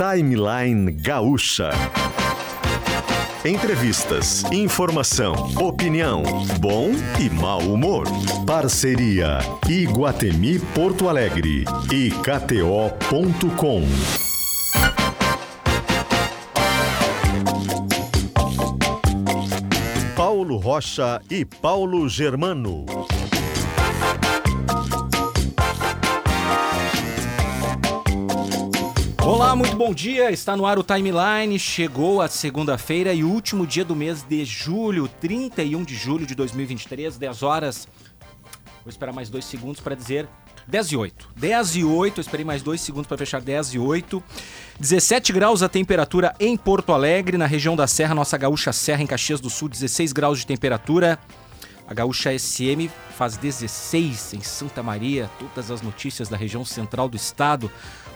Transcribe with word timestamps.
Timeline 0.00 0.92
Gaúcha. 0.92 1.72
Entrevistas, 3.44 4.44
informação, 4.50 5.34
opinião, 5.60 6.22
bom 6.58 6.88
e 7.20 7.28
mau 7.28 7.60
humor. 7.60 8.06
Parceria 8.46 9.40
Iguatemi 9.68 10.58
Porto 10.74 11.06
Alegre 11.06 11.66
e 11.92 12.10
KTO.com. 12.22 13.82
Paulo 20.16 20.56
Rocha 20.56 21.20
e 21.28 21.44
Paulo 21.44 22.08
Germano. 22.08 22.86
Olá, 29.22 29.54
muito 29.54 29.76
bom 29.76 29.92
dia. 29.92 30.30
Está 30.30 30.56
no 30.56 30.64
ar 30.64 30.78
o 30.78 30.82
Timeline. 30.82 31.58
Chegou 31.58 32.22
a 32.22 32.28
segunda-feira 32.28 33.12
e 33.12 33.22
último 33.22 33.66
dia 33.66 33.84
do 33.84 33.94
mês 33.94 34.24
de 34.26 34.44
julho, 34.44 35.08
31 35.20 35.84
de 35.84 35.94
julho 35.94 36.26
de 36.26 36.34
2023, 36.34 37.18
10 37.18 37.42
horas. 37.42 37.86
Vou 38.82 38.88
esperar 38.88 39.12
mais 39.12 39.28
dois 39.28 39.44
segundos 39.44 39.80
para 39.80 39.94
dizer 39.94 40.26
10 40.66 40.92
e 40.92 40.96
8. 40.96 41.28
10 41.36 41.76
e 41.76 41.84
8, 41.84 42.18
eu 42.18 42.22
esperei 42.22 42.44
mais 42.44 42.62
dois 42.62 42.80
segundos 42.80 43.06
para 43.06 43.18
fechar 43.18 43.40
10 43.40 43.74
e 43.74 43.78
8. 43.78 44.22
17 44.78 45.32
graus 45.32 45.62
a 45.62 45.68
temperatura 45.68 46.34
em 46.40 46.56
Porto 46.56 46.92
Alegre, 46.92 47.36
na 47.36 47.46
região 47.46 47.76
da 47.76 47.86
Serra, 47.86 48.14
nossa 48.14 48.38
gaúcha 48.38 48.72
Serra 48.72 49.02
em 49.02 49.06
Caxias 49.06 49.40
do 49.40 49.50
Sul, 49.50 49.68
16 49.68 50.12
graus 50.12 50.38
de 50.38 50.46
temperatura. 50.46 51.18
A 51.90 51.92
Gaúcha 51.92 52.30
SM 52.38 52.88
faz 53.18 53.36
16 53.36 54.34
em 54.34 54.40
Santa 54.40 54.80
Maria, 54.80 55.28
todas 55.40 55.72
as 55.72 55.82
notícias 55.82 56.28
da 56.28 56.36
região 56.36 56.64
central 56.64 57.08
do 57.08 57.16
estado. 57.16 57.68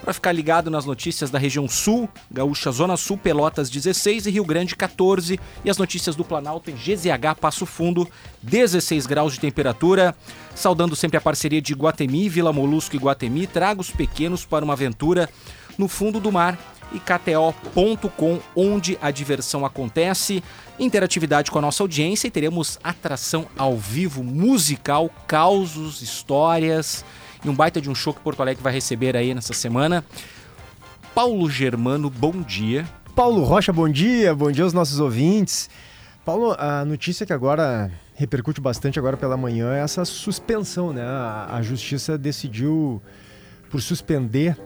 Para 0.04 0.12
ficar 0.12 0.32
ligado 0.32 0.70
nas 0.70 0.84
notícias 0.84 1.30
da 1.30 1.38
região 1.38 1.66
sul, 1.66 2.06
Gaúcha 2.30 2.70
Zona 2.70 2.94
Sul, 2.94 3.16
Pelotas 3.16 3.70
16 3.70 4.26
e 4.26 4.30
Rio 4.32 4.44
Grande 4.44 4.76
14. 4.76 5.40
E 5.64 5.70
as 5.70 5.78
notícias 5.78 6.14
do 6.14 6.22
Planalto 6.22 6.70
em 6.70 6.74
GZH 6.74 7.40
Passo 7.40 7.64
Fundo, 7.64 8.06
16 8.42 9.06
graus 9.06 9.32
de 9.32 9.40
temperatura. 9.40 10.14
Saudando 10.54 10.94
sempre 10.94 11.16
a 11.16 11.22
parceria 11.22 11.62
de 11.62 11.72
Guatemi, 11.72 12.28
Vila 12.28 12.52
Molusco 12.52 12.94
e 12.94 12.98
Guatemi, 12.98 13.46
traga 13.46 13.80
os 13.80 13.90
pequenos 13.90 14.44
para 14.44 14.62
uma 14.62 14.74
aventura 14.74 15.26
no 15.78 15.88
fundo 15.88 16.20
do 16.20 16.30
mar 16.30 16.58
e 16.92 17.00
KTO.com, 17.00 18.40
onde 18.54 18.98
a 19.00 19.10
diversão 19.10 19.64
acontece. 19.64 20.44
Interatividade 20.78 21.50
com 21.50 21.58
a 21.58 21.62
nossa 21.62 21.82
audiência 21.82 22.28
e 22.28 22.30
teremos 22.30 22.78
atração 22.84 23.46
ao 23.56 23.78
vivo, 23.78 24.22
musical, 24.22 25.10
causos, 25.26 26.02
histórias 26.02 27.02
e 27.44 27.48
um 27.48 27.54
baita 27.54 27.80
de 27.80 27.90
um 27.90 27.94
show 27.94 28.14
que 28.14 28.20
Porto 28.20 28.40
Alegre 28.40 28.62
vai 28.62 28.72
receber 28.72 29.16
aí 29.16 29.34
nessa 29.34 29.52
semana. 29.52 30.04
Paulo 31.14 31.48
Germano, 31.48 32.10
bom 32.10 32.42
dia. 32.42 32.88
Paulo 33.14 33.44
Rocha, 33.44 33.72
bom 33.72 33.88
dia. 33.88 34.34
Bom 34.34 34.50
dia 34.50 34.64
aos 34.64 34.72
nossos 34.72 34.98
ouvintes. 34.98 35.68
Paulo, 36.24 36.56
a 36.58 36.84
notícia 36.84 37.26
que 37.26 37.32
agora 37.32 37.90
repercute 38.14 38.60
bastante 38.60 38.98
agora 38.98 39.16
pela 39.16 39.36
manhã 39.36 39.74
é 39.74 39.80
essa 39.80 40.04
suspensão, 40.04 40.92
né? 40.92 41.02
A, 41.02 41.56
a 41.56 41.62
justiça 41.62 42.16
decidiu 42.16 43.02
por 43.70 43.80
suspender 43.80 44.56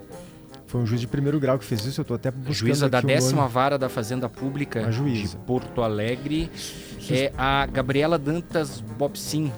foi 0.69 0.83
um 0.83 0.87
juiz 0.87 1.01
de 1.01 1.07
primeiro 1.07 1.41
grau 1.41 1.59
que 1.59 1.65
fez 1.65 1.83
isso, 1.87 2.01
eu 2.01 2.03
estou 2.03 2.15
até 2.15 2.31
buscando 2.31 2.53
Juíza 2.53 2.91
da 2.91 3.01
décima 3.01 3.49
vara 3.49 3.79
da 3.79 3.89
Fazenda 3.89 4.29
Pública 4.29 4.83
de 4.91 5.37
Porto 5.47 5.81
Alegre 5.81 6.51
Sus... 6.55 7.11
é 7.11 7.33
a 7.39 7.65
Gabriela 7.65 8.19
Dantas 8.19 8.83
Bobsin. 8.83 9.51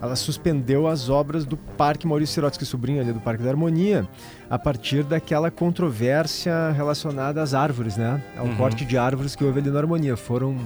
Ela 0.00 0.14
suspendeu 0.16 0.86
as 0.86 1.08
obras 1.08 1.44
do 1.44 1.56
Parque 1.56 2.06
Maurício 2.06 2.34
Sirotsky, 2.34 2.64
sobrinho 2.64 3.00
ali 3.00 3.12
do 3.12 3.20
Parque 3.20 3.42
da 3.42 3.50
Harmonia, 3.50 4.08
a 4.48 4.58
partir 4.58 5.02
daquela 5.02 5.50
controvérsia 5.50 6.70
relacionada 6.70 7.42
às 7.42 7.54
árvores, 7.54 7.96
né? 7.96 8.22
Ao 8.36 8.46
uhum. 8.46 8.56
corte 8.56 8.84
de 8.84 8.96
árvores 8.96 9.34
que 9.34 9.44
houve 9.44 9.60
ali 9.60 9.70
na 9.70 9.78
Harmonia. 9.78 10.16
Foram 10.16 10.56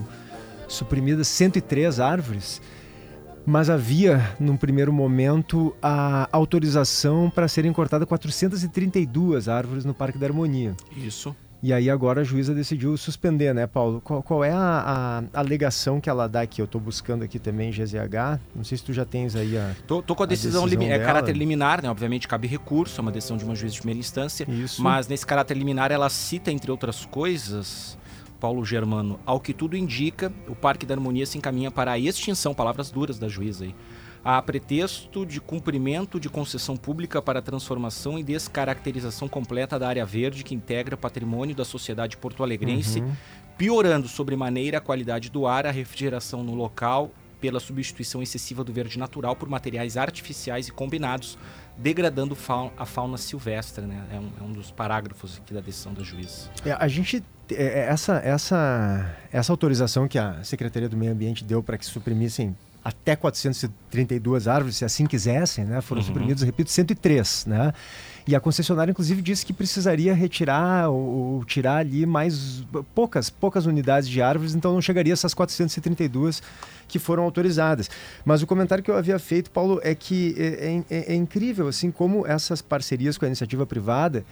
suprimidas 0.69 1.29
103 1.29 2.01
árvores 2.01 2.61
mas 3.45 3.69
havia, 3.69 4.35
num 4.39 4.57
primeiro 4.57 4.93
momento, 4.93 5.75
a 5.83 6.29
autorização 6.31 7.29
para 7.29 7.49
serem 7.49 7.73
cortadas 7.73 8.07
432 8.07 9.49
árvores 9.49 9.85
no 9.85 9.93
Parque 9.93 10.19
da 10.19 10.27
Harmonia. 10.27 10.75
Isso. 10.97 11.35
E 11.63 11.73
aí 11.73 11.89
agora 11.89 12.23
a 12.23 12.25
juíza 12.25 12.53
decidiu 12.53 12.97
suspender, 12.97 13.55
né, 13.55 13.69
Paulo? 13.69 14.01
Qual, 14.01 14.21
qual 14.21 14.43
é 14.43 14.51
a, 14.51 15.23
a, 15.33 15.41
alegação 15.41 16.01
que 16.01 16.11
ela 16.11 16.27
dá 16.27 16.41
aqui? 16.41 16.61
Eu 16.61 16.65
estou 16.65 16.81
buscando 16.81 17.23
aqui 17.23 17.39
também 17.39 17.71
GZH. 17.71 18.41
Não 18.55 18.65
sei 18.65 18.77
se 18.79 18.83
tu 18.83 18.93
já 18.93 19.05
tens 19.05 19.37
aí 19.37 19.57
a. 19.57 19.73
Tô, 19.87 20.03
tô 20.03 20.17
com 20.17 20.25
a 20.25 20.27
decisão, 20.27 20.65
a 20.65 20.67
decisão 20.67 20.91
é 20.91 20.99
caráter 20.99 21.37
liminar, 21.37 21.81
né? 21.81 21.89
Obviamente 21.89 22.27
cabe 22.27 22.49
recurso, 22.49 23.01
é 23.01 23.03
uma 23.03 23.13
decisão 23.13 23.37
de 23.37 23.45
uma 23.45 23.55
juíza 23.55 23.75
de 23.75 23.81
primeira 23.81 24.01
instância. 24.01 24.45
Isso. 24.51 24.83
Mas 24.83 25.07
nesse 25.07 25.25
caráter 25.25 25.57
liminar 25.57 25.93
ela 25.93 26.11
cita, 26.11 26.51
entre 26.51 26.69
outras 26.69 27.07
coisas, 27.07 27.97
Paulo 28.41 28.65
Germano, 28.65 29.21
ao 29.25 29.39
que 29.39 29.55
tudo 29.55 29.77
indica, 29.77 30.33
o 30.49 30.57
Parque 30.57 30.85
da 30.85 30.95
Harmonia 30.95 31.25
se 31.27 31.39
encaminha 31.39 31.71
para 31.71 31.93
a 31.93 31.99
extinção, 31.99 32.53
palavras 32.53 32.91
duras 32.91 33.21
da 33.21 33.29
juíza 33.29 33.63
aí, 33.63 33.75
a 34.25 34.41
pretexto 34.41 35.27
de 35.27 35.41
cumprimento 35.41 36.21
de 36.21 36.29
concessão 36.29 36.77
pública 36.77 37.21
para 37.21 37.43
transformação 37.43 38.19
e 38.19 38.23
descaracterização 38.23 39.29
completa 39.29 39.79
da 39.79 39.89
área 39.89 40.07
verde 40.07 40.45
que 40.45 40.55
integra 40.55 40.97
patrimônio 40.97 41.55
da 41.55 41.65
sociedade 41.65 42.17
porto-alegrense, 42.17 43.01
uhum. 43.01 43.13
piorando 43.59 44.07
sobremaneira 44.07 44.79
a 44.79 44.81
qualidade 44.81 45.31
do 45.31 45.47
ar, 45.47 45.67
a 45.67 45.71
refrigeração 45.71 46.45
no 46.45 46.55
local, 46.55 47.11
pela 47.41 47.59
substituição 47.59 48.23
excessiva 48.23 48.63
do 48.63 48.73
verde 48.73 48.97
natural 48.97 49.35
por 49.35 49.49
materiais 49.49 49.97
artificiais 49.97 50.69
e 50.69 50.71
combinados, 50.71 51.37
degradando 51.77 52.39
a 52.77 52.87
fauna 52.87 53.19
silvestre. 53.19 53.85
Né? 53.85 54.01
É, 54.13 54.17
um, 54.21 54.31
é 54.41 54.43
um 54.45 54.53
dos 54.53 54.71
parágrafos 54.71 55.39
aqui 55.39 55.53
da 55.53 55.61
decisão 55.61 55.93
da 55.93 56.05
juíza. 56.05 56.49
É, 56.65 56.71
a 56.73 56.87
gente 56.87 57.25
é, 57.51 57.65
é, 57.65 57.79
essa, 57.87 58.15
essa, 58.25 59.17
essa 59.33 59.53
autorização 59.53 60.07
que 60.07 60.19
a 60.19 60.43
Secretaria 60.45 60.89
do 60.89 60.97
Meio 60.97 61.11
Ambiente 61.11 61.43
deu 61.43 61.63
para 61.63 61.77
que 61.77 61.85
suprimissem 61.85 62.57
até 62.85 63.15
432 63.15 64.49
árvores, 64.49 64.77
se 64.77 64.85
assim 64.85 65.07
quisessem, 65.07 65.65
né? 65.65 65.81
Foram 65.81 66.01
uhum. 66.01 66.07
suprimidos, 66.07 66.43
repito, 66.43 66.71
103, 66.71 67.47
né? 67.47 67.73
E 68.27 68.37
a 68.37 68.41
concessionária, 68.41 68.91
inclusive, 68.91 69.21
disse 69.21 69.45
que 69.45 69.53
precisaria 69.53 70.15
retirar 70.15 70.89
ou, 70.89 71.45
tirar 71.45 71.79
ali 71.79 72.07
mais 72.07 72.65
poucas, 72.95 73.29
poucas 73.29 73.67
unidades 73.67 74.09
de 74.09 74.23
árvores, 74.23 74.55
então 74.55 74.73
não 74.73 74.81
chegaria 74.81 75.13
a 75.13 75.15
essas 75.15 75.35
432 75.35 76.43
que 76.87 76.99
foram 76.99 77.25
autorizadas. 77.25 77.91
Mas 78.25 78.43
o 78.43 78.47
comentário 78.47 78.83
que 78.83 78.91
eu 78.91 78.97
havia 78.97 79.19
feito, 79.19 79.51
Paulo, 79.51 79.81
é 79.83 79.95
que 79.95 80.35
é, 80.39 80.83
é, 80.89 81.13
é 81.13 81.15
incrível, 81.15 81.67
assim, 81.67 81.91
como 81.91 82.27
essas 82.27 82.63
parcerias 82.63 83.19
com 83.19 83.25
a 83.25 83.29
iniciativa 83.29 83.67
privada 83.67 84.25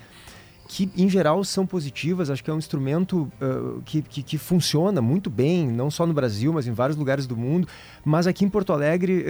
que 0.72 0.88
em 0.97 1.08
geral 1.08 1.42
são 1.42 1.66
positivas. 1.66 2.31
Acho 2.31 2.44
que 2.44 2.48
é 2.48 2.54
um 2.54 2.58
instrumento 2.58 3.28
uh, 3.42 3.82
que, 3.84 4.00
que, 4.03 4.22
que, 4.22 4.38
funciona 4.38 5.03
muito 5.03 5.28
bem, 5.28 5.66
não 5.66 5.91
só 5.91 6.06
no 6.06 6.14
Brasil, 6.14 6.53
mas 6.53 6.64
em 6.69 6.72
vários 6.72 6.97
lugares 6.97 7.26
do 7.26 7.36
mundo. 7.36 7.66
Mas 8.04 8.28
aqui 8.28 8.44
em 8.44 8.48
Porto 8.48 8.72
Alegre 8.72 9.25
uh, 9.25 9.26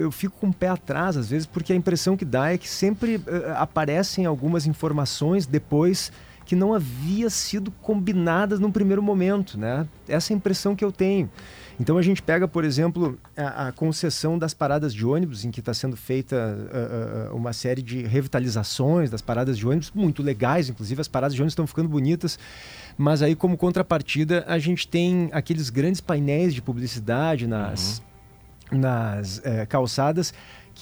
eu 0.00 0.10
fico 0.10 0.36
com 0.40 0.48
o 0.48 0.52
pé 0.52 0.66
atrás, 0.66 1.16
às 1.16 1.30
vezes, 1.30 1.46
porque 1.46 1.72
a 1.72 1.76
impressão 1.76 2.16
que 2.16 2.24
dá 2.24 2.52
é 2.52 2.58
que 2.58 2.68
sempre 2.68 3.16
uh, 3.16 3.22
aparecem 3.58 4.26
algumas 4.26 4.66
informações 4.66 5.46
depois 5.46 6.10
que 6.44 6.56
não 6.56 6.74
havia 6.74 7.30
sido 7.30 7.70
combinadas 7.70 8.58
num 8.58 8.72
primeiro 8.72 9.00
momento, 9.00 9.56
né? 9.56 9.86
Essa 10.08 10.32
é 10.32 10.34
a 10.34 10.36
impressão 10.36 10.74
que 10.74 10.84
eu 10.84 10.90
tenho. 10.90 11.30
Então 11.82 11.98
a 11.98 12.02
gente 12.02 12.22
pega, 12.22 12.46
por 12.46 12.62
exemplo, 12.62 13.18
a, 13.36 13.66
a 13.66 13.72
concessão 13.72 14.38
das 14.38 14.54
paradas 14.54 14.94
de 14.94 15.04
ônibus, 15.04 15.44
em 15.44 15.50
que 15.50 15.58
está 15.58 15.74
sendo 15.74 15.96
feita 15.96 16.36
uh, 16.36 17.32
uh, 17.32 17.36
uma 17.36 17.52
série 17.52 17.82
de 17.82 18.04
revitalizações 18.04 19.10
das 19.10 19.20
paradas 19.20 19.58
de 19.58 19.66
ônibus, 19.66 19.90
muito 19.92 20.22
legais, 20.22 20.68
inclusive 20.68 21.00
as 21.00 21.08
paradas 21.08 21.34
de 21.34 21.42
ônibus 21.42 21.54
estão 21.54 21.66
ficando 21.66 21.88
bonitas. 21.88 22.38
Mas 22.96 23.20
aí, 23.20 23.34
como 23.34 23.56
contrapartida, 23.56 24.44
a 24.46 24.60
gente 24.60 24.86
tem 24.86 25.28
aqueles 25.32 25.70
grandes 25.70 26.00
painéis 26.00 26.54
de 26.54 26.62
publicidade 26.62 27.48
nas, 27.48 28.00
uhum. 28.70 28.78
nas 28.78 29.38
uh, 29.38 29.66
calçadas 29.68 30.32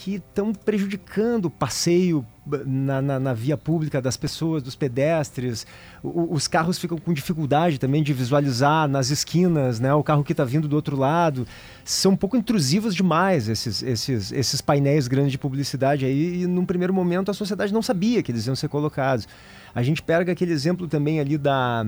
que 0.01 0.15
estão 0.15 0.51
prejudicando 0.51 1.45
o 1.45 1.49
passeio 1.51 2.25
na, 2.65 3.03
na, 3.03 3.19
na, 3.19 3.33
via 3.35 3.55
pública 3.55 4.01
das 4.01 4.17
pessoas, 4.17 4.63
dos 4.63 4.75
pedestres. 4.75 5.67
O, 6.01 6.33
os 6.33 6.47
carros 6.47 6.79
ficam 6.79 6.97
com 6.97 7.13
dificuldade 7.13 7.79
também 7.79 8.01
de 8.01 8.11
visualizar 8.11 8.87
nas 8.87 9.11
esquinas, 9.11 9.79
né? 9.79 9.93
O 9.93 10.01
carro 10.01 10.23
que 10.23 10.33
está 10.33 10.43
vindo 10.43 10.67
do 10.67 10.75
outro 10.75 10.97
lado. 10.97 11.45
São 11.85 12.13
um 12.13 12.15
pouco 12.15 12.35
intrusivos 12.35 12.95
demais 12.95 13.47
esses, 13.47 13.83
esses, 13.83 14.31
esses 14.31 14.59
painéis 14.59 15.07
grandes 15.07 15.33
de 15.33 15.37
publicidade 15.37 16.03
aí. 16.03 16.41
E 16.41 16.47
num 16.47 16.65
primeiro 16.65 16.95
momento 16.95 17.29
a 17.29 17.33
sociedade 17.35 17.71
não 17.71 17.83
sabia 17.83 18.23
que 18.23 18.31
eles 18.31 18.47
iam 18.47 18.55
ser 18.55 18.69
colocados. 18.69 19.27
A 19.73 19.83
gente 19.83 20.01
pega 20.01 20.31
aquele 20.31 20.51
exemplo 20.51 20.87
também 20.87 21.19
ali 21.19 21.37
da, 21.37 21.85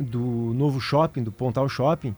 do 0.00 0.52
novo 0.52 0.80
shopping, 0.80 1.22
do 1.22 1.30
Pontal 1.30 1.68
Shopping 1.68 2.12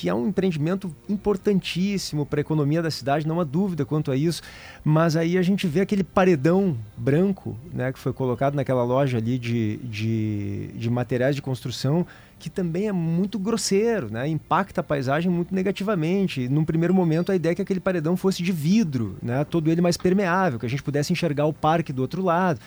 que 0.00 0.08
é 0.08 0.14
um 0.14 0.28
empreendimento 0.28 0.96
importantíssimo 1.10 2.24
para 2.24 2.40
a 2.40 2.42
economia 2.42 2.80
da 2.80 2.90
cidade, 2.90 3.28
não 3.28 3.38
há 3.38 3.44
dúvida 3.44 3.84
quanto 3.84 4.10
a 4.10 4.16
isso. 4.16 4.40
Mas 4.82 5.14
aí 5.14 5.36
a 5.36 5.42
gente 5.42 5.66
vê 5.66 5.82
aquele 5.82 6.02
paredão 6.02 6.74
branco 6.96 7.54
né, 7.70 7.92
que 7.92 7.98
foi 7.98 8.10
colocado 8.10 8.54
naquela 8.54 8.82
loja 8.82 9.18
ali 9.18 9.36
de, 9.36 9.76
de, 9.76 10.68
de 10.68 10.88
materiais 10.88 11.36
de 11.36 11.42
construção, 11.42 12.06
que 12.38 12.48
também 12.48 12.88
é 12.88 12.92
muito 12.92 13.38
grosseiro, 13.38 14.10
né, 14.10 14.26
impacta 14.26 14.80
a 14.80 14.84
paisagem 14.84 15.30
muito 15.30 15.54
negativamente. 15.54 16.48
Num 16.48 16.64
primeiro 16.64 16.94
momento, 16.94 17.30
a 17.30 17.36
ideia 17.36 17.52
é 17.52 17.54
que 17.54 17.60
aquele 17.60 17.78
paredão 17.78 18.16
fosse 18.16 18.42
de 18.42 18.52
vidro, 18.52 19.18
né, 19.22 19.44
todo 19.44 19.70
ele 19.70 19.82
mais 19.82 19.98
permeável, 19.98 20.58
que 20.58 20.64
a 20.64 20.70
gente 20.70 20.82
pudesse 20.82 21.12
enxergar 21.12 21.44
o 21.44 21.52
parque 21.52 21.92
do 21.92 22.00
outro 22.00 22.22
lado. 22.22 22.58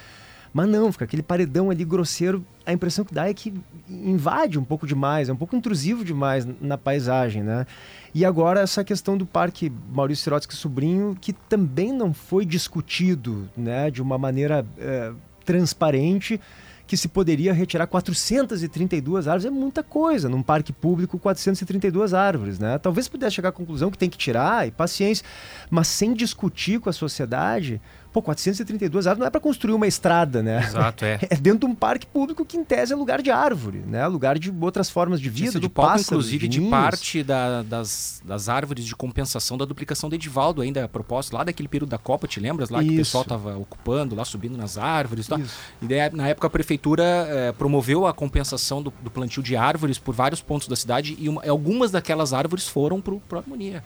Mas 0.54 0.70
não, 0.70 0.92
fica 0.92 1.06
aquele 1.06 1.24
paredão 1.24 1.72
ali 1.72 1.84
grosseiro. 1.84 2.46
A 2.66 2.72
impressão 2.72 3.04
que 3.04 3.14
dá 3.14 3.28
é 3.28 3.34
que 3.34 3.52
invade 3.90 4.60
um 4.60 4.64
pouco 4.64 4.86
demais, 4.86 5.28
é 5.28 5.34
um 5.34 5.36
pouco 5.36 5.56
intrusivo 5.56 6.06
demais 6.06 6.48
na 6.62 6.78
paisagem, 6.78 7.42
né? 7.42 7.66
E 8.14 8.24
agora 8.24 8.60
essa 8.62 8.84
questão 8.84 9.18
do 9.18 9.26
Parque 9.26 9.72
Maurício 9.92 10.26
Sirotsky 10.26 10.56
Sobrinho, 10.56 11.18
que 11.20 11.34
também 11.34 11.92
não 11.92 12.14
foi 12.14 12.46
discutido 12.46 13.50
né, 13.58 13.90
de 13.90 14.04
uma 14.04 14.20
maneira 14.20 14.64
é, 14.78 15.12
transparente, 15.44 16.40
que 16.86 16.96
se 16.96 17.08
poderia 17.08 17.52
retirar 17.54 17.88
432 17.88 19.28
árvores. 19.28 19.46
É 19.46 19.50
muita 19.50 19.82
coisa 19.82 20.30
num 20.30 20.44
parque 20.44 20.72
público, 20.72 21.18
432 21.18 22.14
árvores. 22.14 22.60
Né? 22.60 22.78
Talvez 22.78 23.08
pudesse 23.08 23.36
chegar 23.36 23.50
à 23.50 23.52
conclusão 23.52 23.90
que 23.90 23.98
tem 23.98 24.10
que 24.10 24.18
tirar, 24.18 24.68
e 24.68 24.72
paciência, 24.72 25.26
mas 25.72 25.88
sem 25.88 26.14
discutir 26.14 26.80
com 26.80 26.90
a 26.90 26.94
sociedade, 26.94 27.82
Pô, 28.14 28.22
432 28.22 29.08
árvores 29.08 29.20
não 29.22 29.28
é 29.28 29.30
para 29.32 29.42
construir 29.42 29.74
uma 29.74 29.88
estrada, 29.88 30.44
né? 30.44 30.64
Exato, 30.64 31.04
é. 31.04 31.20
É 31.34 31.36
dentro 31.36 31.62
de 31.62 31.66
um 31.66 31.74
parque 31.74 32.06
público 32.06 32.46
que, 32.46 32.56
em 32.56 32.64
tese, 32.64 32.94
é 32.94 32.96
lugar 32.96 33.24
de 33.24 33.32
árvore, 33.32 33.80
né? 33.80 34.06
Lugar 34.06 34.38
de 34.38 34.54
outras 34.62 34.88
formas 34.88 35.20
de 35.20 35.30
vida, 35.32 35.60
de 35.60 35.68
palco, 35.68 35.92
pássaros, 35.94 36.28
inclusive, 36.28 36.48
de, 36.48 36.60
de 36.60 36.70
parte 36.70 37.24
da, 37.24 37.64
das, 37.64 38.22
das 38.24 38.50
árvores 38.50 38.86
de 38.86 38.96
compensação 38.96 39.58
da 39.58 39.66
duplicação 39.66 40.10
do 40.10 40.16
Edivaldo, 40.16 40.62
ainda 40.62 40.86
a 40.86 40.88
propósito, 40.88 41.36
lá 41.36 41.44
daquele 41.44 41.68
período 41.68 41.90
da 41.90 41.98
Copa, 41.98 42.28
te 42.28 42.40
lembras? 42.40 42.70
Lá 42.70 42.82
Isso. 42.82 42.88
que 42.90 42.94
o 42.94 42.98
pessoal 43.00 43.24
estava 43.24 43.58
ocupando, 43.58 44.16
lá 44.16 44.24
subindo 44.24 44.56
nas 44.56 44.78
árvores 44.78 45.26
e 45.26 45.30
tal. 45.30 45.40
E 45.82 45.88
daí, 45.88 46.12
na 46.14 46.28
época, 46.28 46.46
a 46.46 46.50
prefeitura 46.52 47.04
eh, 47.04 47.52
promoveu 47.58 48.06
a 48.06 48.14
compensação 48.14 48.84
do, 48.84 48.94
do, 49.02 49.10
plantio 49.10 49.42
de 49.42 49.56
árvores 49.56 49.98
por 49.98 50.14
vários 50.14 50.42
pontos 50.42 50.68
da 50.68 50.76
cidade 50.76 51.16
e 51.20 51.28
uma, 51.28 51.44
algumas 51.48 51.90
daquelas 51.90 52.32
árvores 52.32 52.68
foram 52.68 53.02
para 53.02 53.14
o 53.16 53.22
harmonia. 53.38 53.84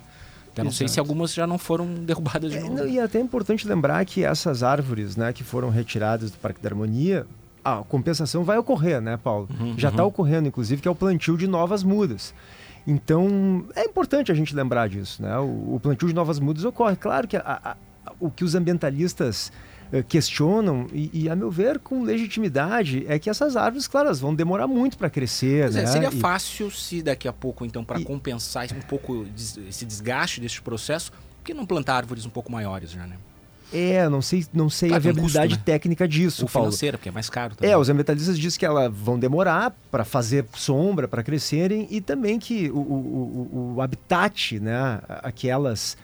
Eu 0.61 0.65
não 0.65 0.69
Exato. 0.69 0.77
sei 0.77 0.87
se 0.87 0.99
algumas 0.99 1.33
já 1.33 1.45
não 1.45 1.57
foram 1.57 1.85
derrubadas 2.03 2.51
de 2.51 2.57
é, 2.57 2.61
novo. 2.61 2.75
Não, 2.75 2.87
e 2.87 2.99
é 2.99 3.03
até 3.03 3.19
importante 3.19 3.67
lembrar 3.67 4.03
que 4.05 4.23
essas 4.23 4.63
árvores 4.63 5.15
né, 5.15 5.33
que 5.33 5.43
foram 5.43 5.69
retiradas 5.69 6.31
do 6.31 6.37
Parque 6.37 6.61
da 6.61 6.69
Harmonia, 6.69 7.25
a 7.63 7.83
compensação 7.87 8.43
vai 8.43 8.57
ocorrer, 8.57 9.01
né, 9.01 9.17
Paulo? 9.17 9.47
Uhum, 9.59 9.75
já 9.77 9.89
está 9.89 10.03
uhum. 10.03 10.09
ocorrendo, 10.09 10.47
inclusive, 10.47 10.81
que 10.81 10.87
é 10.87 10.91
o 10.91 10.95
plantio 10.95 11.37
de 11.37 11.47
novas 11.47 11.83
mudas. 11.83 12.33
Então, 12.85 13.65
é 13.75 13.83
importante 13.83 14.31
a 14.31 14.35
gente 14.35 14.55
lembrar 14.55 14.87
disso, 14.87 15.21
né? 15.21 15.37
O, 15.39 15.75
o 15.75 15.79
plantio 15.81 16.07
de 16.07 16.15
novas 16.15 16.39
mudas 16.39 16.63
ocorre. 16.63 16.95
Claro 16.95 17.27
que 17.27 17.35
a, 17.35 17.43
a, 17.45 17.75
o 18.19 18.31
que 18.31 18.45
os 18.45 18.55
ambientalistas 18.55 19.51
questionam, 20.07 20.87
e, 20.91 21.09
e, 21.13 21.29
a 21.29 21.35
meu 21.35 21.49
ver, 21.49 21.79
com 21.79 22.03
legitimidade, 22.03 23.05
é 23.07 23.17
que 23.17 23.29
essas 23.29 23.55
árvores, 23.55 23.87
claro, 23.87 24.07
elas 24.07 24.19
vão 24.19 24.33
demorar 24.33 24.67
muito 24.67 24.97
para 24.97 25.09
crescer. 25.09 25.69
É, 25.69 25.71
né? 25.71 25.83
É, 25.83 25.87
seria 25.87 26.09
e... 26.09 26.19
fácil 26.19 26.69
se 26.71 27.01
daqui 27.01 27.27
a 27.27 27.33
pouco, 27.33 27.65
então, 27.65 27.83
para 27.83 27.99
e... 27.99 28.03
compensar 28.03 28.67
um 28.75 28.81
pouco 28.81 29.25
esse 29.67 29.85
desgaste 29.85 30.41
desse 30.41 30.61
processo, 30.61 31.11
por 31.11 31.43
que 31.43 31.53
não 31.53 31.65
plantar 31.65 31.95
árvores 31.95 32.25
um 32.25 32.29
pouco 32.29 32.51
maiores 32.51 32.91
já, 32.91 33.05
né? 33.05 33.15
É, 33.71 34.07
não 34.07 34.21
sei, 34.21 34.45
não 34.53 34.69
sei 34.69 34.89
claro, 34.89 35.01
a 35.01 35.03
viabilidade 35.03 35.47
custo, 35.49 35.59
né? 35.59 35.63
técnica 35.65 36.07
disso, 36.07 36.43
Ou 36.43 36.49
Paulo. 36.49 36.69
financeira, 36.69 36.97
porque 36.97 37.09
é 37.09 37.11
mais 37.11 37.29
caro. 37.29 37.55
Também. 37.55 37.69
É, 37.69 37.77
os 37.77 37.89
ambientalistas 37.89 38.39
dizem 38.39 38.57
que 38.57 38.65
elas 38.65 38.93
vão 38.93 39.19
demorar 39.19 39.75
para 39.91 40.05
fazer 40.05 40.45
sombra, 40.53 41.07
para 41.07 41.21
crescerem, 41.21 41.85
e 41.89 41.99
também 41.99 42.39
que 42.39 42.69
o, 42.69 42.77
o, 42.77 43.49
o, 43.51 43.73
o 43.75 43.81
habitat, 43.81 44.57
né, 44.59 45.01
aquelas 45.21 45.97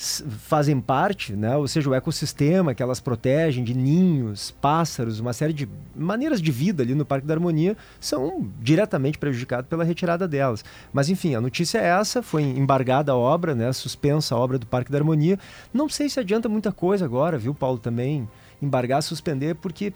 fazem 0.00 0.80
parte, 0.80 1.32
né? 1.32 1.56
ou 1.56 1.66
seja, 1.66 1.90
o 1.90 1.94
ecossistema 1.94 2.72
que 2.72 2.80
elas 2.80 3.00
protegem 3.00 3.64
de 3.64 3.74
ninhos, 3.74 4.52
pássaros, 4.52 5.18
uma 5.18 5.32
série 5.32 5.52
de 5.52 5.68
maneiras 5.94 6.40
de 6.40 6.52
vida 6.52 6.84
ali 6.84 6.94
no 6.94 7.04
Parque 7.04 7.26
da 7.26 7.34
Harmonia 7.34 7.76
são 7.98 8.48
diretamente 8.60 9.18
prejudicados 9.18 9.68
pela 9.68 9.82
retirada 9.82 10.28
delas. 10.28 10.64
Mas 10.92 11.08
enfim, 11.08 11.34
a 11.34 11.40
notícia 11.40 11.78
é 11.78 11.86
essa, 11.86 12.22
foi 12.22 12.44
embargada 12.44 13.10
a 13.10 13.16
obra, 13.16 13.56
né? 13.56 13.72
suspensa 13.72 14.36
a 14.36 14.38
obra 14.38 14.56
do 14.56 14.66
Parque 14.66 14.92
da 14.92 14.98
Harmonia. 14.98 15.36
Não 15.74 15.88
sei 15.88 16.08
se 16.08 16.20
adianta 16.20 16.48
muita 16.48 16.70
coisa 16.70 17.04
agora, 17.04 17.36
viu, 17.36 17.52
Paulo, 17.52 17.78
também 17.78 18.28
embargar, 18.62 19.02
suspender, 19.02 19.56
porque 19.56 19.92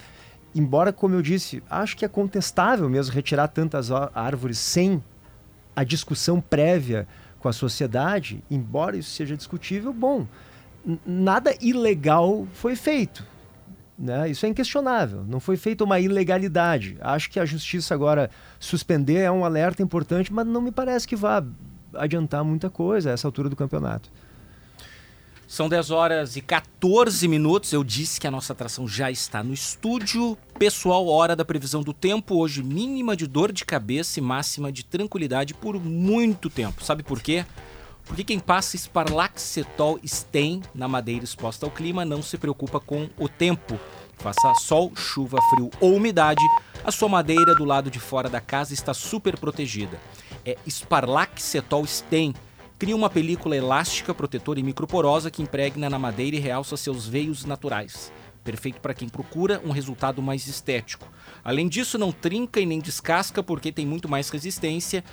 embora, 0.52 0.93
como 0.93 1.14
eu 1.14 1.22
disse, 1.22 1.62
acho 1.70 1.96
que 1.96 2.05
é 2.05 2.08
contestável 2.08 2.88
mesmo 2.90 3.14
retirar 3.14 3.46
tantas 3.46 3.93
árvores 3.93 4.58
sem 4.58 5.00
a 5.76 5.84
discussão 5.84 6.40
prévia 6.40 7.06
com 7.43 7.49
a 7.49 7.53
sociedade, 7.53 8.43
embora 8.49 8.97
isso 8.97 9.11
seja 9.11 9.37
discutível, 9.37 9.93
bom, 9.93 10.27
nada 11.05 11.53
ilegal 11.61 12.47
foi 12.55 12.77
feito. 12.77 13.27
Né? 13.99 14.31
Isso 14.31 14.47
é 14.47 14.49
inquestionável. 14.49 15.25
Não 15.27 15.41
foi 15.41 15.56
feita 15.56 15.83
uma 15.83 15.99
ilegalidade. 15.99 16.97
Acho 17.00 17.29
que 17.31 17.41
a 17.41 17.44
justiça 17.44 17.93
agora 17.94 18.31
suspender 18.61 19.19
é 19.19 19.31
um 19.31 19.44
alerta 19.44 19.83
importante, 19.83 20.33
mas 20.33 20.47
não 20.47 20.61
me 20.61 20.71
parece 20.71 21.06
que 21.06 21.17
vá 21.17 21.44
adiantar 21.94 22.44
muita 22.44 22.71
coisa 22.71 23.11
a 23.11 23.12
essa 23.12 23.27
altura 23.27 23.49
do 23.49 23.56
campeonato. 23.56 24.09
São 25.52 25.69
10 25.69 25.90
horas 25.90 26.34
e 26.34 26.40
14 26.40 27.28
minutos. 27.28 27.75
Eu 27.75 27.84
disse 27.84 28.19
que 28.19 28.26
a 28.26 28.31
nossa 28.31 28.54
atração 28.54 28.88
já 28.88 29.10
está 29.10 29.44
no 29.44 29.52
estúdio. 29.52 30.34
Pessoal, 30.58 31.06
hora 31.06 31.37
da 31.37 31.44
previsão 31.44 31.82
do 31.82 31.93
tempo. 31.93 32.37
Hoje, 32.37 32.62
mínima 32.62 33.14
de 33.14 33.26
dor 33.26 33.52
de 33.52 33.62
cabeça 33.62 34.19
e 34.19 34.22
máxima 34.22 34.72
de 34.72 34.82
tranquilidade 34.82 35.52
por 35.52 35.78
muito 35.78 36.49
tempo. 36.49 36.82
Sabe 36.82 37.02
por 37.02 37.20
quê? 37.20 37.44
Porque 38.06 38.25
quem 38.25 38.40
passa 38.40 38.78
Sparlaxetol 38.78 40.00
Stem 40.06 40.62
na 40.75 40.88
madeira 40.88 41.22
exposta 41.22 41.66
ao 41.66 41.70
clima 41.70 42.02
não 42.02 42.22
se 42.22 42.38
preocupa 42.38 42.81
com 42.81 43.10
o 43.19 43.28
tempo. 43.28 43.78
Faça 44.16 44.55
sol, 44.55 44.90
chuva, 44.96 45.37
frio 45.50 45.70
ou 45.82 45.96
umidade, 45.96 46.43
a 46.82 46.90
sua 46.90 47.10
madeira 47.10 47.55
do 47.55 47.66
lado 47.66 47.90
de 47.90 48.00
fora 48.00 48.31
da 48.31 48.40
casa 48.40 48.72
está 48.72 48.94
super 48.94 49.38
protegida. 49.38 50.00
É 50.46 50.56
Sparlaxetol 50.66 51.87
Stem 51.87 52.32
Cria 52.82 52.96
uma 52.96 53.08
película 53.08 53.56
elástica, 53.56 54.12
protetora 54.12 54.58
e 54.58 54.62
microporosa 54.64 55.31
que 55.31 55.40
impregna 55.40 55.88
na 55.88 56.00
madeira 56.00 56.34
e 56.34 56.40
realça 56.40 56.76
seus 56.76 57.06
veios 57.06 57.44
naturais. 57.44 58.12
Perfeito 58.43 58.81
para 58.81 58.93
quem 58.93 59.08
procura 59.08 59.62
um 59.64 59.70
resultado 59.70 60.20
mais 60.20 60.49
estético. 60.49 61.08
Além 61.44 61.69
disso, 61.69 61.96
não 61.96 62.11
trinca 62.11 62.58
e 62.58 62.67
nem 62.67 62.81
descasca 62.81 63.40
porque 63.40 63.70
tem 63.70 63.87
muito 63.87 64.08
mais 64.08 64.29
resistência. 64.31 65.05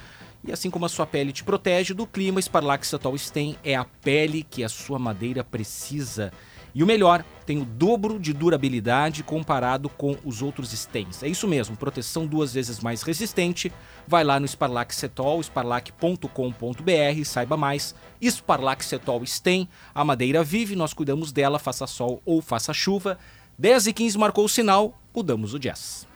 E 0.44 0.52
assim 0.52 0.72
como 0.72 0.88
a 0.88 0.90
sua 0.90 1.06
pele 1.06 1.32
te 1.32 1.44
protege 1.44 1.94
do 1.94 2.08
clima, 2.08 2.42
Sparlax 2.42 2.92
Atoll 2.92 3.20
Stem 3.20 3.56
é 3.64 3.76
a 3.76 3.86
pele 3.86 4.42
que 4.42 4.64
a 4.64 4.68
sua 4.68 4.98
madeira 4.98 5.44
precisa. 5.44 6.34
E 6.74 6.84
o 6.84 6.88
melhor, 6.88 7.24
tem 7.46 7.58
o 7.58 7.66
dobro 7.66 8.20
de 8.20 8.32
durabilidade 8.32 9.24
comparado 9.24 9.90
com 9.90 10.16
os 10.24 10.42
outros 10.42 10.70
Stens. 10.72 11.24
É 11.24 11.28
isso 11.28 11.48
mesmo, 11.48 11.76
proteção 11.76 12.28
duas 12.28 12.54
vezes 12.54 12.80
mais 12.80 13.02
resistente. 13.02 13.72
Vai 14.08 14.24
lá 14.24 14.40
no 14.40 14.48
Sparlac 14.48 14.94
Cetol, 14.94 15.42
sparlac.com.br, 15.42 17.26
saiba 17.26 17.58
mais. 17.58 17.96
Sparlac 18.24 18.86
Cetol 18.86 19.26
Stem, 19.26 19.68
a 19.94 20.06
madeira 20.06 20.44
vive, 20.44 20.76
nós 20.76 20.94
cuidamos 20.94 21.32
dela, 21.32 21.58
faça 21.58 21.88
sol 21.88 22.22
ou 22.26 22.42
faça 22.42 22.74
chuva. 22.74 23.18
10 23.58 23.88
e 23.88 23.94
15 23.94 24.18
marcou 24.18 24.46
o 24.46 24.50
sinal, 24.50 24.98
mudamos 25.14 25.54
o 25.54 25.60
jazz. 25.60 26.08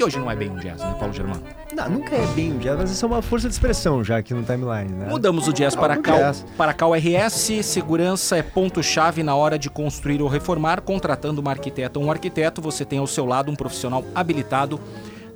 Que 0.00 0.04
hoje 0.04 0.18
não 0.18 0.30
é 0.30 0.34
bem 0.34 0.48
um 0.48 0.56
jazz, 0.56 0.80
né, 0.80 0.96
Paulo 0.98 1.12
Germano? 1.12 1.42
Não, 1.76 1.90
nunca 1.90 2.16
é 2.16 2.26
bem 2.28 2.54
um 2.54 2.58
jazz, 2.58 2.78
mas 2.78 2.90
isso 2.90 3.04
é 3.04 3.08
uma 3.08 3.20
força 3.20 3.46
de 3.46 3.52
expressão 3.52 4.02
já 4.02 4.16
aqui 4.16 4.32
no 4.32 4.42
timeline, 4.42 4.90
né? 4.94 5.06
Mudamos 5.10 5.46
o 5.46 5.52
jazz 5.52 5.76
para 5.76 5.94
Cal, 5.98 6.16
jazz. 6.16 6.46
para 6.56 6.72
Cal 6.72 6.92
RS. 6.94 7.62
Segurança 7.62 8.38
é 8.38 8.42
ponto-chave 8.42 9.22
na 9.22 9.34
hora 9.36 9.58
de 9.58 9.68
construir 9.68 10.22
ou 10.22 10.28
reformar. 10.28 10.80
Contratando 10.80 11.42
uma 11.42 11.50
arquiteta 11.50 11.98
ou 11.98 12.06
um 12.06 12.10
arquiteto, 12.10 12.62
você 12.62 12.82
tem 12.82 12.98
ao 12.98 13.06
seu 13.06 13.26
lado 13.26 13.52
um 13.52 13.54
profissional 13.54 14.02
habilitado 14.14 14.80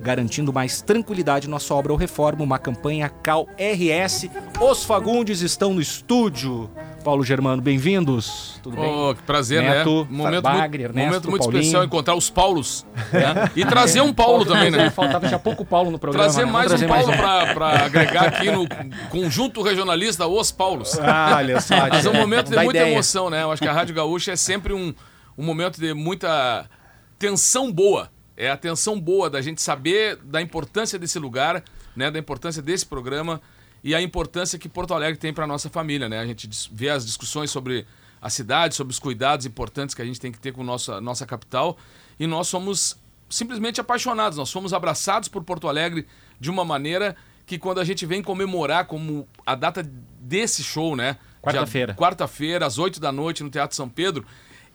garantindo 0.01 0.51
mais 0.51 0.81
tranquilidade 0.81 1.47
na 1.47 1.59
sua 1.59 1.77
obra 1.77 1.91
ou 1.91 1.97
reforma, 1.97 2.43
uma 2.43 2.57
campanha 2.57 3.07
Cal 3.09 3.47
RS. 3.57 4.29
Os 4.59 4.83
Fagundes 4.83 5.41
estão 5.41 5.75
no 5.75 5.81
estúdio. 5.81 6.71
Paulo 7.05 7.23
Germano, 7.23 7.61
bem-vindos. 7.61 8.59
Tudo 8.63 8.77
bem? 8.77 8.91
Oh, 8.91 9.13
que 9.13 9.21
prazer, 9.21 9.61
né? 9.61 9.75
Neto, 9.75 10.05
né? 10.05 10.07
Momento, 10.09 10.41
Bagre, 10.41 10.85
muito, 10.85 10.97
Ernesto, 10.97 11.07
momento 11.07 11.29
muito 11.29 11.43
especial 11.43 11.83
encontrar 11.83 12.15
os 12.15 12.31
Paulos. 12.31 12.83
Né? 13.13 13.51
E 13.55 13.63
trazer 13.63 14.01
um 14.01 14.11
Paulo 14.11 14.43
também, 14.43 14.71
né? 14.71 14.89
Faltava 14.89 15.27
já 15.27 15.37
pouco 15.37 15.63
Paulo 15.63 15.91
no 15.91 15.99
programa. 15.99 16.23
Trazer 16.23 16.47
né? 16.47 16.51
mais 16.51 16.67
trazer 16.69 16.85
um 16.85 16.87
Paulo 16.87 17.13
para 17.13 17.85
agregar 17.85 18.23
aqui 18.23 18.49
no 18.49 18.67
conjunto 19.11 19.61
regionalista 19.61 20.25
Os 20.25 20.51
Paulos. 20.51 20.97
Ah, 20.99 21.35
olha 21.37 21.61
só. 21.61 21.75
Mas 21.87 22.07
é 22.07 22.09
um 22.09 22.15
momento 22.15 22.49
de 22.49 22.55
muita 22.55 22.79
ideia. 22.79 22.91
emoção, 22.91 23.29
né? 23.29 23.43
Eu 23.43 23.51
acho 23.51 23.61
que 23.61 23.67
a 23.67 23.73
Rádio 23.73 23.93
Gaúcha 23.93 24.31
é 24.31 24.35
sempre 24.35 24.73
um, 24.73 24.91
um 25.37 25.45
momento 25.45 25.79
de 25.79 25.93
muita 25.93 26.67
tensão 27.19 27.71
boa. 27.71 28.09
É 28.35 28.49
a 28.49 28.57
tensão 28.57 28.99
boa 28.99 29.29
da 29.29 29.43
gente 29.43 29.61
saber 29.61 30.15
da 30.23 30.41
importância 30.41 30.97
desse 30.97 31.19
lugar, 31.19 31.63
né? 31.95 32.09
Da 32.09 32.17
importância 32.17 32.63
desse 32.63 32.83
programa 32.83 33.39
e 33.85 33.93
a 33.93 34.01
importância 34.01 34.57
que 34.57 34.67
Porto 34.67 34.95
Alegre 34.95 35.15
tem 35.19 35.31
para 35.31 35.45
nossa 35.45 35.69
família, 35.69 36.09
né? 36.09 36.17
A 36.17 36.25
gente 36.25 36.49
vê 36.71 36.89
as 36.89 37.05
discussões 37.05 37.51
sobre 37.51 37.85
a 38.19 38.31
cidade, 38.31 38.73
sobre 38.73 38.91
os 38.91 38.97
cuidados 38.97 39.45
importantes 39.45 39.93
que 39.93 40.01
a 40.01 40.05
gente 40.05 40.19
tem 40.19 40.31
que 40.31 40.39
ter 40.39 40.51
com 40.51 40.63
nossa 40.63 40.99
nossa 40.99 41.23
capital 41.23 41.77
e 42.19 42.25
nós 42.25 42.47
somos 42.47 42.97
simplesmente 43.29 43.79
apaixonados, 43.79 44.39
nós 44.39 44.51
fomos 44.51 44.73
abraçados 44.73 45.29
por 45.29 45.43
Porto 45.43 45.67
Alegre 45.67 46.07
de 46.39 46.49
uma 46.49 46.65
maneira 46.65 47.15
que 47.45 47.59
quando 47.59 47.79
a 47.79 47.83
gente 47.83 48.07
vem 48.07 48.23
comemorar 48.23 48.87
como 48.87 49.27
a 49.45 49.53
data 49.53 49.87
desse 50.19 50.63
show, 50.63 50.95
né? 50.95 51.17
Quarta-feira. 51.39 51.93
Quarta-feira, 51.93 52.65
às 52.65 52.79
8 52.79 52.99
da 52.99 53.11
noite, 53.11 53.43
no 53.43 53.51
Teatro 53.51 53.77
São 53.77 53.87
Pedro, 53.87 54.25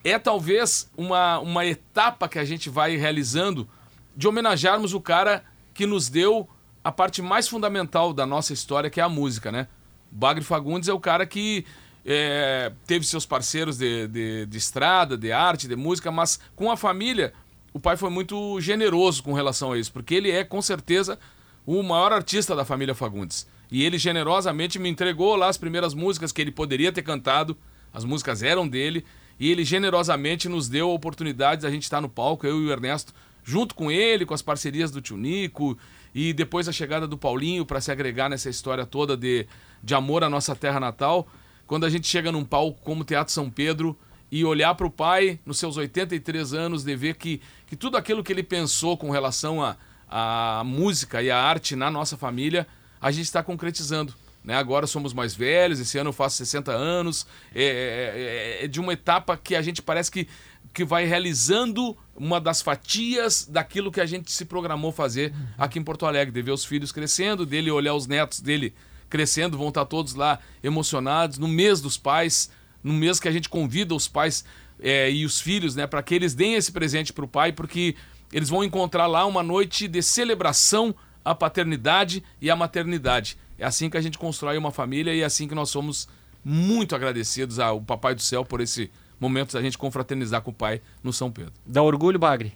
é 0.05 0.17
talvez 0.17 0.89
uma, 0.95 1.37
uma 1.39 1.65
etapa 1.65 2.29
que 2.29 2.39
a 2.39 2.45
gente 2.45 2.69
vai 2.69 2.95
realizando 2.95 3.67
de 4.15 4.25
homenagearmos 4.25 4.93
o 4.93 5.01
cara 5.01 5.43
que 5.73 5.85
nos 5.85 6.07
deu 6.07 6.47
a 6.83 6.91
parte 6.91 7.21
mais 7.21 7.47
fundamental 7.47 8.13
da 8.13 8.25
nossa 8.25 8.53
história, 8.53 8.89
que 8.89 8.99
é 8.99 9.03
a 9.03 9.09
música, 9.09 9.51
né? 9.51 9.67
O 10.11 10.15
Bagre 10.15 10.43
Fagundes 10.43 10.89
é 10.89 10.93
o 10.93 10.99
cara 10.99 11.25
que 11.25 11.65
é, 12.05 12.71
teve 12.85 13.05
seus 13.05 13.25
parceiros 13.25 13.77
de, 13.77 14.07
de, 14.07 14.45
de 14.45 14.57
estrada, 14.57 15.17
de 15.17 15.31
arte, 15.31 15.67
de 15.67 15.75
música, 15.75 16.11
mas 16.11 16.39
com 16.55 16.71
a 16.71 16.77
família, 16.77 17.33
o 17.73 17.79
pai 17.79 17.95
foi 17.95 18.09
muito 18.09 18.59
generoso 18.59 19.23
com 19.23 19.33
relação 19.33 19.71
a 19.71 19.77
isso, 19.77 19.91
porque 19.91 20.15
ele 20.15 20.31
é, 20.31 20.43
com 20.43 20.61
certeza, 20.61 21.19
o 21.65 21.81
maior 21.83 22.11
artista 22.11 22.55
da 22.55 22.65
família 22.65 22.95
Fagundes. 22.95 23.47
E 23.71 23.83
ele 23.83 23.97
generosamente 23.97 24.77
me 24.77 24.89
entregou 24.89 25.35
lá 25.35 25.47
as 25.47 25.57
primeiras 25.57 25.93
músicas 25.93 26.31
que 26.31 26.41
ele 26.41 26.51
poderia 26.51 26.91
ter 26.91 27.03
cantado, 27.03 27.55
as 27.93 28.03
músicas 28.03 28.43
eram 28.43 28.67
dele, 28.67 29.05
e 29.39 29.49
ele 29.49 29.63
generosamente 29.63 30.49
nos 30.49 30.67
deu 30.67 30.89
a 30.89 30.93
oportunidade 30.93 31.61
de 31.61 31.67
a 31.67 31.71
gente 31.71 31.83
estar 31.83 32.01
no 32.01 32.09
palco, 32.09 32.45
eu 32.45 32.61
e 32.61 32.65
o 32.65 32.71
Ernesto, 32.71 33.13
junto 33.43 33.75
com 33.75 33.91
ele, 33.91 34.25
com 34.25 34.33
as 34.33 34.41
parcerias 34.41 34.91
do 34.91 35.01
Tio 35.01 35.17
Nico, 35.17 35.77
e 36.13 36.33
depois 36.33 36.67
a 36.67 36.71
chegada 36.71 37.07
do 37.07 37.17
Paulinho 37.17 37.65
para 37.65 37.81
se 37.81 37.91
agregar 37.91 38.29
nessa 38.29 38.49
história 38.49 38.85
toda 38.85 39.15
de, 39.15 39.47
de 39.83 39.95
amor 39.95 40.23
à 40.23 40.29
nossa 40.29 40.55
terra 40.55 40.79
natal. 40.79 41.27
Quando 41.65 41.85
a 41.85 41.89
gente 41.89 42.07
chega 42.07 42.31
num 42.31 42.43
palco 42.43 42.81
como 42.81 43.01
o 43.01 43.05
Teatro 43.05 43.33
São 43.33 43.49
Pedro 43.49 43.97
e 44.31 44.43
olhar 44.43 44.75
para 44.75 44.87
o 44.87 44.91
pai, 44.91 45.39
nos 45.45 45.57
seus 45.57 45.77
83 45.77 46.53
anos, 46.53 46.83
de 46.83 46.95
ver 46.95 47.15
que, 47.15 47.41
que 47.65 47.75
tudo 47.75 47.97
aquilo 47.97 48.23
que 48.23 48.31
ele 48.31 48.43
pensou 48.43 48.97
com 48.97 49.09
relação 49.09 49.63
à 49.63 49.77
a, 50.11 50.59
a 50.59 50.63
música 50.63 51.23
e 51.23 51.31
a 51.31 51.37
arte 51.37 51.75
na 51.75 51.89
nossa 51.89 52.17
família, 52.17 52.67
a 52.99 53.09
gente 53.11 53.25
está 53.25 53.41
concretizando. 53.41 54.13
Né? 54.43 54.55
Agora 54.55 54.87
somos 54.87 55.13
mais 55.13 55.33
velhos, 55.33 55.79
esse 55.79 55.97
ano 55.97 56.09
eu 56.09 56.13
faço 56.13 56.37
60 56.37 56.71
anos. 56.71 57.25
É, 57.55 57.63
é, 57.63 58.61
é, 58.61 58.65
é, 58.65 58.67
de 58.67 58.79
uma 58.79 58.93
etapa 58.93 59.37
que 59.37 59.55
a 59.55 59.61
gente 59.61 59.81
parece 59.81 60.11
que, 60.11 60.27
que 60.73 60.85
vai 60.85 61.05
realizando 61.05 61.97
uma 62.15 62.39
das 62.39 62.61
fatias 62.61 63.45
daquilo 63.45 63.91
que 63.91 63.99
a 63.99 64.05
gente 64.05 64.31
se 64.31 64.45
programou 64.45 64.91
fazer 64.91 65.33
aqui 65.57 65.79
em 65.79 65.83
Porto 65.83 66.05
Alegre, 66.05 66.33
de 66.33 66.41
ver 66.41 66.51
os 66.51 66.63
filhos 66.63 66.91
crescendo, 66.91 67.45
dele 67.45 67.71
olhar 67.71 67.93
os 67.93 68.07
netos 68.07 68.39
dele 68.39 68.73
crescendo, 69.09 69.57
vão 69.57 69.69
estar 69.69 69.85
todos 69.85 70.13
lá 70.13 70.39
emocionados. 70.63 71.37
No 71.37 71.47
mês 71.47 71.81
dos 71.81 71.97
pais, 71.97 72.49
no 72.83 72.93
mês 72.93 73.19
que 73.19 73.27
a 73.27 73.31
gente 73.31 73.49
convida 73.49 73.93
os 73.93 74.07
pais 74.07 74.45
é, 74.79 75.11
e 75.11 75.25
os 75.25 75.41
filhos, 75.41 75.75
né, 75.75 75.85
para 75.85 76.01
que 76.01 76.15
eles 76.15 76.33
deem 76.33 76.55
esse 76.55 76.71
presente 76.71 77.11
para 77.11 77.25
o 77.25 77.27
pai, 77.27 77.51
porque 77.51 77.95
eles 78.31 78.49
vão 78.49 78.63
encontrar 78.63 79.07
lá 79.07 79.25
uma 79.25 79.43
noite 79.43 79.87
de 79.87 80.01
celebração 80.01 80.95
à 81.23 81.35
paternidade 81.35 82.23
e 82.39 82.49
à 82.49 82.55
maternidade. 82.55 83.37
É 83.59 83.65
assim 83.65 83.89
que 83.89 83.97
a 83.97 84.01
gente 84.01 84.17
constrói 84.17 84.57
uma 84.57 84.71
família 84.71 85.13
e 85.13 85.21
é 85.21 85.25
assim 85.25 85.47
que 85.47 85.53
nós 85.53 85.69
somos 85.69 86.07
muito 86.43 86.95
agradecidos 86.95 87.59
ao 87.59 87.81
Papai 87.81 88.15
do 88.15 88.21
Céu 88.21 88.43
por 88.43 88.61
esse 88.61 88.89
momento 89.21 89.53
da 89.53 89.61
gente 89.61 89.77
confraternizar 89.77 90.41
com 90.41 90.49
o 90.49 90.53
Pai 90.53 90.81
no 91.03 91.13
São 91.13 91.31
Pedro. 91.31 91.53
Dá 91.63 91.83
orgulho, 91.83 92.17
Bagre? 92.17 92.51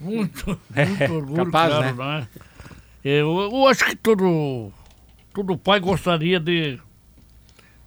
Muito, 0.00 0.46
muito 0.46 0.62
é, 0.74 1.10
orgulho, 1.10 1.44
capaz, 1.44 1.74
claro, 1.74 1.96
né? 1.96 2.20
né? 2.20 2.28
Eu, 3.04 3.40
eu, 3.40 3.66
acho 3.66 3.84
que 3.84 3.96
todo, 3.96 4.72
todo 5.34 5.58
pai 5.58 5.80
gostaria 5.80 6.38
de, 6.38 6.78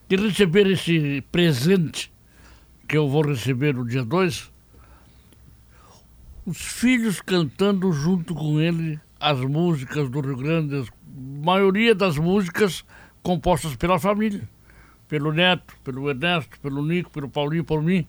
de 0.09 0.15
receber 0.17 0.67
esse 0.67 1.21
presente 1.31 2.11
que 2.85 2.97
eu 2.97 3.07
vou 3.07 3.21
receber 3.21 3.73
no 3.73 3.87
dia 3.87 4.03
2. 4.03 4.51
Os 6.45 6.57
filhos 6.57 7.21
cantando 7.21 7.91
junto 7.93 8.35
com 8.35 8.59
ele 8.59 8.99
as 9.19 9.39
músicas 9.39 10.09
do 10.09 10.19
Rio 10.19 10.37
Grande, 10.37 10.91
maioria 11.07 11.95
das 11.95 12.17
músicas 12.17 12.83
compostas 13.23 13.75
pela 13.75 13.97
família, 13.97 14.47
pelo 15.07 15.31
Neto, 15.31 15.75
pelo 15.83 16.09
Ernesto, 16.09 16.59
pelo 16.59 16.85
Nico, 16.85 17.11
pelo 17.11 17.29
Paulinho, 17.29 17.63
por 17.63 17.81
mim. 17.81 18.07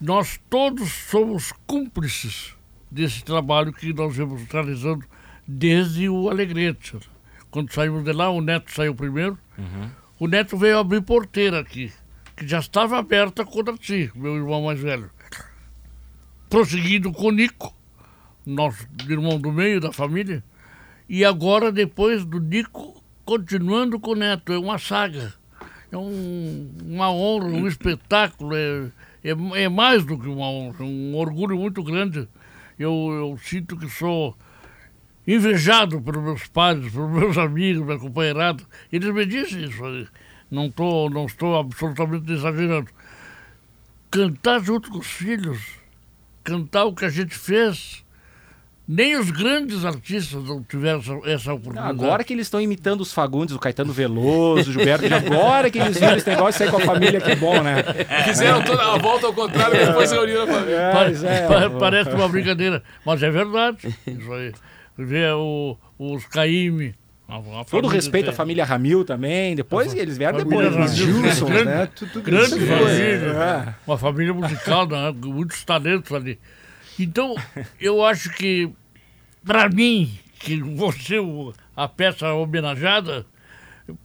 Nós 0.00 0.40
todos 0.50 0.90
somos 0.90 1.52
cúmplices 1.66 2.54
desse 2.90 3.24
trabalho 3.24 3.72
que 3.72 3.92
nós 3.92 4.16
vemos 4.16 4.42
realizando 4.44 5.04
desde 5.46 6.08
o 6.08 6.28
Alegrete. 6.28 6.98
Quando 7.50 7.72
saímos 7.72 8.04
de 8.04 8.12
lá, 8.12 8.30
o 8.30 8.40
Neto 8.40 8.72
saiu 8.72 8.94
primeiro. 8.94 9.38
Uhum. 9.56 9.90
O 10.18 10.28
Neto 10.28 10.56
veio 10.56 10.78
abrir 10.78 11.02
porteira 11.02 11.60
aqui, 11.60 11.92
que 12.36 12.46
já 12.46 12.58
estava 12.58 12.98
aberta 12.98 13.44
com 13.44 13.60
o 13.60 13.62
Darcy, 13.62 14.10
meu 14.14 14.36
irmão 14.36 14.64
mais 14.64 14.80
velho. 14.80 15.10
Prosseguindo 16.48 17.12
com 17.12 17.28
o 17.28 17.32
Nico, 17.32 17.74
nosso 18.44 18.86
irmão 19.08 19.38
do 19.40 19.52
meio 19.52 19.80
da 19.80 19.92
família 19.92 20.42
e 21.08 21.24
agora, 21.24 21.70
depois 21.70 22.24
do 22.24 22.40
Nico, 22.40 23.02
continuando 23.24 24.00
com 24.00 24.12
o 24.12 24.16
Neto. 24.16 24.52
É 24.52 24.58
uma 24.58 24.78
saga. 24.78 25.34
É 25.94 25.96
um, 25.96 26.70
uma 26.86 27.08
honra, 27.12 27.46
um 27.46 27.68
espetáculo. 27.68 28.56
É, 28.56 28.90
é, 29.22 29.62
é, 29.62 29.68
mais 29.68 30.04
do 30.04 30.18
que 30.18 30.26
uma 30.26 30.50
honra, 30.50 30.84
um 30.84 31.14
orgulho 31.14 31.56
muito 31.56 31.84
grande. 31.84 32.28
Eu, 32.76 32.90
eu 33.12 33.38
sinto 33.40 33.76
que 33.76 33.88
sou 33.88 34.36
invejado 35.24 36.00
pelos 36.00 36.20
meus 36.20 36.48
pais, 36.48 36.92
pelos 36.92 37.12
meus 37.12 37.38
amigos, 37.38 37.86
meu 37.86 37.96
companheirado. 38.00 38.66
Eles 38.92 39.14
me 39.14 39.24
dizem 39.24 39.66
isso. 39.66 40.08
Não, 40.50 40.68
tô, 40.68 41.08
não 41.08 41.26
estou 41.26 41.56
absolutamente 41.56 42.32
exagerando. 42.32 42.90
Cantar 44.10 44.60
junto 44.64 44.90
com 44.90 44.98
os 44.98 45.06
filhos, 45.06 45.60
cantar 46.42 46.86
o 46.86 46.94
que 46.94 47.04
a 47.04 47.08
gente 47.08 47.36
fez 47.36 48.03
nem 48.86 49.16
os 49.16 49.30
grandes 49.30 49.84
artistas 49.84 50.44
não 50.44 50.62
tiveram 50.62 51.00
essa, 51.24 51.54
oportunidade. 51.54 51.88
Agora 51.88 52.22
que 52.22 52.32
eles 52.32 52.46
estão 52.46 52.60
imitando 52.60 53.00
os 53.00 53.12
Fagundes, 53.12 53.54
o 53.54 53.58
Caetano 53.58 53.92
Veloso, 53.92 54.70
o 54.70 54.72
Gilberto, 54.72 55.06
agora 55.12 55.70
que 55.70 55.78
eles 55.78 55.98
viram 55.98 56.16
esse 56.16 56.28
negócio 56.28 56.52
de 56.52 56.58
sair 56.58 56.70
com 56.70 56.76
a 56.76 56.80
família, 56.80 57.20
que 57.20 57.34
bom, 57.34 57.62
né? 57.62 57.82
Fizeram 58.24 58.62
toda 58.62 58.82
a 58.82 58.98
volta 58.98 59.26
ao 59.26 59.32
contrário, 59.32 59.80
e 59.80 59.86
depois 59.86 60.12
reuniram 60.12 60.44
a 60.44 60.46
família. 60.46 60.76
É, 60.76 61.48
pa 61.48 61.54
é, 61.62 61.68
parece 61.70 62.10
uma 62.10 62.28
brincadeira, 62.28 62.82
mas 63.04 63.22
é 63.22 63.30
verdade. 63.30 63.96
Isso 64.06 64.32
aí. 64.32 64.52
Vê 64.96 65.30
o, 65.32 65.76
os 65.98 66.26
Caíme. 66.26 66.94
Todo 67.70 67.88
respeito 67.88 68.30
à 68.30 68.32
família 68.32 68.64
Ramil 68.64 69.04
também. 69.04 69.56
Depois 69.56 69.94
eles 69.94 70.18
vieram 70.18 70.38
depois. 70.38 70.76
Os 70.76 70.94
Gilson, 70.94 71.48
né? 71.48 71.88
Tudo, 71.94 72.20
grande 72.20 72.60
família. 72.60 73.64
É. 73.66 73.74
Uma 73.86 73.96
família 73.96 74.34
musical, 74.34 74.86
né? 74.86 75.12
muitos 75.22 75.64
talentos 75.64 76.12
ali. 76.12 76.38
Então, 76.98 77.34
eu 77.80 78.04
acho 78.04 78.30
que, 78.30 78.70
para 79.44 79.68
mim, 79.68 80.18
que 80.38 80.60
você, 80.60 81.16
a 81.76 81.88
peça 81.88 82.32
homenageada, 82.32 83.26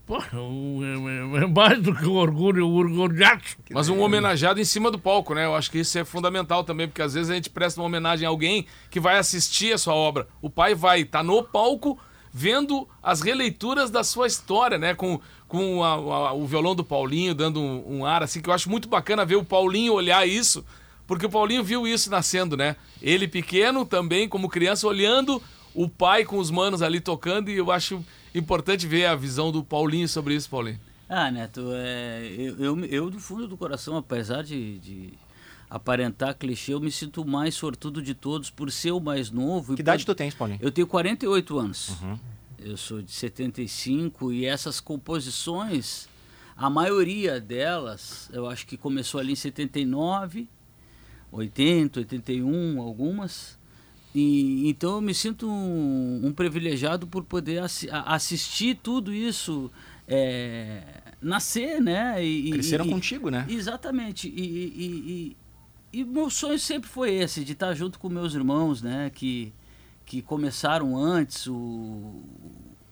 Pô, 0.06 0.18
é, 0.18 1.42
é, 1.42 1.46
mais 1.46 1.80
do 1.80 1.94
que 1.94 2.04
o 2.04 2.12
orgulho, 2.12 2.68
o 2.68 2.74
orgulhaço. 2.74 3.56
Mas 3.70 3.88
um 3.88 4.00
homenageado 4.00 4.60
em 4.60 4.64
cima 4.64 4.90
do 4.90 4.98
palco, 4.98 5.34
né? 5.34 5.46
Eu 5.46 5.54
acho 5.54 5.70
que 5.70 5.78
isso 5.78 5.98
é 5.98 6.04
fundamental 6.04 6.62
também, 6.62 6.86
porque 6.86 7.00
às 7.00 7.14
vezes 7.14 7.30
a 7.30 7.34
gente 7.34 7.48
presta 7.48 7.80
uma 7.80 7.86
homenagem 7.86 8.26
a 8.26 8.28
alguém 8.28 8.66
que 8.90 9.00
vai 9.00 9.16
assistir 9.16 9.72
a 9.72 9.78
sua 9.78 9.94
obra. 9.94 10.28
O 10.42 10.50
pai 10.50 10.74
vai 10.74 11.00
estar 11.00 11.20
tá 11.20 11.24
no 11.24 11.42
palco 11.42 11.98
vendo 12.30 12.86
as 13.02 13.22
releituras 13.22 13.90
da 13.90 14.04
sua 14.04 14.26
história, 14.26 14.76
né? 14.76 14.94
Com, 14.94 15.18
com 15.48 15.82
a, 15.82 15.92
a, 15.92 16.32
o 16.34 16.46
violão 16.46 16.74
do 16.74 16.84
Paulinho 16.84 17.34
dando 17.34 17.58
um, 17.58 18.00
um 18.00 18.04
ar 18.04 18.22
assim, 18.22 18.42
que 18.42 18.50
eu 18.50 18.54
acho 18.54 18.68
muito 18.68 18.86
bacana 18.86 19.24
ver 19.24 19.36
o 19.36 19.44
Paulinho 19.44 19.94
olhar 19.94 20.28
isso 20.28 20.62
porque 21.10 21.26
o 21.26 21.28
Paulinho 21.28 21.64
viu 21.64 21.88
isso 21.88 22.08
nascendo, 22.08 22.56
né? 22.56 22.76
Ele 23.02 23.26
pequeno 23.26 23.84
também, 23.84 24.28
como 24.28 24.48
criança, 24.48 24.86
olhando 24.86 25.42
o 25.74 25.88
pai 25.88 26.24
com 26.24 26.38
os 26.38 26.52
manos 26.52 26.82
ali 26.82 27.00
tocando, 27.00 27.50
e 27.50 27.56
eu 27.56 27.72
acho 27.72 28.04
importante 28.32 28.86
ver 28.86 29.06
a 29.06 29.16
visão 29.16 29.50
do 29.50 29.64
Paulinho 29.64 30.08
sobre 30.08 30.36
isso, 30.36 30.48
Paulinho. 30.48 30.78
Ah, 31.08 31.28
Neto, 31.28 31.62
é, 31.74 32.32
eu, 32.38 32.56
eu, 32.58 32.84
eu 32.84 33.10
do 33.10 33.18
fundo 33.18 33.48
do 33.48 33.56
coração, 33.56 33.96
apesar 33.96 34.44
de, 34.44 34.78
de 34.78 35.12
aparentar 35.68 36.36
clichê, 36.36 36.74
eu 36.74 36.80
me 36.80 36.92
sinto 36.92 37.24
mais 37.24 37.56
sortudo 37.56 38.00
de 38.00 38.14
todos 38.14 38.48
por 38.48 38.70
ser 38.70 38.92
o 38.92 39.00
mais 39.00 39.32
novo. 39.32 39.74
Que 39.74 39.82
idade 39.82 40.06
tu 40.06 40.14
tens, 40.14 40.32
Paulinho? 40.32 40.60
Eu 40.62 40.70
tenho 40.70 40.86
48 40.86 41.58
anos. 41.58 41.88
Uhum. 42.00 42.18
Eu 42.56 42.76
sou 42.76 43.02
de 43.02 43.10
75 43.10 44.32
e 44.32 44.46
essas 44.46 44.78
composições, 44.78 46.08
a 46.56 46.70
maioria 46.70 47.40
delas, 47.40 48.30
eu 48.32 48.48
acho 48.48 48.64
que 48.64 48.76
começou 48.76 49.18
ali 49.18 49.32
em 49.32 49.34
79 49.34 50.48
80, 51.32 52.00
81, 52.00 52.80
algumas. 52.80 53.58
E, 54.14 54.68
então 54.68 54.96
eu 54.96 55.00
me 55.00 55.14
sinto 55.14 55.48
um, 55.48 56.26
um 56.26 56.32
privilegiado 56.32 57.06
por 57.06 57.24
poder 57.24 57.62
assi 57.62 57.88
assistir 57.90 58.76
tudo 58.82 59.14
isso 59.14 59.70
é, 60.08 60.82
nascer, 61.22 61.80
né? 61.80 62.22
E, 62.24 62.50
Cresceram 62.50 62.86
e, 62.86 62.90
contigo, 62.90 63.30
né? 63.30 63.46
Exatamente. 63.48 64.28
E, 64.28 65.36
e, 65.92 66.04
meu 66.04 66.28
sonho 66.28 66.58
sempre 66.58 66.88
foi 66.88 67.14
esse, 67.14 67.44
de 67.44 67.52
estar 67.52 67.72
junto 67.74 67.98
com 67.98 68.08
meus 68.08 68.34
irmãos, 68.34 68.82
né? 68.82 69.10
Que, 69.14 69.52
que 70.04 70.20
começaram 70.20 70.96
antes. 70.96 71.46
O, 71.46 72.22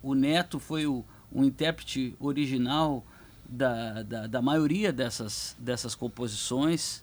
o 0.00 0.14
Neto 0.14 0.60
foi 0.60 0.86
o, 0.86 1.04
o 1.32 1.42
intérprete 1.42 2.14
original 2.20 3.04
da, 3.48 4.02
da, 4.04 4.26
da 4.28 4.42
maioria 4.42 4.92
dessas, 4.92 5.56
dessas 5.58 5.96
composições. 5.96 7.02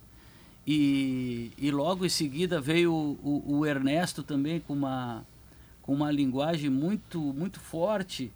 E, 0.67 1.51
e 1.57 1.69
logo 1.69 2.05
em 2.05 2.09
seguida 2.09 2.59
veio 2.59 2.91
o, 2.91 3.19
o, 3.23 3.57
o 3.57 3.65
Ernesto 3.65 4.23
também 4.23 4.59
com 4.59 4.73
uma, 4.73 5.25
com 5.81 5.93
uma 5.93 6.11
linguagem 6.11 6.69
muito, 6.69 7.19
muito 7.19 7.59
forte, 7.59 8.31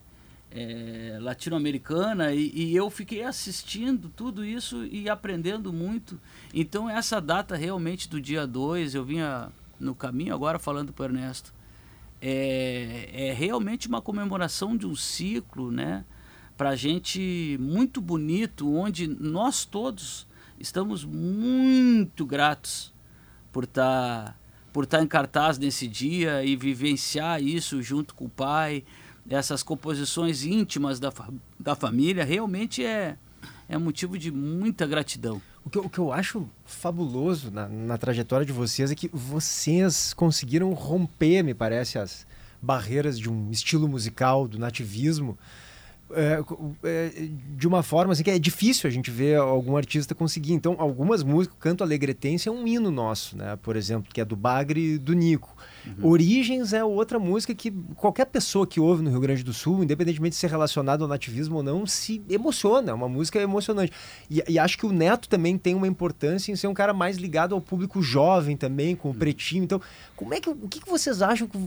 é, 0.51 1.17
latino-americana, 1.21 2.33
e, 2.33 2.51
e, 2.53 2.75
eu 2.75 2.89
fiquei 2.89 3.23
assistindo 3.23 4.09
tudo 4.09 4.43
isso 4.43 4.85
e 4.85 5.09
aprendendo 5.09 5.71
muito. 5.71 6.19
Então, 6.53 6.89
essa 6.89 7.19
data 7.19 7.55
realmente 7.55 8.09
do 8.09 8.19
dia 8.19 8.47
2, 8.47 8.95
eu 8.95 9.03
vinha 9.03 9.49
no 9.79 9.93
caminho 9.93 10.33
agora 10.33 10.57
falando 10.57 10.91
para 10.91 11.03
o 11.03 11.05
Ernesto, 11.05 11.53
é, 12.21 13.09
é 13.11 13.33
realmente 13.33 13.87
uma 13.87 14.01
comemoração 14.01 14.75
de 14.75 14.85
um 14.85 14.95
ciclo, 14.95 15.71
né? 15.71 16.03
para 16.59 16.71
a 16.71 16.75
gente 16.75 17.57
muito 17.57 18.01
bonito, 18.01 18.69
onde 18.69 19.07
nós 19.07 19.63
todos 19.63 20.27
estamos 20.59 21.05
muito 21.05 22.25
gratos 22.25 22.93
por 23.51 23.63
estar 23.63 24.25
tá, 24.25 24.35
por 24.73 24.83
estar 24.83 24.97
tá 24.97 25.03
em 25.03 25.07
cartaz 25.07 25.57
nesse 25.57 25.87
dia 25.87 26.43
e 26.43 26.55
vivenciar 26.55 27.41
isso 27.41 27.81
junto 27.81 28.13
com 28.13 28.25
o 28.25 28.29
pai, 28.29 28.83
essas 29.29 29.63
composições 29.63 30.43
íntimas 30.43 30.99
da, 30.99 31.11
da 31.59 31.75
família, 31.75 32.23
realmente 32.23 32.83
é, 32.83 33.15
é 33.67 33.77
motivo 33.77 34.17
de 34.17 34.31
muita 34.31 34.85
gratidão. 34.85 35.41
O 35.63 35.69
que, 35.69 35.77
eu, 35.77 35.85
o 35.85 35.89
que 35.89 35.99
eu 35.99 36.11
acho 36.11 36.49
fabuloso 36.65 37.51
na, 37.51 37.67
na 37.67 37.97
trajetória 37.97 38.45
de 38.45 38.51
vocês 38.51 38.91
é 38.91 38.95
que 38.95 39.09
vocês 39.13 40.13
conseguiram 40.13 40.73
romper, 40.73 41.43
me 41.43 41.53
parece, 41.53 41.99
as 41.99 42.25
barreiras 42.61 43.19
de 43.19 43.29
um 43.29 43.51
estilo 43.51 43.87
musical, 43.87 44.47
do 44.47 44.57
nativismo, 44.57 45.37
é, 46.11 46.43
é, 46.83 47.11
de 47.55 47.67
uma 47.67 47.83
forma 47.83 48.13
assim 48.13 48.23
que 48.23 48.31
é 48.31 48.39
difícil 48.39 48.87
a 48.87 48.91
gente 48.91 49.11
ver 49.11 49.37
algum 49.37 49.77
artista 49.77 50.15
conseguir. 50.15 50.53
Então, 50.53 50.75
algumas 50.79 51.23
músicas, 51.23 51.57
Canto 51.59 51.83
Alegretense 51.83 52.49
é 52.49 52.51
um 52.51 52.67
hino 52.67 52.89
nosso, 52.91 53.37
né? 53.37 53.57
Por 53.61 53.75
exemplo, 53.75 54.11
que 54.13 54.21
é 54.21 54.25
do 54.25 54.35
Bagre 54.35 54.95
e 54.95 54.97
do 54.97 55.13
Nico. 55.13 55.55
Uhum. 55.85 56.09
Origens 56.11 56.73
é 56.73 56.83
outra 56.83 57.19
música 57.19 57.53
que 57.53 57.71
qualquer 57.95 58.25
pessoa 58.25 58.65
que 58.65 58.79
ouve 58.79 59.03
no 59.03 59.09
Rio 59.09 59.19
Grande 59.19 59.43
do 59.43 59.53
Sul, 59.53 59.83
independentemente 59.83 60.33
de 60.33 60.39
ser 60.39 60.49
relacionado 60.49 61.03
ao 61.03 61.07
nativismo 61.07 61.57
ou 61.57 61.63
não, 61.63 61.85
se 61.85 62.21
emociona. 62.29 62.91
É 62.91 62.93
uma 62.93 63.09
música 63.09 63.39
emocionante. 63.39 63.91
E, 64.29 64.43
e, 64.47 64.59
acho 64.59 64.77
que 64.77 64.85
o 64.85 64.91
Neto 64.91 65.29
também 65.29 65.57
tem 65.57 65.75
uma 65.75 65.87
importância 65.87 66.51
em 66.51 66.55
ser 66.55 66.67
um 66.67 66.73
cara 66.73 66.93
mais 66.93 67.17
ligado 67.17 67.55
ao 67.55 67.61
público 67.61 68.01
jovem 68.01 68.57
também, 68.57 68.95
com 68.95 69.09
o 69.09 69.11
uhum. 69.11 69.17
pretinho. 69.17 69.63
Então, 69.63 69.81
como 70.15 70.33
é 70.33 70.39
que, 70.39 70.49
o 70.49 70.67
que, 70.67 70.81
que 70.81 70.89
vocês 70.89 71.21
acham 71.21 71.47
que, 71.47 71.59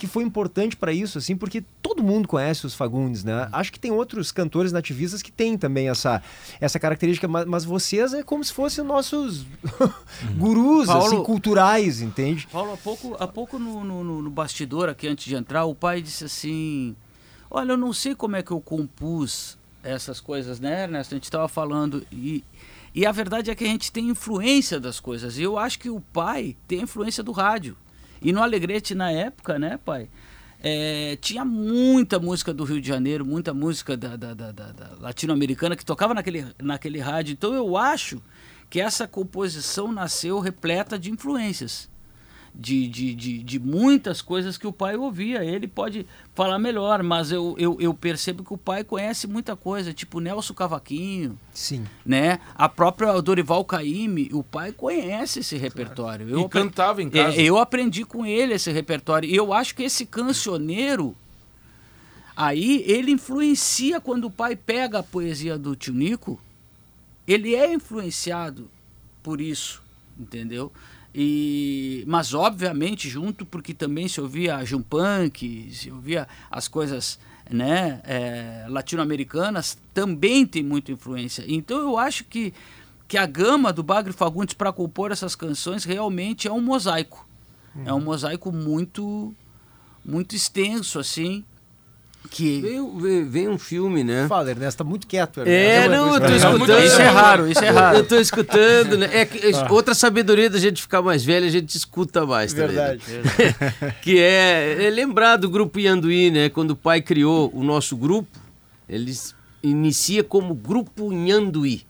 que 0.00 0.06
foi 0.06 0.24
importante 0.24 0.76
para 0.76 0.92
isso? 0.92 1.18
assim 1.18 1.36
Porque 1.36 1.62
todo 1.80 2.02
mundo 2.02 2.26
conhece 2.26 2.66
os 2.66 2.74
Fagundes, 2.74 3.24
né? 3.24 3.44
Uhum. 3.44 3.48
Acho 3.52 3.72
que 3.72 3.78
tem 3.78 3.90
outros 3.90 4.32
cantores 4.32 4.72
nativistas 4.72 5.22
que 5.22 5.30
têm 5.30 5.56
também 5.56 5.88
essa, 5.88 6.22
essa 6.60 6.78
característica, 6.78 7.28
mas, 7.28 7.44
mas 7.46 7.64
vocês 7.64 8.12
é 8.14 8.22
como 8.22 8.42
se 8.42 8.52
fossem 8.52 8.84
nossos 8.84 9.46
gurus 10.36 10.88
assim, 10.88 10.98
Paulo, 10.98 11.06
assim, 11.06 11.22
culturais, 11.22 12.00
entende? 12.00 12.48
Paulo, 12.50 12.72
há 12.72 12.76
pouco, 12.76 13.16
há 13.18 13.26
pouco 13.28 13.58
no, 13.60 13.84
no, 13.84 14.22
no, 14.22 14.30
bastidor 14.30 14.88
aqui 14.88 15.06
antes 15.06 15.24
de 15.24 15.34
entrar, 15.34 15.64
o 15.64 15.74
pai 15.74 16.02
disse 16.02 16.24
assim: 16.24 16.96
Olha, 17.50 17.72
eu 17.72 17.76
não 17.76 17.92
sei 17.92 18.14
como 18.14 18.36
é 18.36 18.42
que 18.42 18.50
eu 18.50 18.60
compus 18.60 19.58
essas 19.82 20.20
coisas, 20.20 20.58
né, 20.58 20.84
Ernesto? 20.84 21.14
A 21.14 21.16
gente 21.16 21.24
estava 21.24 21.48
falando 21.48 22.06
e. 22.10 22.44
E 22.92 23.06
a 23.06 23.12
verdade 23.12 23.52
é 23.52 23.54
que 23.54 23.62
a 23.62 23.68
gente 23.68 23.92
tem 23.92 24.08
influência 24.08 24.80
das 24.80 24.98
coisas. 24.98 25.38
E 25.38 25.42
eu 25.42 25.56
acho 25.56 25.78
que 25.78 25.88
o 25.88 26.00
pai 26.00 26.56
tem 26.66 26.80
influência 26.80 27.22
do 27.22 27.30
rádio. 27.30 27.76
E 28.20 28.32
no 28.32 28.42
Alegrete, 28.42 28.96
na 28.96 29.12
época, 29.12 29.60
né, 29.60 29.78
pai? 29.84 30.08
É, 30.60 31.16
tinha 31.20 31.44
muita 31.44 32.18
música 32.18 32.52
do 32.52 32.64
Rio 32.64 32.80
de 32.80 32.88
Janeiro, 32.88 33.24
muita 33.24 33.54
música 33.54 33.96
da, 33.96 34.16
da, 34.16 34.34
da, 34.34 34.50
da 34.50 34.90
latino-americana 34.98 35.76
que 35.76 35.84
tocava 35.84 36.12
naquele, 36.12 36.44
naquele 36.60 36.98
rádio. 36.98 37.32
Então 37.32 37.54
eu 37.54 37.76
acho 37.76 38.20
que 38.68 38.80
essa 38.80 39.06
composição 39.06 39.92
nasceu 39.92 40.40
repleta 40.40 40.98
de 40.98 41.10
influências 41.10 41.89
de, 42.54 42.88
de, 42.88 43.14
de, 43.14 43.42
de, 43.42 43.58
muitas 43.58 44.20
coisas 44.20 44.58
que 44.58 44.66
o 44.66 44.72
pai 44.72 44.96
ouvia. 44.96 45.44
Ele 45.44 45.66
pode 45.66 46.06
falar 46.34 46.58
melhor, 46.58 47.02
mas 47.02 47.30
eu, 47.30 47.54
eu, 47.58 47.76
eu, 47.80 47.94
percebo 47.94 48.42
que 48.42 48.52
o 48.52 48.58
pai 48.58 48.82
conhece 48.84 49.26
muita 49.26 49.54
coisa, 49.56 49.92
tipo 49.92 50.20
Nelson 50.20 50.54
Cavaquinho. 50.54 51.38
Sim. 51.52 51.86
Né? 52.04 52.40
A 52.54 52.68
própria 52.68 53.20
Dorival 53.20 53.64
Caymmi, 53.64 54.30
o 54.32 54.42
pai 54.42 54.72
conhece 54.72 55.40
esse 55.40 55.56
repertório. 55.56 56.28
Eu 56.28 56.40
e 56.40 56.48
cantava 56.48 57.02
em 57.02 57.08
casa. 57.08 57.36
É, 57.36 57.42
eu 57.42 57.58
aprendi 57.58 58.04
com 58.04 58.26
ele 58.26 58.54
esse 58.54 58.70
repertório. 58.70 59.28
E 59.28 59.34
eu 59.34 59.52
acho 59.52 59.74
que 59.74 59.82
esse 59.82 60.04
cancioneiro. 60.04 61.16
Aí 62.36 62.82
ele 62.86 63.12
influencia 63.12 64.00
quando 64.00 64.24
o 64.24 64.30
pai 64.30 64.56
pega 64.56 65.00
a 65.00 65.02
poesia 65.02 65.58
do 65.58 65.76
tio 65.76 65.92
Nico, 65.92 66.40
ele 67.26 67.54
é 67.54 67.72
influenciado 67.72 68.70
por 69.22 69.40
isso, 69.40 69.82
entendeu? 70.18 70.72
E, 71.14 72.04
mas 72.06 72.32
obviamente 72.34 73.08
junto 73.08 73.44
porque 73.44 73.74
também 73.74 74.06
se 74.06 74.20
ouvia 74.20 74.64
Jumpunk, 74.64 75.68
se 75.72 75.90
ouvia 75.90 76.28
as 76.50 76.68
coisas 76.68 77.18
né, 77.50 78.00
é, 78.04 78.66
latino-americanas, 78.68 79.76
também 79.92 80.46
tem 80.46 80.62
muita 80.62 80.92
influência. 80.92 81.44
Então 81.48 81.78
eu 81.78 81.98
acho 81.98 82.24
que, 82.24 82.54
que 83.08 83.18
a 83.18 83.26
gama 83.26 83.72
do 83.72 83.82
Bagre 83.82 84.12
Fagundes 84.12 84.54
para 84.54 84.72
compor 84.72 85.10
essas 85.10 85.34
canções 85.34 85.84
realmente 85.84 86.46
é 86.46 86.52
um 86.52 86.60
mosaico. 86.60 87.28
Uhum. 87.74 87.82
É 87.86 87.92
um 87.92 88.00
mosaico 88.00 88.52
muito 88.52 89.34
muito 90.04 90.34
extenso 90.34 90.98
assim 90.98 91.44
que 92.28 92.60
vem, 92.60 93.24
vem, 93.24 93.48
um 93.48 93.58
filme, 93.58 94.04
né? 94.04 94.26
Fala, 94.28 94.50
Ernesto, 94.50 94.78
tá 94.78 94.84
muito 94.84 95.06
quieto. 95.06 95.40
Ernesto. 95.40 95.50
É, 95.50 95.88
não, 95.88 96.14
eu 96.14 96.20
tô 96.20 96.34
escutando. 96.34 96.84
Isso 96.84 97.00
é 97.00 97.08
raro, 97.08 97.50
isso 97.50 97.64
é 97.64 97.70
raro. 97.70 97.96
Eu 97.96 98.06
tô 98.06 98.16
escutando, 98.16 98.98
né? 98.98 99.08
É 99.12 99.24
que, 99.24 99.54
ah. 99.54 99.66
outra 99.70 99.94
sabedoria 99.94 100.50
da 100.50 100.58
gente 100.58 100.82
ficar 100.82 101.02
mais 101.02 101.24
velho, 101.24 101.46
a 101.46 101.50
gente 101.50 101.76
escuta 101.76 102.26
mais 102.26 102.52
também. 102.52 102.76
Né? 102.76 102.98
Verdade. 102.98 103.02
Né? 103.12 103.94
que 104.02 104.18
é, 104.18 104.86
é 104.86 104.90
lembrar 104.90 105.36
do 105.36 105.48
grupo 105.48 105.80
Yanduí, 105.80 106.30
né? 106.30 106.48
Quando 106.48 106.72
o 106.72 106.76
pai 106.76 107.00
criou 107.00 107.50
o 107.54 107.64
nosso 107.64 107.96
grupo, 107.96 108.38
eles 108.88 109.34
inicia 109.62 110.24
como 110.24 110.54
Grupo 110.54 111.12
Yanduí, 111.12 111.82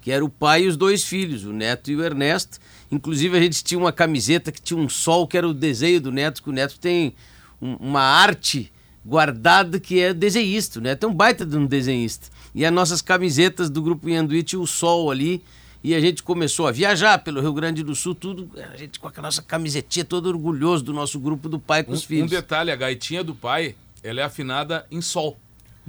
que 0.00 0.10
era 0.10 0.24
o 0.24 0.28
pai 0.28 0.64
e 0.64 0.68
os 0.68 0.76
dois 0.76 1.04
filhos, 1.04 1.44
o 1.44 1.52
Neto 1.52 1.90
e 1.90 1.96
o 1.96 2.02
Ernesto. 2.02 2.58
Inclusive 2.90 3.36
a 3.36 3.40
gente 3.40 3.62
tinha 3.62 3.78
uma 3.78 3.92
camiseta 3.92 4.50
que 4.50 4.60
tinha 4.60 4.78
um 4.78 4.88
sol, 4.88 5.26
que 5.26 5.36
era 5.36 5.46
o 5.46 5.54
desenho 5.54 6.00
do 6.00 6.10
Neto, 6.10 6.42
que 6.42 6.48
o 6.48 6.52
Neto 6.52 6.78
tem 6.78 7.14
um, 7.60 7.74
uma 7.74 8.02
arte 8.02 8.72
guardado 9.04 9.80
que 9.80 10.00
é 10.00 10.12
desenhista, 10.12 10.80
né? 10.80 10.94
Tem 10.94 11.08
um 11.08 11.14
baita 11.14 11.44
de 11.44 11.56
um 11.56 11.66
desenhista. 11.66 12.28
E 12.54 12.64
as 12.64 12.72
nossas 12.72 13.00
camisetas 13.00 13.70
do 13.70 13.82
grupo 13.82 14.08
Yanduí 14.08 14.42
tinha 14.42 14.60
o 14.60 14.66
sol 14.66 15.10
ali. 15.10 15.42
E 15.82 15.94
a 15.94 16.00
gente 16.00 16.22
começou 16.22 16.66
a 16.66 16.72
viajar 16.72 17.18
pelo 17.20 17.40
Rio 17.40 17.54
Grande 17.54 17.82
do 17.82 17.94
Sul, 17.94 18.14
tudo, 18.14 18.50
a 18.70 18.76
gente 18.76 19.00
com 19.00 19.08
a 19.08 19.22
nossa 19.22 19.40
camisetinha, 19.40 20.04
todo 20.04 20.26
orgulhoso 20.26 20.84
do 20.84 20.92
nosso 20.92 21.18
grupo 21.18 21.48
do 21.48 21.58
pai 21.58 21.82
com 21.82 21.92
um, 21.92 21.94
os 21.94 22.04
filhos. 22.04 22.30
Um 22.30 22.34
detalhe, 22.34 22.70
a 22.70 22.76
gaitinha 22.76 23.24
do 23.24 23.34
pai, 23.34 23.74
ela 24.02 24.20
é 24.20 24.24
afinada 24.24 24.84
em 24.90 25.00
sol. 25.00 25.38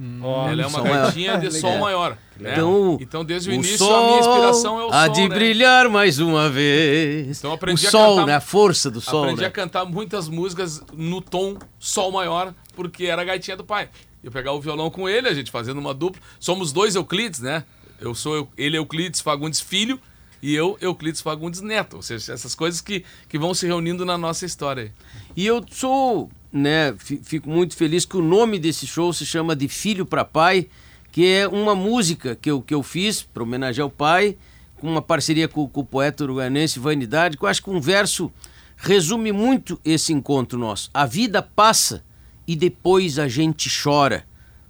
Hum, 0.00 0.20
ela 0.50 0.62
é 0.62 0.66
uma 0.66 0.80
gaitinha 0.80 1.36
de 1.36 1.50
sol 1.60 1.78
maior. 1.78 2.16
Né? 2.38 2.52
Então, 2.52 2.98
então, 3.00 3.24
desde 3.24 3.50
o, 3.50 3.52
o 3.52 3.54
início, 3.54 3.76
sol 3.76 3.94
a 3.94 4.06
minha 4.06 4.20
inspiração 4.20 4.80
é 4.80 4.84
o 4.84 4.88
sol. 4.88 4.94
Há 4.94 5.08
de 5.08 5.28
né? 5.28 5.34
brilhar 5.34 5.88
mais 5.90 6.18
uma 6.18 6.48
vez. 6.48 7.38
Então, 7.38 7.52
aprendi 7.52 7.86
o 7.86 7.90
sol, 7.90 8.00
a 8.00 8.08
cantar, 8.08 8.26
né? 8.26 8.34
A 8.34 8.40
força 8.40 8.90
do 8.90 9.00
sol. 9.00 9.24
Aprendi 9.24 9.42
né? 9.42 9.46
a 9.46 9.50
cantar 9.50 9.84
muitas 9.84 10.28
músicas 10.28 10.82
no 10.94 11.20
tom 11.20 11.58
sol 11.78 12.10
maior, 12.10 12.54
porque 12.72 13.06
era 13.06 13.22
a 13.22 13.24
gaitinha 13.24 13.56
do 13.56 13.64
pai. 13.64 13.88
Eu 14.22 14.30
pegar 14.30 14.52
o 14.52 14.60
violão 14.60 14.90
com 14.90 15.08
ele, 15.08 15.28
a 15.28 15.34
gente 15.34 15.50
fazendo 15.50 15.78
uma 15.78 15.92
dupla. 15.92 16.20
Somos 16.38 16.72
dois 16.72 16.94
Euclides, 16.94 17.40
né? 17.40 17.64
Eu 18.00 18.14
sou 18.14 18.48
ele 18.56 18.76
Euclides 18.76 19.20
Fagundes 19.20 19.60
filho 19.60 20.00
e 20.40 20.54
eu 20.54 20.76
Euclides 20.80 21.20
Fagundes 21.20 21.60
neto. 21.60 21.96
Ou 21.96 22.02
seja, 22.02 22.32
essas 22.32 22.54
coisas 22.54 22.80
que, 22.80 23.04
que 23.28 23.38
vão 23.38 23.54
se 23.54 23.66
reunindo 23.66 24.04
na 24.04 24.16
nossa 24.16 24.44
história. 24.46 24.92
E 25.36 25.46
eu 25.46 25.64
sou 25.70 26.30
né, 26.52 26.94
fico 26.98 27.48
muito 27.48 27.74
feliz 27.74 28.04
que 28.04 28.16
o 28.16 28.22
nome 28.22 28.58
desse 28.58 28.86
show 28.86 29.12
se 29.12 29.24
chama 29.24 29.56
De 29.56 29.68
Filho 29.68 30.04
para 30.04 30.24
Pai, 30.24 30.68
que 31.10 31.26
é 31.26 31.48
uma 31.48 31.74
música 31.74 32.36
que 32.36 32.50
eu, 32.50 32.60
que 32.60 32.74
eu 32.74 32.82
fiz 32.82 33.22
para 33.22 33.42
homenagear 33.42 33.86
o 33.86 33.90
pai, 33.90 34.36
com 34.78 34.86
uma 34.86 35.00
parceria 35.00 35.48
com, 35.48 35.66
com 35.66 35.80
o 35.80 35.84
poeta 35.84 36.24
uruguanense 36.24 36.78
Vanidade, 36.78 37.38
que 37.38 37.44
eu 37.44 37.48
acho 37.48 37.62
que 37.62 37.70
um 37.70 37.80
verso 37.80 38.30
resume 38.76 39.32
muito 39.32 39.80
esse 39.84 40.12
encontro 40.12 40.58
nosso. 40.58 40.90
A 40.92 41.06
vida 41.06 41.40
passa 41.40 42.04
e 42.52 42.56
depois 42.56 43.18
a 43.18 43.28
gente 43.28 43.70
chora. 43.82 44.26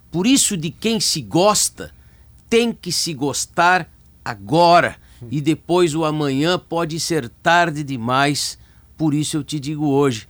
Por 0.08 0.24
isso, 0.24 0.56
de 0.56 0.70
quem 0.70 1.00
se 1.00 1.20
gosta, 1.20 1.92
tem 2.48 2.72
que 2.72 2.92
se 2.92 3.12
gostar 3.12 3.90
agora. 4.24 4.96
E 5.28 5.40
depois 5.40 5.92
o 5.92 6.04
amanhã 6.04 6.60
pode 6.60 7.00
ser 7.00 7.28
tarde 7.28 7.82
demais. 7.82 8.56
Por 8.96 9.12
isso 9.12 9.36
eu 9.36 9.42
te 9.42 9.58
digo 9.58 9.88
hoje: 9.88 10.28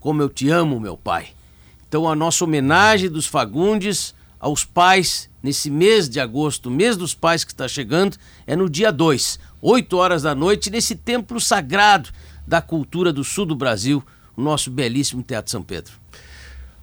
como 0.00 0.20
eu 0.20 0.28
te 0.28 0.50
amo, 0.50 0.78
meu 0.78 0.96
pai. 0.96 1.28
Então, 1.88 2.06
a 2.06 2.14
nossa 2.14 2.44
homenagem 2.44 3.08
dos 3.08 3.26
Fagundes 3.26 4.14
aos 4.38 4.64
pais 4.64 5.30
nesse 5.42 5.70
mês 5.70 6.10
de 6.10 6.20
agosto, 6.20 6.70
mês 6.70 6.94
dos 6.94 7.14
pais 7.14 7.42
que 7.42 7.52
está 7.52 7.66
chegando, 7.66 8.18
é 8.46 8.54
no 8.54 8.68
dia 8.68 8.92
2, 8.92 9.38
8 9.62 9.96
horas 9.96 10.22
da 10.22 10.34
noite, 10.34 10.70
nesse 10.70 10.94
templo 10.94 11.40
sagrado 11.40 12.10
da 12.46 12.60
cultura 12.60 13.12
do 13.12 13.24
sul 13.24 13.46
do 13.46 13.56
Brasil, 13.56 14.02
o 14.36 14.42
nosso 14.42 14.70
belíssimo 14.70 15.22
Teatro 15.22 15.50
São 15.50 15.62
Pedro. 15.62 16.02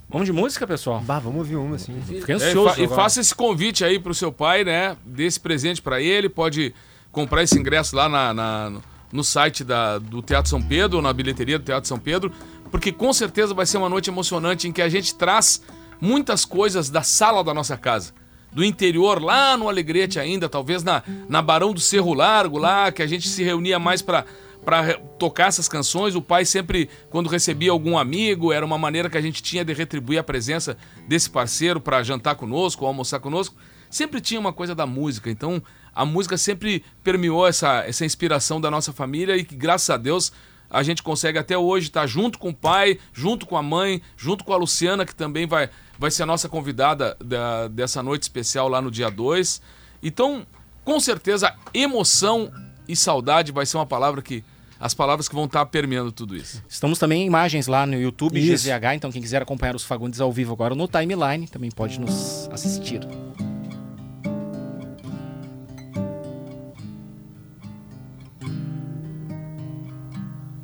Vamos 0.09 0.25
de 0.25 0.33
música, 0.33 0.65
pessoal? 0.65 1.01
Bah, 1.01 1.19
vamos 1.19 1.37
ouvir 1.39 1.55
uma, 1.55 1.77
sim. 1.77 2.01
Fiquei 2.05 2.35
ansioso. 2.35 2.69
É, 2.69 2.83
e, 2.83 2.87
fa 2.87 2.93
e 2.93 2.95
faça 2.95 3.21
esse 3.21 3.35
convite 3.35 3.85
aí 3.85 3.99
pro 3.99 4.13
seu 4.13 4.31
pai, 4.31 4.63
né? 4.63 4.97
Dê 5.05 5.25
esse 5.25 5.39
presente 5.39 5.81
para 5.81 6.01
ele, 6.01 6.27
pode 6.27 6.73
comprar 7.11 7.43
esse 7.43 7.57
ingresso 7.57 7.95
lá 7.95 8.09
na, 8.09 8.33
na 8.33 8.71
no 9.11 9.23
site 9.23 9.63
da, 9.63 9.97
do 9.97 10.21
Teatro 10.21 10.49
São 10.49 10.61
Pedro, 10.61 10.97
ou 10.97 11.03
na 11.03 11.11
bilheteria 11.11 11.57
do 11.57 11.65
Teatro 11.65 11.87
São 11.87 11.97
Pedro 11.97 12.31
porque 12.69 12.91
com 12.91 13.11
certeza 13.11 13.53
vai 13.53 13.65
ser 13.65 13.77
uma 13.77 13.89
noite 13.89 14.09
emocionante 14.09 14.67
em 14.67 14.71
que 14.71 14.81
a 14.81 14.89
gente 14.89 15.15
traz 15.15 15.61
muitas 15.99 16.45
coisas 16.45 16.89
da 16.89 17.01
sala 17.01 17.43
da 17.43 17.53
nossa 17.53 17.77
casa. 17.77 18.13
Do 18.51 18.63
interior, 18.63 19.21
lá 19.21 19.55
no 19.55 19.69
Alegrete 19.69 20.19
ainda, 20.19 20.49
talvez 20.49 20.83
na, 20.83 21.03
na 21.27 21.41
Barão 21.41 21.71
do 21.71 21.79
Cerro 21.79 22.13
Largo, 22.13 22.57
lá, 22.57 22.91
que 22.91 23.01
a 23.01 23.07
gente 23.07 23.27
se 23.27 23.43
reunia 23.43 23.77
mais 23.77 24.01
para 24.01 24.25
para 24.63 24.95
tocar 25.17 25.47
essas 25.47 25.67
canções. 25.67 26.15
O 26.15 26.21
pai 26.21 26.45
sempre, 26.45 26.89
quando 27.09 27.29
recebia 27.29 27.71
algum 27.71 27.97
amigo, 27.97 28.51
era 28.51 28.65
uma 28.65 28.77
maneira 28.77 29.09
que 29.09 29.17
a 29.17 29.21
gente 29.21 29.41
tinha 29.41 29.63
de 29.63 29.73
retribuir 29.73 30.19
a 30.19 30.23
presença 30.23 30.77
desse 31.07 31.29
parceiro 31.29 31.79
para 31.79 32.03
jantar 32.03 32.35
conosco, 32.35 32.85
almoçar 32.85 33.19
conosco. 33.19 33.55
sempre 33.89 34.21
tinha 34.21 34.39
uma 34.39 34.53
coisa 34.53 34.75
da 34.75 34.85
música. 34.85 35.31
Então, 35.31 35.61
a 35.93 36.05
música 36.05 36.37
sempre 36.37 36.83
permeou 37.03 37.47
essa, 37.47 37.83
essa 37.85 38.05
inspiração 38.05 38.61
da 38.61 38.69
nossa 38.69 38.93
família 38.93 39.35
e 39.35 39.43
que, 39.43 39.55
graças 39.55 39.89
a 39.89 39.97
Deus, 39.97 40.31
a 40.69 40.83
gente 40.83 41.01
consegue 41.01 41.39
até 41.39 41.57
hoje 41.57 41.87
estar 41.87 42.05
junto 42.05 42.37
com 42.37 42.49
o 42.49 42.55
pai, 42.55 42.99
junto 43.11 43.45
com 43.45 43.57
a 43.57 43.63
mãe, 43.63 44.01
junto 44.15 44.43
com 44.43 44.53
a 44.53 44.57
Luciana, 44.57 45.05
que 45.05 45.15
também 45.15 45.47
vai, 45.47 45.69
vai 45.97 46.11
ser 46.11 46.23
a 46.23 46.25
nossa 46.27 46.47
convidada 46.47 47.17
da, 47.19 47.67
dessa 47.67 48.03
noite 48.03 48.23
especial 48.23 48.69
lá 48.69 48.79
no 48.81 48.91
dia 48.91 49.09
2. 49.09 49.61
Então, 50.03 50.45
com 50.85 50.99
certeza, 50.99 51.55
emoção 51.73 52.51
e 52.89 52.95
saudade 52.95 53.51
vai 53.51 53.67
ser 53.67 53.77
uma 53.77 53.85
palavra 53.85 54.21
que. 54.21 54.43
As 54.79 54.93
palavras 54.93 55.27
que 55.27 55.35
vão 55.35 55.43
estar 55.43 55.65
permeando 55.65 56.09
tudo 56.09 56.37
isso. 56.37 56.63
Estamos 56.69 56.97
também 56.97 57.23
em 57.23 57.27
imagens 57.27 57.67
lá 57.67 57.85
no 57.85 57.99
YouTube, 57.99 58.39
Isso. 58.39 58.65
GZH, 58.65 58.95
então 58.95 59.11
quem 59.11 59.21
quiser 59.21 59.41
acompanhar 59.41 59.75
os 59.75 59.83
Fagundes 59.83 60.21
ao 60.21 60.31
vivo 60.31 60.53
agora 60.53 60.73
no 60.73 60.87
timeline 60.87 61.49
também 61.49 61.69
pode 61.69 61.99
nos 61.99 62.47
assistir. 62.49 63.01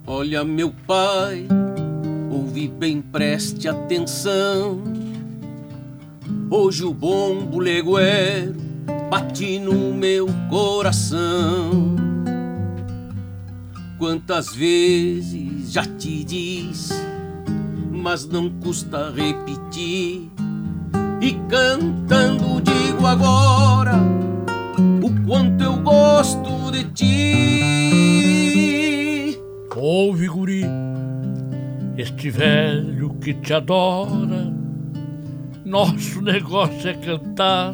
Olha, 0.07 0.45
meu 0.45 0.73
pai, 0.87 1.45
ouve 2.31 2.69
bem, 2.69 3.01
preste 3.01 3.67
atenção. 3.67 4.81
Hoje 6.49 6.85
o 6.85 6.93
bombo 6.93 7.59
legueiro 7.59 8.55
bate 9.09 9.59
no 9.59 9.93
meu 9.93 10.27
coração. 10.49 12.04
Quantas 13.97 14.53
vezes 14.53 15.71
já 15.71 15.85
te 15.85 16.25
disse, 16.25 16.93
mas 17.89 18.25
não 18.27 18.49
custa 18.49 19.09
repetir. 19.09 20.29
E 21.21 21.31
cantando 21.49 22.61
digo 22.61 23.07
agora 23.07 23.93
o 25.01 25.09
quanto 25.25 25.63
eu 25.63 25.77
gosto 25.77 26.71
de 26.71 26.83
ti. 26.91 27.85
Ouve, 29.75 30.27
guri, 30.27 30.65
este 31.97 32.29
velho 32.29 33.13
que 33.21 33.33
te 33.33 33.53
adora. 33.53 34.53
Nosso 35.63 36.21
negócio 36.21 36.89
é 36.89 36.93
cantar, 36.95 37.73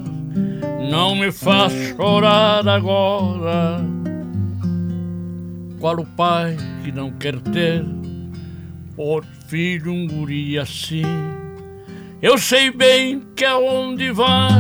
não 0.91 1.15
me 1.15 1.31
faz 1.31 1.73
chorar 1.95 2.67
agora. 2.67 4.00
Qual 5.81 5.99
o 5.99 6.05
pai 6.05 6.55
que 6.83 6.91
não 6.91 7.09
quer 7.09 7.39
ter 7.39 7.83
por 8.95 9.25
filho 9.47 9.91
um 9.91 10.05
guri 10.05 10.59
assim? 10.59 11.01
Eu 12.21 12.37
sei 12.37 12.69
bem 12.69 13.23
que 13.35 13.43
aonde 13.43 14.11
vais, 14.11 14.53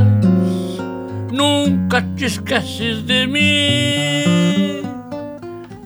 nunca 1.31 2.01
te 2.15 2.25
esqueces 2.25 3.03
de 3.03 3.27
mim. 3.27 4.81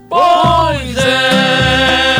Pois 0.07 0.97
é, 0.99 2.14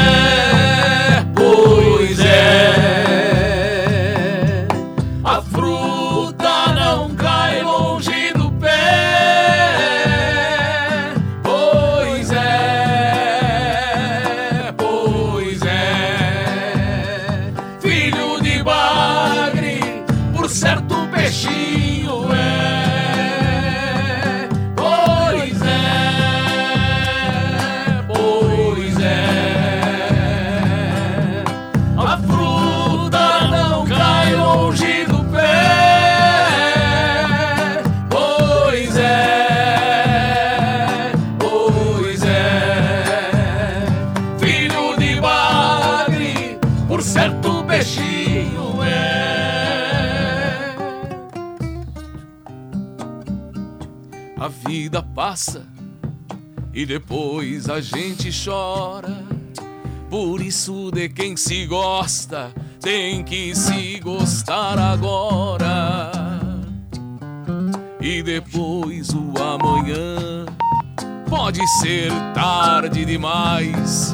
e 56.76 56.86
depois 56.86 57.70
a 57.70 57.80
gente 57.80 58.30
chora. 58.44 59.24
Por 60.10 60.42
isso, 60.42 60.92
de 60.92 61.08
quem 61.08 61.38
se 61.38 61.66
gosta, 61.66 62.54
tem 62.82 63.24
que 63.24 63.56
se 63.56 63.98
gostar 64.02 64.78
agora. 64.78 66.12
E 68.02 68.22
depois 68.22 69.10
o 69.12 69.32
amanhã 69.42 70.46
pode 71.30 71.66
ser 71.80 72.12
tarde 72.34 73.06
demais. 73.06 74.14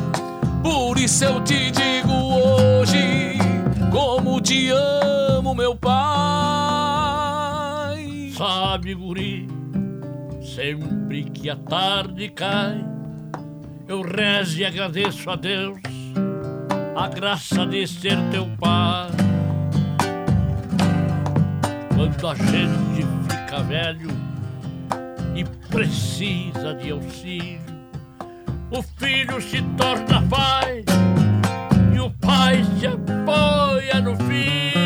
Por 0.61 0.99
isso 0.99 1.25
eu 1.25 1.43
te 1.43 1.71
digo 1.71 2.13
hoje 2.13 3.39
como 3.91 4.39
te 4.39 4.69
amo, 4.69 5.55
meu 5.55 5.75
pai. 5.75 5.91
Sabe, 8.37 8.93
guri, 8.93 9.47
sempre 10.61 11.23
que 11.23 11.49
a 11.49 11.55
tarde 11.55 12.29
cai, 12.29 12.85
eu 13.87 14.03
rezo 14.03 14.59
e 14.59 14.65
agradeço 14.65 15.27
a 15.31 15.35
Deus 15.35 15.81
a 16.95 17.07
graça 17.07 17.65
de 17.65 17.87
ser 17.87 18.15
teu 18.29 18.47
pai. 18.59 19.09
Quando 21.95 22.27
a 22.27 22.35
gente 22.35 23.07
fica 23.27 23.63
velho 23.63 24.11
e 25.35 25.43
precisa 25.71 26.75
de 26.75 26.91
auxílio, 26.91 27.59
o 28.69 28.83
filho 28.83 29.41
se 29.41 29.63
torna 29.75 30.21
pai 30.29 30.85
e 31.95 31.99
o 31.99 32.11
pai 32.11 32.63
se 32.79 32.85
apoia 32.85 33.99
no 33.99 34.15
filho. 34.15 34.80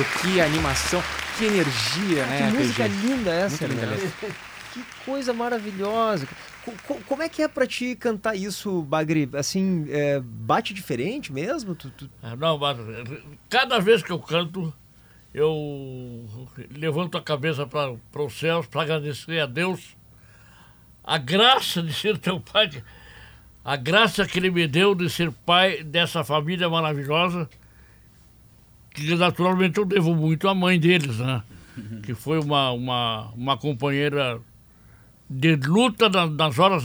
Espetáculo, 0.00 0.32
que 0.34 0.40
animação, 0.40 1.02
que 1.38 1.44
energia, 1.44 2.26
né? 2.26 2.50
que 2.50 2.56
música 2.58 2.86
linda 2.86 3.30
essa, 3.32 3.66
Muito 3.68 3.80
linda 3.80 4.12
Que 4.72 4.84
coisa 5.04 5.32
maravilhosa. 5.32 6.28
Co- 6.64 6.72
co- 6.86 7.00
como 7.06 7.22
é 7.22 7.28
que 7.28 7.40
é 7.42 7.48
pra 7.48 7.66
ti 7.66 7.96
cantar 7.96 8.34
isso, 8.34 8.82
Bagri? 8.82 9.28
Assim, 9.34 9.86
é, 9.88 10.20
bate 10.20 10.74
diferente 10.74 11.32
mesmo? 11.32 11.74
Tu- 11.74 11.90
tu- 11.90 12.10
Ah, 12.22 12.36
Não, 12.36 12.58
mas 12.58 12.76
cada 13.48 13.78
vez 13.78 14.02
que 14.02 14.10
eu 14.12 14.18
canto, 14.18 14.72
eu 15.32 16.36
levanto 16.70 17.16
a 17.16 17.22
cabeça 17.22 17.66
para 17.66 18.22
os 18.22 18.38
céus 18.38 18.66
para 18.66 18.82
agradecer 18.82 19.40
a 19.40 19.46
Deus 19.46 19.96
a 21.02 21.16
graça 21.18 21.82
de 21.82 21.92
ser 21.94 22.18
teu 22.18 22.40
pai. 22.40 22.82
a 23.64 23.76
graça 23.76 24.26
que 24.26 24.38
ele 24.38 24.50
me 24.50 24.66
deu 24.68 24.94
de 24.94 25.08
ser 25.10 25.30
pai 25.32 25.82
dessa 25.82 26.22
família 26.22 26.68
maravilhosa, 26.68 27.48
que 29.04 29.14
naturalmente 29.14 29.78
eu 29.78 29.84
devo 29.84 30.14
muito 30.14 30.48
à 30.48 30.54
mãe 30.54 30.78
deles, 30.80 31.18
né? 31.18 31.42
Que 32.02 32.14
foi 32.14 32.38
uma, 32.38 32.70
uma, 32.70 33.30
uma 33.36 33.56
companheira 33.56 34.40
de 35.28 35.56
luta 35.56 36.08
na- 36.08 36.26
nas 36.26 36.58
horas 36.58 36.84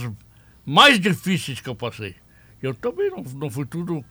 mais 0.66 1.00
difíceis 1.00 1.60
que 1.60 1.68
eu 1.68 1.74
passei. 1.74 2.14
Eu 2.62 2.74
também 2.74 3.10
não, 3.10 3.22
não 3.22 3.50
fui 3.50 3.64
tudo 3.64 4.04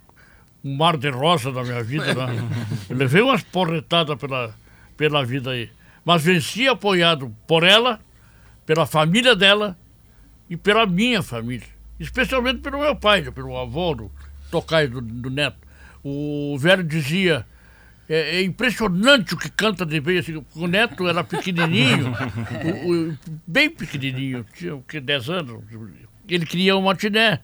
um 0.64 0.76
mar 0.76 0.98
de 0.98 1.10
rosa 1.10 1.52
na 1.52 1.64
minha 1.64 1.84
vida, 1.84 2.14
né? 2.14 2.50
Eu 2.90 2.96
levei 2.98 3.22
umas 3.22 3.44
porretadas 3.44 4.18
pela, 4.18 4.54
pela 4.98 5.24
vida 5.24 5.52
aí. 5.52 5.70
Mas 6.04 6.24
venci 6.24 6.68
apoiado 6.68 7.34
por 7.48 7.64
ela, 7.64 8.00
pela 8.66 8.86
família 8.86 9.36
dela 9.36 9.78
e 10.50 10.58
pela 10.58 10.86
minha 10.86 11.22
família. 11.22 11.68
Especialmente 12.00 12.60
pelo 12.60 12.80
meu 12.80 12.96
pai, 12.96 13.22
né? 13.22 13.30
pelo 13.32 13.56
avô 13.58 13.94
do 13.94 14.12
Tocai 14.50 14.88
do, 14.88 15.00
do 15.02 15.30
Neto. 15.30 15.58
O 16.04 16.58
velho 16.60 16.84
dizia, 16.84 17.46
é, 18.10 18.38
é 18.38 18.44
impressionante 18.44 19.34
o 19.34 19.38
que 19.38 19.50
canta 19.50 19.86
de 19.86 20.00
bem. 20.02 20.18
Assim, 20.18 20.44
o 20.56 20.68
Neto 20.68 21.08
era 21.08 21.24
pequenininho, 21.24 22.12
o- 22.86 23.10
o- 23.12 23.18
bem 23.48 23.70
pequenininho, 23.70 24.46
tinha 24.54 24.76
o 24.76 24.82
que, 24.84 25.00
10 25.00 25.30
anos. 25.30 25.64
Ele 26.28 26.46
queria 26.46 26.76
um 26.78 26.82
matiné. 26.84 27.42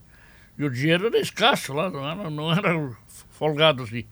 E 0.58 0.64
o 0.64 0.70
dinheiro 0.70 1.08
era 1.08 1.20
escasso 1.20 1.72
lá, 1.74 1.90
não 1.90 2.10
era, 2.10 2.30
não 2.30 2.52
era 2.52 2.92
folgado 3.32 3.84
assim. 3.84 4.06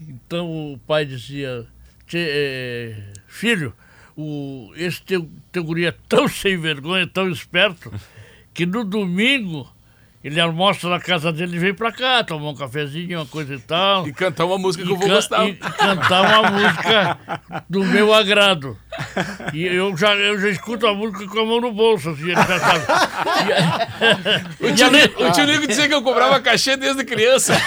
Então 0.00 0.72
o 0.74 0.78
pai 0.78 1.04
dizia, 1.04 1.66
"Tchê, 2.06 2.18
eh, 2.28 3.12
filho, 3.26 3.74
o, 4.16 4.72
esse 4.76 5.02
teu, 5.02 5.30
teu 5.52 5.64
guri 5.64 5.86
é 5.86 5.92
tão 6.08 6.26
sem 6.28 6.58
vergonha, 6.58 7.06
tão 7.06 7.30
esperto, 7.30 7.92
que 8.52 8.66
no 8.66 8.84
domingo 8.84 9.70
ele 10.22 10.38
almoça 10.38 10.86
na 10.88 11.00
casa 11.00 11.32
dele 11.32 11.56
e 11.56 11.58
vem 11.58 11.72
pra 11.74 11.90
cá, 11.90 12.22
tomar 12.22 12.50
um 12.50 12.54
cafezinho, 12.54 13.18
uma 13.20 13.26
coisa 13.26 13.54
e 13.54 13.58
tal. 13.58 14.06
E 14.06 14.12
cantar 14.12 14.44
uma 14.44 14.58
música 14.58 14.84
que 14.84 14.92
eu 14.92 14.96
vou 14.96 15.08
gostar. 15.08 15.46
e 15.48 15.54
cantar 15.54 16.20
uma 16.42 16.50
música 16.50 17.18
do 17.68 17.82
meu 17.84 18.12
agrado. 18.12 18.76
E 19.54 19.64
eu 19.66 19.96
já, 19.96 20.14
eu 20.14 20.38
já 20.38 20.48
escuto 20.50 20.86
a 20.86 20.92
música 20.94 21.26
com 21.26 21.40
a 21.40 21.46
mão 21.46 21.60
no 21.60 21.72
bolso, 21.72 22.10
assim, 22.10 22.24
ele 22.24 22.34
já 22.34 22.58
sabe. 22.58 22.84
E, 24.60 24.66
O 24.70 24.74
tio, 24.74 24.86
além- 24.86 25.04
o 25.28 25.32
tio 25.32 25.46
Nico 25.46 25.66
dizia 25.66 25.88
que 25.88 25.94
eu 25.94 26.02
cobrava 26.02 26.38
cachê 26.40 26.76
desde 26.76 27.02
criança. 27.04 27.54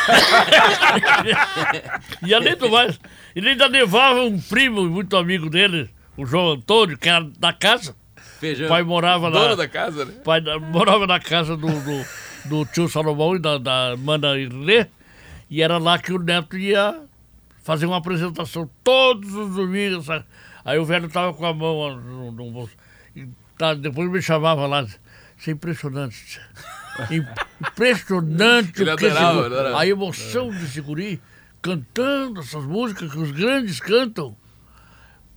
E 2.26 2.34
além 2.34 2.56
do 2.56 2.70
mais, 2.70 3.00
ele 3.36 3.50
ainda 3.50 3.68
levava 3.68 4.22
um 4.22 4.40
primo 4.40 4.84
muito 4.86 5.18
amigo 5.18 5.50
dele, 5.50 5.90
o 6.16 6.26
João 6.26 6.52
Antônio, 6.54 6.98
que 6.98 7.10
era 7.10 7.26
da 7.40 7.52
casa. 7.52 7.96
Feijão. 8.40 8.66
O 8.68 8.70
pai 8.70 8.84
morava 8.84 9.30
Dono 9.32 9.50
lá. 9.50 9.56
da 9.56 9.68
casa, 9.68 10.06
né? 10.06 10.14
pai 10.24 10.42
morava 10.72 11.08
na 11.08 11.20
casa 11.20 11.56
do, 11.56 11.68
do, 11.68 12.06
do 12.46 12.66
tio 12.66 12.88
Salomão 12.90 13.36
e 13.36 13.40
da, 13.40 13.58
da 13.58 13.96
mana 13.98 14.38
Irlê, 14.38 14.88
e 15.50 15.62
era 15.62 15.78
lá 15.78 15.98
que 16.00 16.12
o 16.14 16.20
neto 16.20 16.58
ia 16.58 17.02
fazer 17.64 17.86
uma 17.86 17.98
apresentação 17.98 18.70
todos 18.84 19.34
os 19.34 19.56
domingos. 19.56 20.06
sabe? 20.06 20.26
Aí 20.66 20.78
o 20.80 20.86
velho 20.86 21.10
tava 21.10 21.34
com 21.34 21.46
a 21.46 21.54
mão 21.54 21.96
no, 21.98 22.32
no 22.32 22.52
bolso. 22.52 22.74
E 23.16 23.28
tá, 23.58 23.74
depois 23.74 24.10
me 24.10 24.22
chamava 24.22 24.66
lá. 24.68 24.82
Isso 24.84 25.50
é 25.50 25.54
impressionante. 25.54 26.40
Impressionante 27.62 28.82
Ele 28.82 28.92
o 28.92 28.98
que 28.98 29.06
esse 29.06 29.18
adorava, 29.18 29.40
gu- 29.40 29.46
adorava. 29.46 29.80
A 29.80 29.88
emoção 29.88 30.50
desse 30.52 30.80
guri 30.82 31.22
cantando 31.62 32.40
essas 32.42 32.64
músicas 32.66 33.12
que 33.12 33.18
os 33.18 33.32
grandes 33.32 33.80
cantam. 33.80 34.36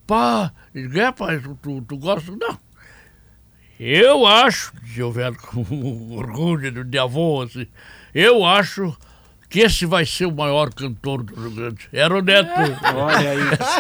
Pá, 0.07 0.53
digo, 0.75 0.99
é, 0.99 1.11
pai, 1.13 1.39
tu, 1.41 1.59
tu, 1.63 1.83
tu 1.83 1.97
gosta? 1.97 2.31
Não. 2.33 2.59
Eu 3.79 4.27
acho, 4.27 4.73
o 5.01 5.11
velho 5.13 5.37
com 5.37 6.15
orgulho 6.17 6.71
de, 6.73 6.85
de 6.85 6.99
avô, 6.99 7.43
assim, 7.43 7.67
eu 8.15 8.45
acho 8.45 8.97
que 9.51 9.61
esse 9.61 9.85
vai 9.87 10.05
ser 10.07 10.27
o 10.27 10.33
maior 10.33 10.73
cantor 10.73 11.23
do 11.23 11.35
Rio 11.41 11.51
Grande. 11.51 11.89
Era 11.93 12.17
o 12.17 12.23
neto. 12.23 12.51
Olha 12.95 13.31
aí. 13.31 13.39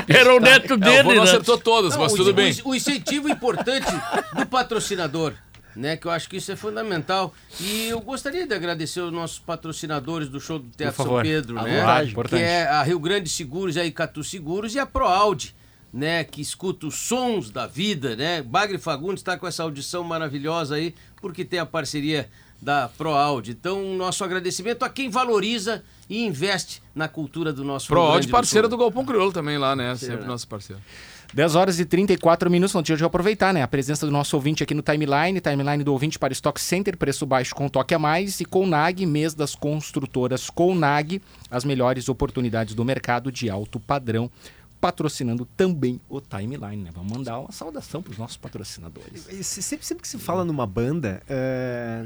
Era 0.16 0.34
o 0.36 0.40
neto 0.40 0.72
É, 0.72 0.76
o 0.76 0.78
dele, 0.78 0.98
avô 0.98 1.14
não 1.14 1.24
né? 1.24 1.30
acertou 1.30 1.58
todas, 1.58 1.94
Não, 1.94 2.02
mas 2.02 2.12
o- 2.12 2.16
tudo 2.16 2.30
o- 2.30 2.34
bem. 2.34 2.54
O, 2.64 2.74
incentivo 2.74 3.28
importante 3.28 3.86
do 4.36 4.46
patrocinador, 4.46 5.32
né? 5.74 5.96
Que 5.96 6.06
eu 6.06 6.10
acho 6.12 6.28
que 6.28 6.36
isso 6.36 6.52
é 6.52 6.56
fundamental. 6.56 7.34
E 7.58 7.88
eu 7.88 8.00
gostaria 8.00 8.46
de 8.46 8.54
agradecer 8.54 9.00
os 9.00 9.12
nossos 9.12 9.38
patrocinadores 9.38 10.28
do 10.28 10.38
show 10.38 10.58
do 10.58 10.68
Teatro 10.70 11.02
São. 11.04 11.22
Pedro, 11.22 11.58
À 11.58 11.62
né? 11.62 11.80
vontade. 11.80 12.10
Importante. 12.12 12.40
Que 12.40 12.46
é 12.46 12.68
a 12.68 12.82
Rio 12.82 13.00
Grande 13.00 13.28
Seguros, 13.30 13.76
a 13.78 13.84
Icatu 13.84 14.22
Seguros 14.22 14.74
e 14.74 14.78
a 14.78 14.86
ProAude, 14.86 15.54
né? 15.92 16.24
Que 16.24 16.40
escuta 16.40 16.86
os 16.86 16.94
sons 16.94 17.50
da 17.50 17.66
vida, 17.66 18.16
né? 18.16 18.42
Bagre 18.42 18.78
Fagundes 18.78 19.20
está 19.20 19.38
com 19.38 19.46
essa 19.46 19.62
audição 19.62 20.04
maravilhosa 20.04 20.76
aí, 20.76 20.94
porque 21.20 21.44
tem 21.44 21.58
a 21.58 21.66
parceria 21.66 22.28
da 22.60 22.88
ProAude. 22.88 23.52
Então, 23.52 23.94
nosso 23.94 24.24
agradecimento 24.24 24.82
a 24.82 24.88
quem 24.88 25.08
valoriza 25.08 25.82
e 26.08 26.24
investe 26.24 26.82
na 26.94 27.08
cultura 27.08 27.52
do 27.52 27.64
nosso 27.64 27.88
Proaud, 27.88 28.26
parceira 28.28 28.68
do 28.68 28.76
Galpão 28.76 29.04
Crioulo 29.04 29.32
também 29.32 29.58
lá, 29.58 29.76
né? 29.76 29.94
Sempre 29.96 30.22
né? 30.22 30.26
nosso 30.26 30.48
parceiro. 30.48 30.80
10 31.34 31.54
horas 31.54 31.80
e 31.80 31.84
34 31.84 32.50
minutos. 32.50 32.74
Não 32.74 32.82
tinha 32.82 32.96
de 32.96 33.04
aproveitar, 33.04 33.52
né? 33.52 33.62
A 33.62 33.68
presença 33.68 34.06
do 34.06 34.12
nosso 34.12 34.36
ouvinte 34.36 34.62
aqui 34.62 34.74
no 34.74 34.82
timeline. 34.82 35.40
Timeline 35.40 35.82
do 35.82 35.92
ouvinte 35.92 36.18
para 36.18 36.32
Stock 36.32 36.60
Center, 36.60 36.96
preço 36.96 37.26
baixo 37.26 37.54
com 37.54 37.68
toque 37.68 37.94
a 37.94 37.98
mais. 37.98 38.40
E 38.40 38.44
Conag, 38.44 39.04
mês 39.04 39.34
das 39.34 39.54
construtoras 39.54 40.48
Conag, 40.48 41.20
as 41.50 41.64
melhores 41.64 42.08
oportunidades 42.08 42.74
do 42.74 42.84
mercado 42.84 43.30
de 43.32 43.50
alto 43.50 43.80
padrão. 43.80 44.30
Patrocinando 44.80 45.44
também 45.56 46.00
o 46.08 46.20
timeline, 46.20 46.82
né? 46.84 46.90
Vamos 46.94 47.10
mandar 47.16 47.38
uma 47.40 47.50
saudação 47.52 48.02
para 48.02 48.12
os 48.12 48.18
nossos 48.18 48.36
patrocinadores. 48.36 49.22
Se- 49.46 49.62
Sempre, 49.62 49.86
sempre 49.86 50.02
que 50.02 50.08
se 50.08 50.18
fala 50.18 50.44
numa 50.44 50.66
banda, 50.66 51.22
é, 51.28 52.04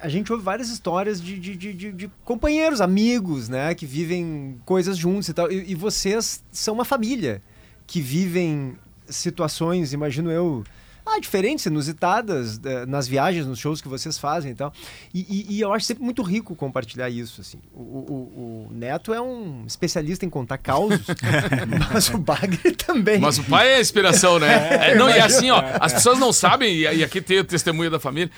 a 0.00 0.08
gente 0.08 0.30
ouve 0.32 0.44
várias 0.44 0.68
histórias 0.68 1.20
de, 1.20 1.38
de, 1.38 1.56
de, 1.56 1.72
de- 1.72 1.92
de 1.92 2.10
companheiros, 2.24 2.80
amigos, 2.80 3.48
né? 3.48 3.74
Que 3.74 3.86
vivem 3.86 4.60
coisas 4.64 4.96
juntos 4.96 5.28
e 5.28 5.34
tal. 5.34 5.50
E, 5.50 5.70
e 5.72 5.74
vocês 5.74 6.42
são 6.52 6.74
uma 6.74 6.84
família 6.84 7.42
que 7.86 8.00
vivem 8.00 8.76
situações, 9.08 9.92
imagino 9.92 10.30
eu, 10.30 10.62
ah, 11.08 11.18
diferentes, 11.20 11.64
inusitadas 11.66 12.60
eh, 12.64 12.86
nas 12.86 13.08
viagens, 13.08 13.46
nos 13.46 13.58
shows 13.58 13.80
que 13.80 13.88
vocês 13.88 14.18
fazem 14.18 14.52
e 14.52 14.54
tal. 14.54 14.72
E, 15.14 15.20
e- 15.20 15.46
e 15.56 15.60
eu 15.60 15.72
acho 15.72 15.86
sempre 15.86 16.04
muito 16.04 16.22
rico 16.22 16.54
compartilhar 16.54 17.08
isso, 17.10 17.40
assim. 17.40 17.58
O, 17.72 17.80
o- 17.80 18.68
o 18.70 18.74
Neto 18.74 19.12
é 19.14 19.20
um 19.20 19.64
especialista 19.66 20.24
em 20.24 20.30
contar 20.30 20.58
causos, 20.58 21.06
mas 21.92 22.08
o 22.10 22.18
Bagre 22.18 22.72
também. 22.72 23.18
Mas 23.18 23.38
o 23.38 23.44
pai 23.44 23.68
é 23.72 23.76
a 23.76 23.80
inspiração, 23.80 24.38
né? 24.38 24.90
É, 24.90 24.94
não, 24.94 25.08
e 25.08 25.18
assim, 25.20 25.50
ó, 25.50 25.62
as 25.80 25.92
pessoas 25.92 26.18
não 26.18 26.32
sabem, 26.32 26.74
e, 26.74 26.82
e 26.82 27.04
aqui 27.04 27.20
tem 27.20 27.38
o 27.40 27.44
testemunho 27.44 27.90
da 27.90 27.98
família. 28.00 28.30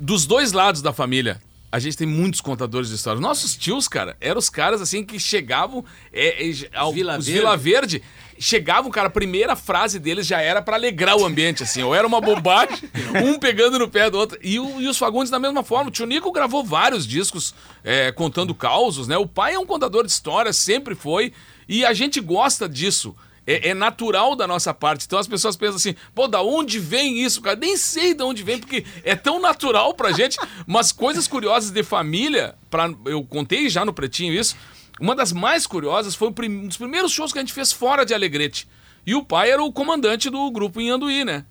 Dos 0.00 0.26
dois 0.26 0.52
lados 0.52 0.82
da 0.82 0.92
família, 0.92 1.40
a 1.76 1.78
gente 1.78 1.96
tem 1.96 2.06
muitos 2.06 2.40
contadores 2.40 2.88
de 2.88 2.94
histórias. 2.94 3.20
Nossos 3.20 3.54
tios, 3.54 3.86
cara, 3.86 4.16
eram 4.20 4.38
os 4.38 4.48
caras 4.48 4.80
assim 4.80 5.04
que 5.04 5.18
chegavam. 5.18 5.84
É, 6.12 6.48
é, 6.48 6.52
ao- 6.74 6.92
Vila 6.92 7.18
os 7.18 7.26
Verde. 7.26 7.40
Vila 7.40 7.56
Verde. 7.56 8.02
Chegavam, 8.38 8.90
cara, 8.90 9.08
a 9.08 9.10
primeira 9.10 9.54
frase 9.56 9.98
deles 9.98 10.26
já 10.26 10.40
era 10.40 10.60
pra 10.60 10.76
alegrar 10.76 11.16
o 11.16 11.24
ambiente, 11.24 11.62
assim. 11.62 11.82
Ou 11.82 11.94
era 11.94 12.06
uma 12.06 12.20
bobagem, 12.20 12.76
um 13.24 13.38
pegando 13.38 13.78
no 13.78 13.88
pé 13.88 14.08
do 14.10 14.18
outro. 14.18 14.38
E, 14.42 14.58
o- 14.58 14.80
e 14.80 14.88
os 14.88 14.96
Fagundes 14.98 15.30
da 15.30 15.38
mesma 15.38 15.62
forma. 15.62 15.88
O 15.88 15.92
tio 15.92 16.06
Nico 16.06 16.32
gravou 16.32 16.64
vários 16.64 17.06
discos 17.06 17.54
é, 17.84 18.10
contando 18.12 18.54
causos, 18.54 19.06
né? 19.08 19.16
O 19.18 19.26
pai 19.26 19.54
é 19.54 19.58
um 19.58 19.66
contador 19.66 20.04
de 20.04 20.10
histórias, 20.12 20.56
sempre 20.56 20.94
foi. 20.94 21.32
E 21.68 21.84
a 21.84 21.92
gente 21.92 22.20
gosta 22.20 22.68
disso. 22.68 23.14
É, 23.46 23.68
é 23.68 23.74
natural 23.74 24.34
da 24.34 24.46
nossa 24.46 24.74
parte. 24.74 25.06
Então 25.06 25.18
as 25.18 25.28
pessoas 25.28 25.56
pensam 25.56 25.76
assim, 25.76 25.94
pô, 26.14 26.26
da 26.26 26.42
onde 26.42 26.78
vem 26.78 27.22
isso, 27.22 27.40
cara? 27.40 27.56
Nem 27.56 27.76
sei 27.76 28.12
de 28.12 28.22
onde 28.22 28.42
vem, 28.42 28.58
porque 28.58 28.84
é 29.04 29.14
tão 29.14 29.40
natural 29.40 29.94
pra 29.94 30.12
gente. 30.12 30.36
Mas 30.66 30.90
coisas 30.90 31.28
curiosas 31.28 31.70
de 31.70 31.82
família, 31.82 32.54
pra, 32.68 32.92
eu 33.04 33.22
contei 33.24 33.68
já 33.68 33.84
no 33.84 33.92
Pretinho 33.92 34.34
isso. 34.34 34.56
Uma 35.00 35.14
das 35.14 35.32
mais 35.32 35.66
curiosas 35.66 36.14
foi 36.14 36.28
um 36.28 36.66
dos 36.66 36.76
primeiros 36.76 37.12
shows 37.12 37.32
que 37.32 37.38
a 37.38 37.42
gente 37.42 37.52
fez 37.52 37.72
fora 37.72 38.04
de 38.04 38.14
Alegrete. 38.14 38.66
E 39.06 39.14
o 39.14 39.22
pai 39.22 39.50
era 39.50 39.62
o 39.62 39.72
comandante 39.72 40.28
do 40.28 40.50
grupo 40.50 40.80
em 40.80 40.90
Anduí, 40.90 41.24
né? 41.24 41.44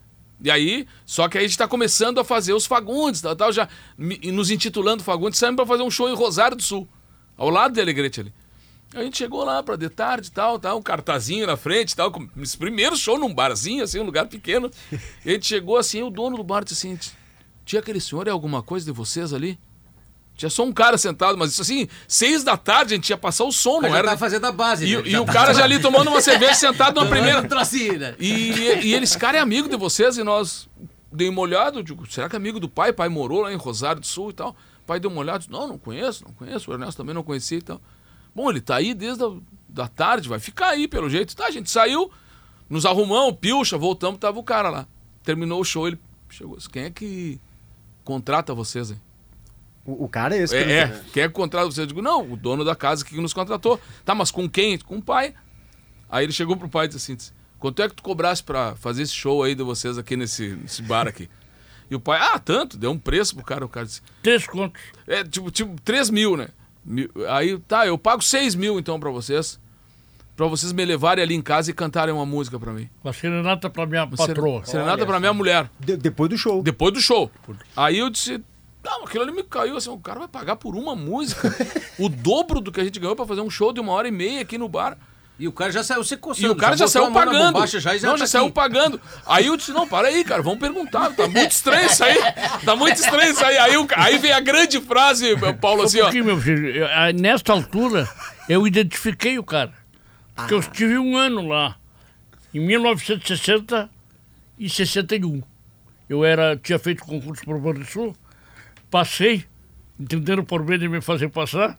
E 0.44 0.52
aí, 0.52 0.86
só 1.06 1.30
que 1.30 1.38
aí 1.38 1.46
a 1.46 1.48
gente 1.48 1.58
tá 1.58 1.68
começando 1.68 2.20
a 2.20 2.24
fazer 2.24 2.54
os 2.54 2.66
Fagundes, 2.66 3.22
tal, 3.22 3.36
tal, 3.36 3.54
já 3.54 3.70
nos 3.98 4.52
intitulando 4.52 5.02
Fagundes, 5.02 5.40
saímos 5.40 5.56
pra 5.56 5.66
fazer 5.66 5.84
um 5.84 5.90
show 5.90 6.10
em 6.10 6.14
Rosário 6.14 6.58
do 6.58 6.64
Sul, 6.64 6.88
ao 7.38 7.50
lado 7.50 7.74
de 7.74 7.80
Alegrete 7.80 8.20
ali. 8.20 8.34
A 8.96 9.04
gente 9.04 9.18
chegou 9.18 9.44
lá 9.44 9.62
pra 9.62 9.76
de 9.76 9.90
tarde 9.90 10.30
e 10.30 10.32
tal, 10.32 10.58
tal, 10.58 10.78
um 10.78 10.82
cartazinho 10.82 11.46
na 11.46 11.58
frente 11.58 11.92
e 11.92 11.96
tal. 11.98 12.10
primeiro 12.58 12.96
show 12.96 13.20
num 13.20 13.34
barzinho, 13.34 13.84
assim, 13.84 14.00
um 14.00 14.06
lugar 14.06 14.26
pequeno. 14.28 14.72
A 15.26 15.30
gente 15.30 15.46
chegou 15.46 15.78
assim, 15.78 16.02
o 16.02 16.10
dono 16.10 16.38
do 16.38 16.44
bar 16.44 16.64
disse 16.64 16.88
assim: 16.88 17.12
Tinha 17.66 17.82
aquele 17.82 18.00
senhor 18.00 18.26
é 18.26 18.32
alguma 18.32 18.64
coisa 18.64 18.86
de 18.86 18.94
vocês 18.94 19.34
ali? 19.34 19.60
Tinha 20.38 20.50
só 20.50 20.64
um 20.64 20.72
cara 20.72 20.98
sentado, 20.98 21.38
mas 21.38 21.52
isso 21.52 21.62
assim, 21.62 21.88
seis 22.08 22.44
da 22.44 22.58
tarde 22.58 22.94
a 22.94 22.98
gente 22.98 23.10
ia 23.10 23.18
passar 23.18 23.44
o 23.46 23.52
som, 23.52 23.80
não 23.82 23.94
era? 23.94 24.10
tá 24.10 24.18
fazendo 24.18 24.46
a 24.46 24.52
base. 24.52 24.86
E, 24.86 24.96
né? 24.96 25.04
e 25.06 25.18
o 25.18 25.26
cara 25.26 25.54
já 25.54 25.64
ali 25.64 25.80
tomando 25.80 26.10
uma 26.10 26.22
cerveja 26.22 26.56
sentado 26.56 27.02
na 27.02 27.10
primeira. 27.10 27.44
Trocinho, 27.44 28.00
né? 28.00 28.16
E, 28.20 28.52
e 28.52 28.94
ele, 28.94 29.04
esse 29.04 29.18
cara 29.18 29.38
é 29.38 29.42
amigo 29.42 29.70
de 29.70 29.78
vocês 29.78 30.18
e 30.18 30.24
nós 30.24 30.70
dei 31.12 31.30
uma 31.30 31.42
olhada, 31.42 31.82
digo, 31.82 32.06
será 32.10 32.30
que 32.30 32.36
é 32.36 32.38
amigo 32.38 32.60
do 32.60 32.68
pai? 32.68 32.92
pai 32.92 33.08
morou 33.08 33.42
lá 33.42 33.54
em 33.54 33.56
Rosário 33.56 34.02
do 34.02 34.08
Sul 34.08 34.30
e 34.32 34.34
tal. 34.34 34.50
O 34.50 34.86
pai 34.86 35.00
deu 35.00 35.10
uma 35.10 35.22
olhada, 35.22 35.40
disse, 35.40 35.52
não, 35.52 35.68
não 35.68 35.78
conheço, 35.78 36.26
não 36.26 36.34
conheço, 36.34 36.70
o 36.70 36.74
Ernesto 36.74 36.98
também 36.98 37.16
não 37.16 37.24
conhecia 37.24 37.58
e 37.58 37.62
tal. 37.62 37.82
Bom, 38.36 38.50
ele 38.50 38.60
tá 38.62 38.76
aí 38.76 38.94
desde 38.94 39.24
a 39.24 39.32
da 39.68 39.88
tarde, 39.88 40.30
vai 40.30 40.40
ficar 40.40 40.68
aí 40.70 40.88
pelo 40.88 41.10
jeito. 41.10 41.36
Tá, 41.36 41.48
a 41.48 41.52
gente 41.52 41.70
saiu, 41.72 42.12
nos 42.70 42.86
arrumamos, 42.86 43.38
pilcha, 43.40 43.78
voltamos, 43.78 44.20
tava 44.20 44.40
o 44.40 44.44
cara 44.44 44.70
lá. 44.70 44.88
Terminou 45.24 45.60
o 45.62 45.66
show, 45.66 45.88
ele 45.88 46.00
chegou, 46.30 46.56
disse, 46.58 46.70
quem 46.70 46.84
é 46.84 46.90
que 46.90 47.40
contrata 48.04 48.54
vocês 48.54 48.92
aí? 48.92 48.98
O, 49.86 50.06
o 50.06 50.10
cara 50.10 50.36
é 50.36 50.42
esse. 50.44 50.56
É, 50.56 50.64
que- 50.64 50.72
é, 50.72 51.02
quem 51.14 51.24
é 51.24 51.28
que 51.28 51.34
contrata 51.34 51.66
você? 51.66 51.82
Eu 51.82 51.86
digo, 51.88 52.02
não, 52.02 52.32
o 52.32 52.36
dono 52.38 52.64
da 52.64 52.76
casa 52.76 53.04
que 53.04 53.16
nos 53.20 53.34
contratou. 53.34 53.80
Tá, 54.04 54.16
mas 54.16 54.32
com 54.32 54.50
quem? 54.50 54.78
Com 54.80 54.98
o 54.98 55.02
pai. 55.02 55.34
Aí 56.10 56.26
ele 56.26 56.34
chegou 56.34 56.56
pro 56.56 56.70
pai 56.70 56.86
e 56.86 56.88
disse 56.90 56.98
assim, 57.12 57.16
disse, 57.16 57.34
quanto 57.60 57.82
é 57.82 57.90
que 57.90 57.96
tu 57.96 58.04
cobrasse 58.04 58.42
pra 58.44 58.76
fazer 58.76 59.04
esse 59.04 59.14
show 59.14 59.44
aí 59.44 59.56
de 59.56 59.64
vocês 59.64 59.98
aqui 59.98 60.16
nesse, 60.16 60.50
nesse 60.56 60.82
bar 60.82 61.08
aqui? 61.08 61.30
E 61.92 61.96
o 61.96 62.00
pai, 62.00 62.20
ah, 62.20 62.40
tanto, 62.40 62.78
deu 62.78 62.92
um 62.92 62.98
preço 62.98 63.36
pro 63.36 63.44
cara. 63.46 63.66
O 63.66 63.70
cara 63.70 63.86
disse, 63.86 64.02
Três 64.24 64.48
contos. 64.48 64.82
é, 65.06 65.24
tipo, 65.24 65.52
tipo 65.52 65.80
3 65.82 66.10
mil, 66.10 66.36
né? 66.38 66.48
Aí, 67.30 67.58
tá, 67.60 67.86
eu 67.88 67.98
pago 67.98 68.22
6 68.22 68.56
mil 68.56 68.80
então 68.80 69.00
pra 69.00 69.10
vocês. 69.10 69.60
Pra 70.36 70.48
vocês 70.48 70.74
me 70.74 70.84
levarem 70.84 71.24
ali 71.24 71.34
em 71.34 71.42
casa 71.42 71.72
e 71.72 71.74
cantarem 71.74 72.14
uma 72.14 72.26
música 72.26 72.60
pra 72.60 72.74
mim. 72.74 72.90
Uma 73.04 73.14
serenata 73.14 73.70
pra 73.70 73.86
minha 73.86 74.04
Uma 74.04 74.18
patroa. 74.18 74.66
Serenata 74.66 75.06
pra 75.06 75.20
minha 75.20 75.34
mulher. 75.34 75.70
De- 75.80 75.96
depois 75.96 76.30
do 76.30 76.38
show. 76.38 76.62
Depois 76.62 76.94
do 76.94 77.00
show. 77.00 77.32
Aí 77.76 77.98
eu 78.00 78.10
disse, 78.10 78.44
não, 78.84 79.06
aquilo 79.06 79.24
ali 79.24 79.32
me 79.32 79.44
caiu 79.44 79.78
assim, 79.78 79.90
o 79.90 79.98
cara 79.98 80.20
vai 80.20 80.28
pagar 80.28 80.58
por 80.58 80.76
uma 80.76 80.94
música. 80.94 81.50
o 81.98 82.10
dobro 82.10 82.60
do 82.60 82.70
que 82.72 82.82
a 82.82 82.84
gente 82.84 83.00
ganhou 83.00 83.16
pra 83.16 83.26
fazer 83.26 83.40
um 83.42 83.50
show 83.50 83.72
de 83.72 83.80
uma 83.80 83.94
hora 83.94 84.10
e 84.10 84.12
meia 84.12 84.42
aqui 84.42 84.58
no 84.58 84.68
bar. 84.68 84.98
E 85.38 85.48
o 85.50 85.52
cara 85.52 85.70
já 85.72 85.84
saiu 85.84 86.02
se 86.04 86.16
coçando. 86.16 86.48
E 86.48 86.50
o 86.50 86.56
cara 86.56 86.78
já, 86.78 86.86
botou 86.86 87.02
saiu 87.02 87.12
pagando. 87.14 87.54
bombacha 87.54 87.80
já, 87.80 87.94
e 87.96 88.00
não, 88.00 88.12
já 88.18 88.24
tá 88.24 88.28
saiu 88.28 88.46
aqui. 88.46 88.54
pagando. 88.54 89.02
Aí 89.26 89.48
eu 89.48 89.58
disse, 89.58 89.72
não, 89.72 89.86
para 89.86 90.08
aí, 90.08 90.24
cara, 90.24 90.42
vamos 90.42 90.60
perguntar. 90.60 91.12
Tá 91.12 91.28
muito 91.28 91.52
estranho 91.52 91.88
isso 91.88 92.04
aí. 92.06 92.18
Tá 92.64 92.74
muito 92.76 92.96
estranho 92.96 93.32
isso 93.34 93.44
aí. 93.44 93.58
Aí, 93.58 93.74
aí 93.98 94.18
vem 94.18 94.32
a 94.32 94.40
grande 94.40 94.80
frase, 94.80 95.36
Paulo, 95.60 95.84
assim, 95.84 96.02
Um 96.02 96.06
ó. 96.08 96.12
meu 96.24 96.40
filho. 96.40 96.70
Eu- 96.70 96.88
ah, 96.88 97.12
Nesta 97.12 97.52
altura, 97.52 98.08
eu 98.48 98.66
identifiquei 98.66 99.38
o 99.38 99.44
cara. 99.44 99.74
Porque 100.36 100.54
eu 100.54 100.60
estive 100.60 100.98
um 100.98 101.18
ano 101.18 101.46
lá. 101.48 101.76
Em 102.54 102.60
1960 102.62 103.90
e 104.58 104.70
61. 104.70 105.42
Eu 106.08 106.24
era, 106.24 106.56
tinha 106.56 106.80
feito 106.80 107.04
concurso 107.04 107.44
para 107.44 107.56
o 107.56 107.60
Banrisul, 107.60 108.16
passei, 108.90 109.44
entenderam 110.00 110.44
por 110.44 110.64
bem 110.64 110.78
de 110.80 110.88
me 110.88 111.02
fazer 111.02 111.30
passar, 111.30 111.78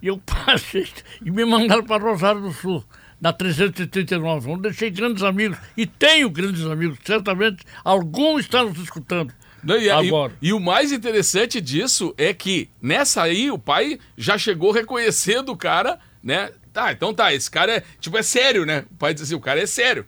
e 0.00 0.06
eu 0.08 0.18
passei 0.18 0.86
e 1.24 1.30
me 1.30 1.44
mandaram 1.44 1.84
para 1.84 2.02
Rosário 2.02 2.40
do 2.40 2.52
Sul, 2.52 2.84
na 3.20 3.32
339, 3.32 4.50
onde 4.50 4.62
deixei 4.62 4.90
grandes 4.90 5.22
amigos, 5.22 5.56
e 5.76 5.86
tenho 5.86 6.28
grandes 6.28 6.64
amigos, 6.66 6.98
certamente 7.04 7.64
algum 7.84 8.38
está 8.38 8.64
nos 8.64 8.78
escutando. 8.78 9.32
Não, 9.62 9.76
e, 9.76 9.84
e- 9.84 9.90
Agora. 9.90 10.32
e 10.42 10.52
o 10.52 10.58
mais 10.58 10.90
interessante 10.90 11.60
disso 11.60 12.12
é 12.18 12.34
que 12.34 12.68
nessa 12.80 13.22
aí 13.22 13.50
o 13.50 13.58
pai 13.58 13.98
já 14.16 14.36
chegou 14.36 14.72
reconhecendo 14.72 15.50
o 15.52 15.56
cara, 15.56 16.00
né? 16.22 16.50
Tá, 16.72 16.90
então 16.90 17.12
tá, 17.14 17.32
esse 17.32 17.50
cara 17.50 17.76
é, 17.76 17.82
tipo, 18.00 18.16
é 18.18 18.22
sério, 18.22 18.64
né? 18.66 18.84
O 18.90 18.94
pai 18.96 19.14
diz 19.14 19.22
assim, 19.24 19.34
o 19.34 19.40
cara 19.40 19.60
é 19.60 19.66
sério. 19.66 20.04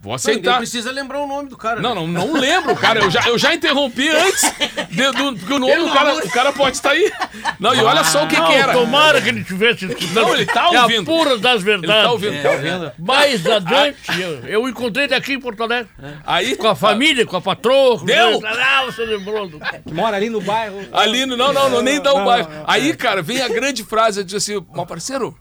Vou 0.00 0.10
Não, 0.10 0.14
aceitar. 0.14 0.58
precisa 0.58 0.92
lembrar 0.92 1.18
o 1.20 1.26
nome 1.26 1.48
do 1.48 1.56
cara. 1.56 1.80
Não, 1.80 1.92
né? 1.92 2.00
não, 2.00 2.06
não 2.06 2.32
lembro, 2.40 2.74
cara. 2.76 3.00
Eu 3.00 3.10
já, 3.10 3.20
eu 3.26 3.36
já 3.36 3.52
interrompi 3.52 4.08
antes. 4.08 4.42
de- 4.90 5.10
do, 5.10 5.36
porque 5.36 5.52
o 5.54 5.58
nome 5.58 5.74
do 5.76 5.90
cara, 5.92 6.14
o 6.14 6.30
cara 6.30 6.52
pode 6.52 6.76
estar 6.76 6.90
aí. 6.92 7.12
Não, 7.58 7.74
e 7.74 7.80
olha 7.82 8.04
só 8.04 8.24
o 8.24 8.28
que, 8.28 8.38
Não, 8.38 8.46
que 8.46 8.52
era. 8.54 8.72
tomara 8.72 9.20
que 9.20 9.28
ele 9.28 9.42
tivesse 9.42 9.86
escutando. 9.86 10.14
Não, 10.14 10.34
ele 10.34 10.46
tá 10.46 10.68
É 10.72 10.76
a 10.76 10.82
ouvindo. 10.82 11.04
pura 11.04 11.36
das 11.36 11.56
Ele 11.56 11.64
verdades. 11.64 12.02
tá 12.04 12.12
ouvindo. 12.12 12.42
Tá 12.42 12.50
ouvindo? 12.52 12.92
Mais 12.96 13.44
adiante, 13.44 13.98
eu, 14.20 14.44
eu 14.46 14.68
encontrei 14.68 15.06
ele 15.06 15.14
aqui 15.16 15.32
em 15.32 15.40
Porto 15.40 15.64
Alegre. 15.64 15.90
Aí, 16.24 16.54
Com 16.56 16.68
a 16.68 16.76
família, 16.76 17.26
com 17.26 17.36
a 17.36 17.40
patroa. 17.40 17.98
Com 17.98 18.04
Deu? 18.06 18.38
o- 18.38 18.46
Ah, 18.46 18.84
você 18.86 19.04
lembrou 19.04 19.48
do... 19.48 19.58
Que 19.58 19.92
mora 19.92 20.16
ali 20.16 20.30
no 20.30 20.40
bairro. 20.40 20.78
Ali, 20.92 21.26
no- 21.26 21.36
não, 21.36 21.52
não, 21.52 21.68
não, 21.68 21.82
nem 21.82 22.00
dá 22.00 22.12
o 22.14 22.24
bairro. 22.24 22.48
Aí, 22.68 22.94
cara, 22.94 23.20
vem 23.20 23.42
a 23.42 23.48
grande 23.48 23.82
frase, 23.82 24.22
diz 24.22 24.34
assim, 24.36 24.64
meu 24.72 24.86
parceiro, 24.86 25.36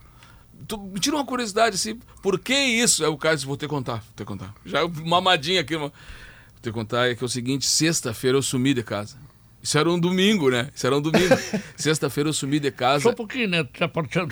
tu, 0.67 0.77
me 0.77 0.99
tira 0.99 1.15
uma 1.15 1.25
curiosidade, 1.25 1.75
assim, 1.75 1.99
por 2.21 2.38
que 2.39 2.53
isso? 2.53 3.03
Aí 3.03 3.10
o 3.10 3.17
disse, 3.36 3.45
vou 3.45 3.58
te 3.58 3.67
contar, 3.67 3.95
vou 3.95 4.13
te 4.15 4.25
contar. 4.25 4.53
Já 4.65 4.80
mamadinha 4.88 5.62
aqui, 5.62 5.75
uma- 5.75 5.88
vou 5.89 6.62
te 6.62 6.71
contar, 6.71 7.10
é 7.10 7.15
que 7.15 7.23
é 7.23 7.25
o 7.25 7.30
seguinte, 7.30 7.65
sexta-feira 7.65 8.38
eu 8.38 8.41
sumi 8.41 8.73
de 8.73 8.84
casa. 8.84 9.17
Isso 9.63 9.77
era 9.77 9.89
um 9.89 9.99
domingo, 9.99 10.49
né? 10.49 10.69
Isso 10.73 10.86
era 10.86 10.95
um 10.95 11.01
domingo. 11.01 11.36
Sexta-feira 11.75 12.30
eu 12.30 12.34
sumi 12.34 12.60
de 12.60 12.69
Só 12.69 12.75
casa. 12.75 13.10
um 13.10 13.13
pouquinho, 13.13 13.49
né? 13.49 13.63
Tá 13.77 13.88
partindo. 13.88 14.30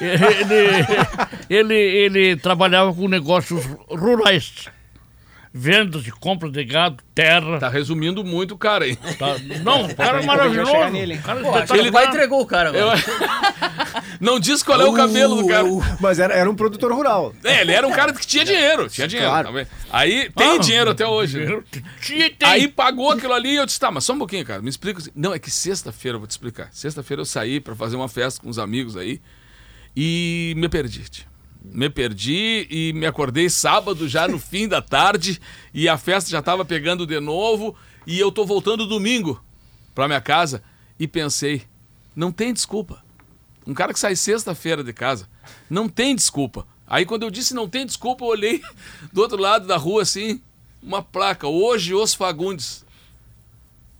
Ele, 0.00 0.94
ele, 1.50 1.74
ele 1.74 2.36
trabalhava 2.36 2.94
com 2.94 3.08
negócios 3.08 3.62
rurais. 3.88 4.66
Vendas 5.60 6.06
e 6.06 6.10
compra 6.12 6.48
de 6.50 6.62
gado, 6.64 7.02
terra. 7.14 7.58
Tá 7.58 7.68
resumindo 7.68 8.22
muito 8.24 8.54
o 8.54 8.58
cara, 8.58 8.86
hein? 8.88 8.96
tá? 9.18 9.36
Não, 9.64 9.86
o 9.86 9.94
cara 9.96 10.22
é 10.22 10.24
maravilhoso. 10.26 10.72
nele, 10.90 11.18
cara 11.18 11.40
Pô, 11.40 11.48
espetacular. 11.48 11.78
ele 11.80 11.90
vai 11.90 12.06
entregou 12.06 12.40
o 12.40 12.46
cara 12.46 12.70
Eu-. 12.70 12.88
Não 14.20 14.38
diz 14.38 14.62
qual 14.62 14.80
é 14.80 14.84
o 14.84 14.92
cabelo 14.92 15.36
do 15.42 15.48
cara. 15.48 15.66
Mas 16.00 16.18
era, 16.18 16.32
era 16.34 16.48
um 16.50 16.54
produtor 16.54 16.92
rural. 16.92 17.32
É, 17.42 17.60
ele 17.62 17.72
era 17.72 17.86
um 17.86 17.90
cara 17.92 18.12
que 18.12 18.26
tinha 18.26 18.44
dinheiro, 18.44 18.88
tinha 18.88 19.08
dinheiro. 19.08 19.30
Claro. 19.30 19.48
tá 19.48 19.52
vendo? 19.54 19.68
Aí 19.90 20.30
tem 20.30 20.56
Ah, 20.56 20.58
dinheiro 20.58 20.90
até 20.90 21.06
hoje. 21.06 21.44
né? 21.44 21.62
Tinha, 22.00 22.30
tem. 22.30 22.48
Aí 22.48 22.68
pagou 22.68 23.10
aquilo 23.10 23.32
ali 23.32 23.50
e 23.50 23.56
eu 23.56 23.66
disse, 23.66 23.80
tá, 23.80 23.90
mas 23.90 24.04
só 24.04 24.12
um 24.12 24.18
pouquinho, 24.18 24.44
cara, 24.44 24.62
me 24.62 24.68
explica. 24.68 25.00
assim. 25.00 25.10
Não, 25.14 25.32
é 25.34 25.38
que 25.38 25.50
sexta-feira, 25.50 26.16
eu 26.16 26.20
vou 26.20 26.26
te 26.28 26.32
explicar. 26.32 26.68
Sexta-feira 26.72 27.20
eu 27.20 27.26
saí 27.26 27.60
pra 27.60 27.74
fazer 27.74 27.96
uma 27.96 28.08
festa 28.08 28.40
com 28.40 28.48
uns 28.48 28.58
amigos 28.58 28.96
aí 28.96 29.20
e 29.96 30.52
me 30.56 30.68
perdi. 30.68 31.04
Me 31.62 31.90
perdi 31.90 32.66
e 32.70 32.92
me 32.94 33.06
acordei 33.06 33.50
sábado 33.50 34.08
já 34.08 34.28
no 34.28 34.38
fim 34.38 34.68
da 34.68 34.80
tarde 34.80 35.40
e 35.74 35.88
a 35.88 35.98
festa 35.98 36.30
já 36.30 36.40
tava 36.40 36.64
pegando 36.64 37.06
de 37.06 37.18
novo 37.20 37.76
e 38.06 38.18
eu 38.18 38.30
tô 38.30 38.46
voltando 38.46 38.86
domingo 38.86 39.42
pra 39.94 40.06
minha 40.06 40.20
casa 40.20 40.62
e 40.98 41.06
pensei, 41.06 41.62
não 42.14 42.32
tem 42.32 42.52
desculpa. 42.52 43.02
Um 43.66 43.74
cara 43.74 43.92
que 43.92 43.98
sai 43.98 44.16
sexta-feira 44.16 44.82
de 44.82 44.92
casa, 44.92 45.28
não 45.68 45.88
tem 45.88 46.14
desculpa. 46.14 46.66
Aí 46.86 47.04
quando 47.04 47.24
eu 47.24 47.30
disse 47.30 47.52
não 47.54 47.68
tem 47.68 47.84
desculpa, 47.84 48.24
eu 48.24 48.28
olhei 48.28 48.62
do 49.12 49.20
outro 49.20 49.36
lado 49.36 49.66
da 49.66 49.76
rua 49.76 50.02
assim, 50.02 50.40
uma 50.82 51.02
placa, 51.02 51.46
hoje 51.46 51.92
os 51.92 52.14
Fagundes. 52.14 52.84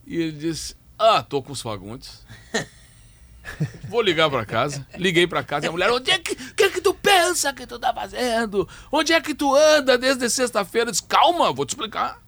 E 0.07 0.17
ele 0.17 0.33
disse, 0.33 0.75
ah, 0.99 1.23
tô 1.23 1.43
com 1.43 1.53
os 1.53 1.61
Fagundes. 1.61 2.25
Vou 3.89 4.03
ligar 4.03 4.29
pra 4.31 4.45
casa. 4.45 4.87
Liguei 4.97 5.27
pra 5.27 5.43
casa 5.43 5.67
e 5.67 5.69
a 5.69 5.73
mulher, 5.73 5.91
onde 5.91 6.11
é 6.11 6.19
que, 6.19 6.35
que 6.35 6.65
é 6.65 6.69
que 6.69 6.81
tu 6.81 6.93
pensa 6.95 7.53
que 7.53 7.67
tu 7.67 7.79
tá 7.79 7.93
fazendo? 7.93 8.69
Onde 8.93 9.13
é 9.13 9.21
que 9.21 9.35
tu 9.35 9.55
anda 9.55 9.97
desde 9.97 10.29
sexta-feira? 10.29 10.91
Disse, 10.91 11.03
calma, 11.03 11.53
vou 11.53 11.65
te 11.65 11.71
explicar. 11.71 12.19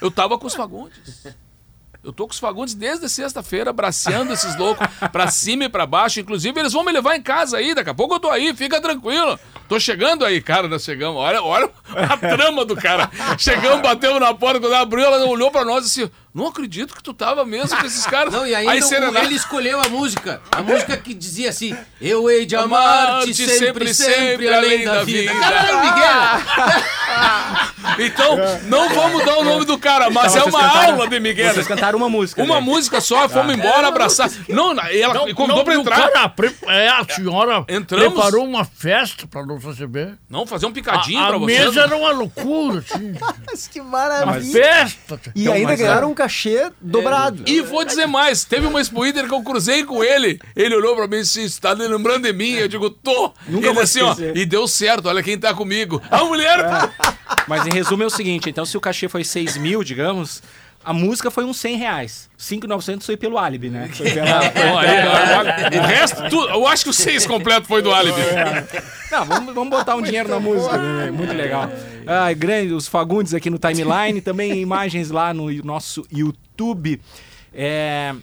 Eu 0.00 0.10
tava 0.10 0.38
com 0.38 0.46
os 0.46 0.54
Fagundes. 0.54 1.26
Eu 2.04 2.12
tô 2.12 2.24
com 2.26 2.32
os 2.32 2.38
Fagundes 2.38 2.74
desde 2.74 3.08
sexta-feira, 3.08 3.70
abraçando 3.70 4.32
esses 4.32 4.56
loucos 4.56 4.86
pra 5.10 5.28
cima 5.28 5.64
e 5.64 5.68
pra 5.68 5.86
baixo. 5.86 6.20
Inclusive, 6.20 6.60
eles 6.60 6.72
vão 6.72 6.84
me 6.84 6.92
levar 6.92 7.16
em 7.16 7.22
casa 7.22 7.56
aí. 7.56 7.74
Daqui 7.74 7.90
a 7.90 7.94
pouco 7.94 8.14
eu 8.14 8.20
tô 8.20 8.30
aí, 8.30 8.54
fica 8.54 8.80
tranquilo. 8.80 9.36
Tô 9.68 9.80
chegando 9.80 10.24
aí, 10.24 10.40
cara, 10.40 10.68
nós 10.68 10.84
chegamos. 10.84 11.20
Olha, 11.20 11.42
olha 11.42 11.68
a 12.08 12.16
trama 12.16 12.64
do 12.64 12.76
cara. 12.76 13.10
Chegamos, 13.36 13.82
batemos 13.82 14.20
na 14.20 14.32
porta, 14.32 14.60
quando 14.60 14.72
ela 14.72 14.82
abriu, 14.82 15.04
ela 15.04 15.26
olhou 15.26 15.50
pra 15.50 15.64
nós 15.64 15.84
e 15.84 15.88
disse: 15.88 16.12
Não 16.36 16.46
acredito 16.48 16.94
que 16.94 17.02
tu 17.02 17.14
tava 17.14 17.46
mesmo 17.46 17.74
com 17.78 17.86
esses 17.86 18.04
caras. 18.06 18.30
Não, 18.32 18.46
e 18.46 18.54
ainda 18.54 18.76
o- 18.84 18.88
serenata- 18.88 19.24
ele 19.24 19.34
escolheu 19.34 19.80
a 19.80 19.88
música. 19.88 20.42
A 20.52 20.62
música 20.62 20.94
que 20.98 21.14
dizia 21.14 21.48
assim: 21.48 21.74
Eu 22.00 22.28
hei 22.30 22.44
de 22.44 22.54
amar-te 22.54 23.34
sempre, 23.34 23.94
sempre, 23.94 24.52
além 24.52 24.84
da 24.84 25.02
vida. 25.02 25.32
Cara, 25.34 25.56
era 25.56 25.76
o 25.76 25.80
Miguel. 25.80 26.86
Então, 27.98 28.36
não 28.64 28.88
vamos 28.90 29.24
dar 29.24 29.38
o 29.38 29.44
nome 29.44 29.64
do 29.64 29.78
cara, 29.78 30.10
mas 30.10 30.34
Então, 30.34 30.46
é 30.46 30.50
uma 30.50 30.60
cantaram- 30.60 30.92
aula 30.94 31.08
de 31.08 31.20
Miguel. 31.20 31.54
Vocês 31.54 31.66
cantaram 31.66 31.96
uma 31.98 32.08
música. 32.10 32.42
Uma 32.42 32.56
né? 32.56 32.60
música 32.60 33.00
só, 33.00 33.26
fomos 33.28 33.54
embora 33.54 33.86
abraçar. 33.88 34.28
Não, 34.48 34.74
e 34.90 35.00
ela 35.00 35.14
Não, 35.14 35.24
me 35.26 35.32
convidou 35.32 35.58
não, 35.58 35.64
pra 35.64 35.74
entrar. 35.76 36.10
Cara, 36.10 36.32
é, 36.66 36.88
a 36.88 37.04
senhora 37.08 37.64
Entramos. 37.68 38.12
preparou 38.12 38.44
uma 38.44 38.64
festa 38.64 39.26
para 39.26 39.46
nos 39.46 39.64
receber. 39.64 40.18
Não, 40.28 40.46
fazer 40.46 40.66
um 40.66 40.72
picadinho 40.72 41.20
A, 41.22 41.26
pra 41.28 41.36
a 41.36 41.38
vocês. 41.38 41.58
mesa 41.64 41.80
era 41.82 41.96
uma 41.96 42.10
loucura, 42.10 42.80
assim. 42.86 43.14
Que 43.72 43.80
Uma 43.80 43.90
maravilha. 43.90 44.62
festa. 44.62 45.20
E 45.34 45.42
Então, 45.42 45.54
ainda 45.54 45.76
ganharam 45.76 46.10
um 46.10 46.14
cachê 46.26 46.70
dobrado. 46.80 47.42
E 47.46 47.60
vou 47.60 47.84
dizer 47.84 48.06
mais, 48.06 48.44
teve 48.44 48.66
uma 48.66 48.80
Expo 48.80 49.06
Inter 49.06 49.26
que 49.26 49.34
eu 49.34 49.42
cruzei 49.42 49.84
com 49.84 50.02
ele. 50.02 50.38
Ele 50.54 50.74
olhou 50.74 50.96
pra 50.96 51.06
mim 51.06 51.16
e 51.16 51.22
disse: 51.22 51.48
"Você 51.48 51.60
tá 51.60 51.72
lembrando 51.72 52.24
de 52.24 52.32
mim? 52.32 52.52
Eu 52.52 52.68
digo, 52.68 52.90
tô. 52.90 53.32
Nunca 53.48 53.68
ele 53.68 53.80
assim, 53.80 54.02
ó, 54.02 54.14
e 54.34 54.44
deu 54.44 54.66
certo, 54.66 55.08
olha 55.08 55.22
quem 55.22 55.38
tá 55.38 55.54
comigo. 55.54 56.02
A 56.10 56.24
mulher. 56.24 56.58
Mas 57.46 57.66
em 57.66 57.70
resumo 57.72 58.02
é 58.02 58.06
o 58.06 58.10
seguinte: 58.10 58.50
então, 58.50 58.64
se 58.64 58.76
o 58.76 58.80
cachê 58.80 59.08
foi 59.08 59.24
6 59.24 59.56
mil, 59.56 59.84
digamos, 59.84 60.42
a 60.86 60.92
música 60.92 61.32
foi 61.32 61.44
uns 61.44 61.56
100 61.56 61.76
reais. 61.78 62.30
5,900 62.38 63.04
foi 63.04 63.16
pelo 63.16 63.36
álibi, 63.38 63.68
né? 63.68 63.88
Foi 63.92 64.08
pela- 64.08 64.38
o 65.82 65.86
resto, 65.86 66.28
tudo, 66.30 66.48
eu 66.48 66.64
acho 66.68 66.84
que 66.84 66.90
o 66.90 66.92
seis 66.92 67.26
completo 67.26 67.66
foi 67.66 67.82
do 67.82 67.92
álibi. 67.92 68.20
Não, 69.10 69.24
vamos, 69.24 69.52
vamos 69.52 69.70
botar 69.70 69.96
um 69.96 70.02
dinheiro 70.02 70.28
na 70.28 70.38
música, 70.38 70.78
né? 70.78 71.10
muito 71.10 71.32
legal. 71.32 71.68
Ai, 72.06 72.36
grande, 72.36 72.72
os 72.72 72.86
Fagundes 72.86 73.34
aqui 73.34 73.50
no 73.50 73.58
timeline, 73.58 74.20
também 74.20 74.60
imagens 74.62 75.10
lá 75.10 75.34
no 75.34 75.50
nosso 75.64 76.06
YouTube. 76.12 77.00
É, 77.52 78.14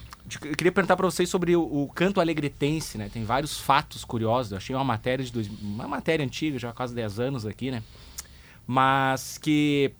eu 0.45 0.55
queria 0.55 0.71
perguntar 0.71 0.95
para 0.95 1.05
vocês 1.05 1.27
sobre 1.27 1.57
o, 1.57 1.61
o 1.61 1.91
canto 1.93 2.21
alegretense, 2.21 2.97
né? 2.97 3.09
Tem 3.11 3.25
vários 3.25 3.59
fatos 3.59 4.05
curiosos. 4.05 4.53
Eu 4.53 4.57
achei 4.57 4.73
uma 4.73 4.85
matéria 4.85 5.25
de 5.25 5.33
dois, 5.33 5.49
uma 5.61 5.85
matéria 5.85 6.25
antiga, 6.25 6.57
já 6.57 6.69
há 6.69 6.73
quase 6.73 6.95
10 6.95 7.19
anos 7.19 7.45
aqui, 7.45 7.71
né? 7.71 7.83
Mas 8.65 9.37
que 9.37 9.91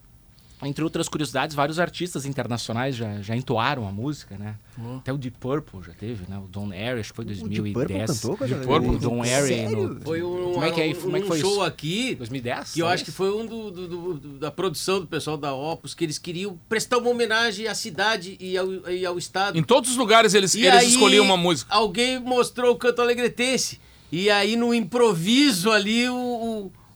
Entre 0.66 0.84
outras 0.84 1.08
curiosidades, 1.10 1.56
vários 1.56 1.80
artistas 1.80 2.26
internacionais 2.26 2.96
já, 2.96 3.22
já 3.22 3.36
entoaram 3.36 3.88
a 3.88 3.92
música, 3.92 4.38
né? 4.38 4.56
Até 4.98 5.12
o 5.14 5.18
Deep 5.18 5.38
Purple 5.40 5.82
já 5.86 5.94
teve, 5.94 6.26
né? 6.30 6.38
O 6.38 6.48
Don 6.48 6.72
Airey, 6.72 7.00
acho 7.02 7.12
que 7.12 7.16
foi 7.16 7.26
O 7.26 7.28
Deep 7.28 7.42
2010. 7.42 7.74
Purple 7.74 8.16
cantou 8.16 8.38
com 8.38 8.44
a 8.44 8.48
Deep 8.48 8.66
Purple? 8.66 8.90
O 8.96 9.00
Don 9.00 9.24
Airey 9.24 9.68
no... 9.70 10.02
Foi 10.02 10.24
um, 10.24 10.54
Como 10.54 10.66
é 10.66 10.72
que 10.72 10.82
é- 10.82 10.88
um- 10.88 10.96
como 10.96 11.18
é 11.18 11.20
que 11.20 11.26
um 11.26 11.28
foi 11.30 11.40
show 11.40 11.52
isso? 11.52 11.62
aqui 11.64 12.16
2010? 12.16 12.72
que 12.74 12.80
eu 12.82 12.88
acho 12.88 13.04
que 13.06 13.12
foi 13.12 13.32
um 13.36 13.46
do- 13.46 13.72
do- 13.72 13.88
do- 13.88 14.40
da 14.40 14.50
produção 14.52 15.00
do 15.00 15.08
pessoal 15.08 15.38
da 15.38 15.54
Opus, 15.54 15.94
que 15.94 16.04
eles 16.04 16.18
queriam 16.18 16.58
prestar 16.70 16.98
uma 16.98 17.10
homenagem 17.10 17.68
à 17.68 17.76
cidade 17.76 18.38
e 18.40 18.58
ao, 18.58 18.72
e 18.90 19.06
ao 19.06 19.18
estado. 19.18 19.58
Em 19.58 19.64
todos 19.64 19.90
os 19.92 19.98
lugares 19.98 20.34
eles, 20.34 20.54
E 20.56 20.62
eles 20.66 20.80
aí, 20.80 20.90
escolhiam 20.90 21.24
uma 21.26 21.38
música. 21.38 21.74
Alguém 21.74 22.20
mostrou 22.20 22.72
o 22.74 22.76
canto 22.76 23.02
alegretense. 23.02 23.80
E 24.12 24.30
aí, 24.30 24.56
no 24.56 24.74
improviso 24.74 25.72
ali, 25.72 26.08
o, 26.08 26.16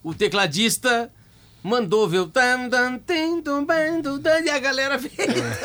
o, 0.03 0.09
o 0.11 0.13
tecladista 0.13 1.11
mandou 1.63 2.07
ver 2.07 2.19
o. 2.19 2.27
tam, 2.27 2.69
tam, 2.69 2.97
tim, 2.99 3.41
tum, 3.41 3.65
bam, 3.65 4.01
tum, 4.01 4.19
tam, 4.19 4.39
E 4.43 4.49
a 4.49 4.59
galera 4.59 4.97
veio. 4.97 5.13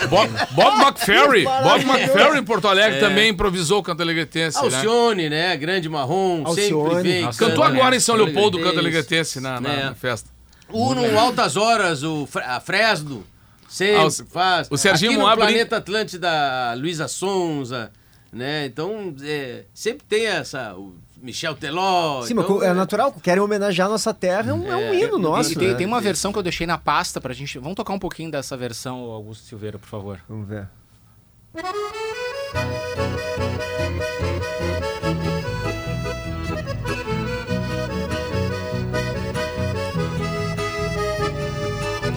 Bob, 0.09 0.31
Bob 0.53 0.81
McFerry. 0.83 1.45
Bob 1.63 1.83
McFerry 1.85 2.39
em 2.39 2.45
Porto 2.45 2.69
Alegre 2.69 2.99
também 3.01 3.31
improvisou 3.31 3.81
o 3.81 3.83
canto 3.83 4.03
alegretense, 4.03 4.57
né? 4.59 4.65
Alcione, 4.65 5.29
né? 5.29 5.57
Grande 5.57 5.89
Marrom, 5.89 6.45
sempre 6.55 6.63
Alcione. 6.73 7.03
vem. 7.03 7.23
Cantou 7.33 7.49
canta 7.49 7.65
agora 7.67 7.95
em 7.97 8.01
São 8.01 8.17
Leopoldo 8.17 8.59
o 8.59 8.63
canto 8.63 8.79
alegretense. 8.79 9.39
alegretense 9.39 9.41
na, 9.41 9.61
na- 9.61 9.69
Né? 9.69 9.85
na 9.85 9.95
festa. 9.95 10.29
O 10.69 10.95
no 10.95 11.19
Altas 11.19 11.57
Horas, 11.57 12.03
o 12.03 12.27
Fre- 12.27 12.43
a 12.45 12.59
Fresno, 12.59 13.25
sempre 13.69 13.97
Ah, 14.03 14.07
o- 14.07 14.11
faz. 14.27 14.69
o 14.71 14.77
Serginho 14.79 15.11
Aqui 15.13 15.19
no 15.19 15.27
Moabra- 15.27 15.45
Planeta 15.47 15.77
Atlântida, 15.77 16.71
a 16.71 16.75
Luísa 16.75 17.07
Sonza, 17.09 17.91
né? 18.33 18.65
Então, 18.67 19.15
é, 19.23 19.65
sempre 19.75 20.05
tem 20.09 20.27
essa... 20.27 20.75
O 20.75 20.95
Michel 21.23 21.55
Teló. 21.55 22.23
Sim, 22.23 22.35
mas 22.35 22.45
então, 22.45 22.63
é 22.63 22.75
natural, 22.75 23.13
querem 23.13 23.41
homenagear 23.41 23.87
a 23.87 23.93
nossa 23.93 24.13
terra, 24.13 24.51
é 24.51 24.53
um, 24.53 24.67
é 24.67 24.77
um 24.77 24.93
hino 24.93 25.19
nosso. 25.19 25.57
Tem, 25.57 25.69
né? 25.69 25.75
tem 25.75 25.87
uma 25.87 26.01
versão 26.01 26.33
que 26.33 26.39
eu 26.39 26.43
deixei 26.43 26.67
na 26.67 26.77
pasta 26.77 27.21
pra 27.21 27.33
gente. 27.33 27.61
Vamos 27.61 27.77
tocar 27.77 27.93
um 27.93 27.99
pouquinho 27.99 28.29
dessa 28.29 28.57
versão, 28.57 28.99
Augusto 28.99 29.45
Silveira, 29.45 29.79
por 29.79 29.87
favor. 29.89 30.21
Vamos 30.29 30.49
ver. 30.49 30.69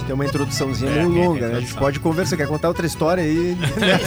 Tem 0.06 0.14
uma 0.14 0.26
introduçãozinha 0.26 0.92
meio 0.92 1.12
tem- 1.12 1.28
longa, 1.28 1.48
né? 1.48 1.58
A 1.58 1.60
gente 1.60 1.74
pode 1.74 2.00
conversar, 2.00 2.38
quer 2.38 2.48
contar 2.48 2.68
outra 2.68 2.86
história 2.86 3.24
aí? 3.24 3.56
né? 3.78 4.00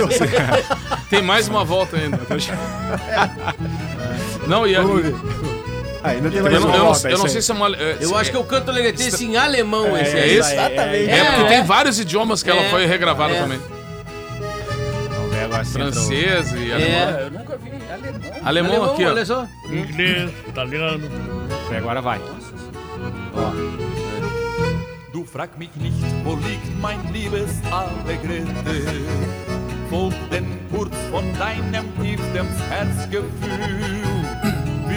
Tem 1.10 1.22
mais 1.22 1.48
uma 1.48 1.64
volta 1.64 1.96
ainda. 1.96 2.18
Não, 4.48 4.66
e 4.66 4.74
a. 4.74 4.80
Ah, 6.02 6.10
ainda 6.10 6.30
tem 6.30 6.38
eu, 6.38 6.44
mais 6.44 6.54
não, 6.54 6.68
uma 6.68 6.76
eu 6.76 6.84
não- 6.84 7.10
eu 7.10 7.18
não 7.18 7.28
sei 7.28 7.42
se 7.42 7.50
é 7.50 7.54
uma. 7.54 7.68
é- 7.76 7.98
Eu 8.00 8.16
acho 8.16 8.30
que 8.30 8.36
eu 8.36 8.44
canto 8.44 8.70
alegretense 8.70 9.24
em 9.24 9.36
alemão 9.36 9.96
esse 9.96 10.16
é 10.16 10.22
aí. 10.22 10.38
isso? 10.38 10.50
Exatamente. 10.52 11.10
É, 11.10 11.24
porque 11.24 11.42
É. 11.42 11.48
tem 11.56 11.64
vários 11.64 11.98
idiomas 11.98 12.42
que 12.42 12.50
ela 12.50 12.62
É. 12.62 12.70
foi 12.70 12.86
regravada 12.86 13.34
É. 13.34 13.40
também. 13.42 13.60
Francês 15.72 16.52
e 16.52 16.72
alemão. 16.72 17.18
É. 17.18 17.22
Eu 17.24 17.30
nunca 17.30 17.56
vi 17.56 17.70
alemão. 17.92 18.20
Alemão, 18.44 18.84
aqui, 18.92 19.04
ó. 19.04 19.08
olha 19.08 19.24
só. 19.26 19.46
Inglês, 19.66 20.30
italiano. 20.46 21.10
E 21.70 21.76
agora 21.76 22.00
vai. 22.00 22.20
Du 25.12 25.24
frag 25.24 25.50
mich 25.58 25.70
nicht, 25.76 25.96
wo 26.24 26.34
liegt 26.36 26.68
mein 26.80 27.00
liebes 27.12 27.50
Allegrete? 27.72 28.46
Folg 29.90 30.14
den 30.30 30.44
Kurs 30.70 30.90
von 31.10 31.24
deinem 31.38 31.86
tiefstem 32.00 32.46
Herzgefühl. 32.68 34.17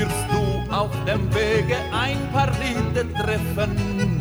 Wirst 0.01 0.25
du 0.31 0.73
auf 0.73 0.89
dem 1.05 1.31
Wege 1.31 1.75
ein 1.93 2.17
paar 2.33 2.49
Lieder 2.59 3.07
treffen? 3.13 4.19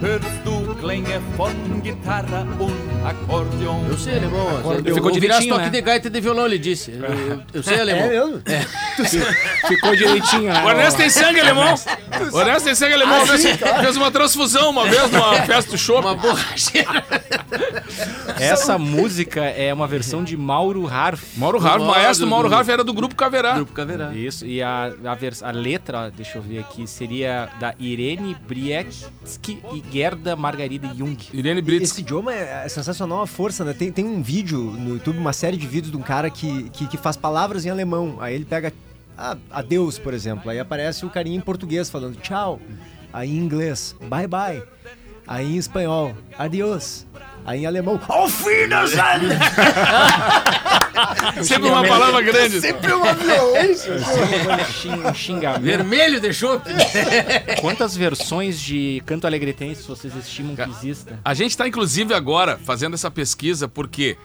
Hörst 0.00 0.26
du 0.44 0.71
Klänge 0.82 1.20
von 1.36 1.52
Gitarre 1.84 2.42
und 2.58 2.74
Akkordeon? 3.06 3.86
Eu 3.88 3.96
sei 3.96 4.16
alemão. 4.16 4.46
Ficou 4.56 4.94
Ficou 4.94 5.10
direitinho, 5.12 5.54
toque 5.54 5.64
né? 5.66 5.70
de 5.70 5.80
gaita 5.80 6.10
de 6.10 6.20
violão, 6.20 6.46
ele 6.46 6.58
disse. 6.58 6.90
Eu, 6.90 7.04
eu- 7.04 7.42
eu 7.54 7.62
sei 7.62 7.80
alemão. 7.80 8.02
É 8.04 8.08
mesmo? 8.10 8.42
Ficou 9.68 9.94
direitinho, 9.94 10.52
né? 10.52 10.64
O 10.64 10.70
Ernesto 10.70 10.96
tem 10.98 11.08
sangue 11.08 11.38
alemão. 11.40 11.72
O 12.32 12.40
Ernesto 12.40 12.64
tem 12.64 12.74
sangue 12.74 12.94
alemão. 12.94 13.24
fez, 13.26 13.42
fez 13.44 13.96
uma 13.96 14.10
transfusão 14.10 14.70
uma 14.70 14.84
vez 14.88 15.08
numa 15.12 15.34
festa 15.42 15.70
do 15.70 15.78
show. 15.78 16.00
Uma 16.00 16.16
borracheira. 16.16 17.04
Essa 18.40 18.76
música 18.76 19.40
é 19.44 19.72
uma 19.72 19.86
versão 19.86 20.24
de 20.24 20.36
Mauro 20.36 20.88
Harf. 20.88 21.22
Mauro 21.36 21.64
Harf, 21.64 21.84
maestro 21.84 22.26
do- 22.26 22.30
Mauro 22.30 22.48
do- 22.48 22.54
Harf 22.56 22.68
era 22.68 22.82
do 22.82 22.92
grupo 22.92 23.14
Caverá. 23.14 23.52
Grupo 23.54 23.72
Caverá. 23.72 24.12
Isso, 24.14 24.44
e 24.44 24.60
a, 24.60 24.92
a, 25.04 25.14
vers- 25.14 25.44
a 25.44 25.52
letra, 25.52 26.10
deixa 26.10 26.38
eu 26.38 26.42
ver 26.42 26.58
aqui, 26.58 26.86
seria 26.88 27.48
da 27.60 27.72
Irene 27.78 28.36
Brietsky 28.48 29.62
e 29.72 29.82
Gerda 29.92 30.34
Margarida 30.34 30.71
Jung. 30.96 31.16
Irene 31.32 31.60
Brits. 31.60 31.90
Esse 31.90 32.00
idioma 32.00 32.32
é 32.32 32.62
é 32.64 32.68
sensacional, 32.68 33.22
a 33.22 33.26
força, 33.26 33.64
né? 33.64 33.72
Tem, 33.72 33.90
tem 33.90 34.04
um 34.04 34.22
vídeo 34.22 34.58
no 34.58 34.94
YouTube, 34.94 35.18
uma 35.18 35.32
série 35.32 35.56
de 35.56 35.66
vídeos 35.66 35.90
de 35.90 35.96
um 35.96 36.02
cara 36.02 36.30
que, 36.30 36.70
que, 36.70 36.86
que 36.86 36.96
faz 36.96 37.16
palavras 37.16 37.64
em 37.64 37.70
alemão. 37.70 38.16
Aí 38.20 38.34
ele 38.34 38.44
pega 38.44 38.72
ah, 39.16 39.36
adeus, 39.50 39.98
por 39.98 40.14
exemplo. 40.14 40.50
Aí 40.50 40.58
aparece 40.58 41.04
o 41.04 41.10
carinha 41.10 41.36
em 41.36 41.40
português 41.40 41.90
falando 41.90 42.16
tchau. 42.16 42.60
Aí 43.12 43.30
em 43.30 43.38
inglês, 43.38 43.94
bye 44.08 44.26
bye. 44.26 44.62
Aí 45.26 45.54
em 45.54 45.56
espanhol, 45.56 46.14
adiós. 46.38 47.06
Aí 47.44 47.62
em 47.62 47.66
alemão, 47.66 48.00
auf 48.08 48.44
Wiedersehen! 48.48 49.30
Sempre 51.42 51.68
uma 51.68 51.84
palavra 51.86 52.20
grande. 52.22 52.60
Sempre 52.60 52.92
uma 52.92 53.12
violência. 53.14 53.98
Xing- 54.70 55.06
um 55.06 55.14
xingamento. 55.14 55.62
Vermelho 55.62 56.20
deixou. 56.20 56.60
Quantas 57.60 57.96
versões 57.96 58.60
de 58.60 59.02
canto 59.06 59.26
alegretense 59.26 59.82
vocês 59.86 60.14
estimam 60.14 60.54
que 60.54 60.62
exista? 60.62 61.18
A 61.24 61.34
gente 61.34 61.50
está, 61.50 61.66
inclusive, 61.66 62.14
agora 62.14 62.58
fazendo 62.62 62.94
essa 62.94 63.10
pesquisa 63.10 63.66
porque 63.66 64.16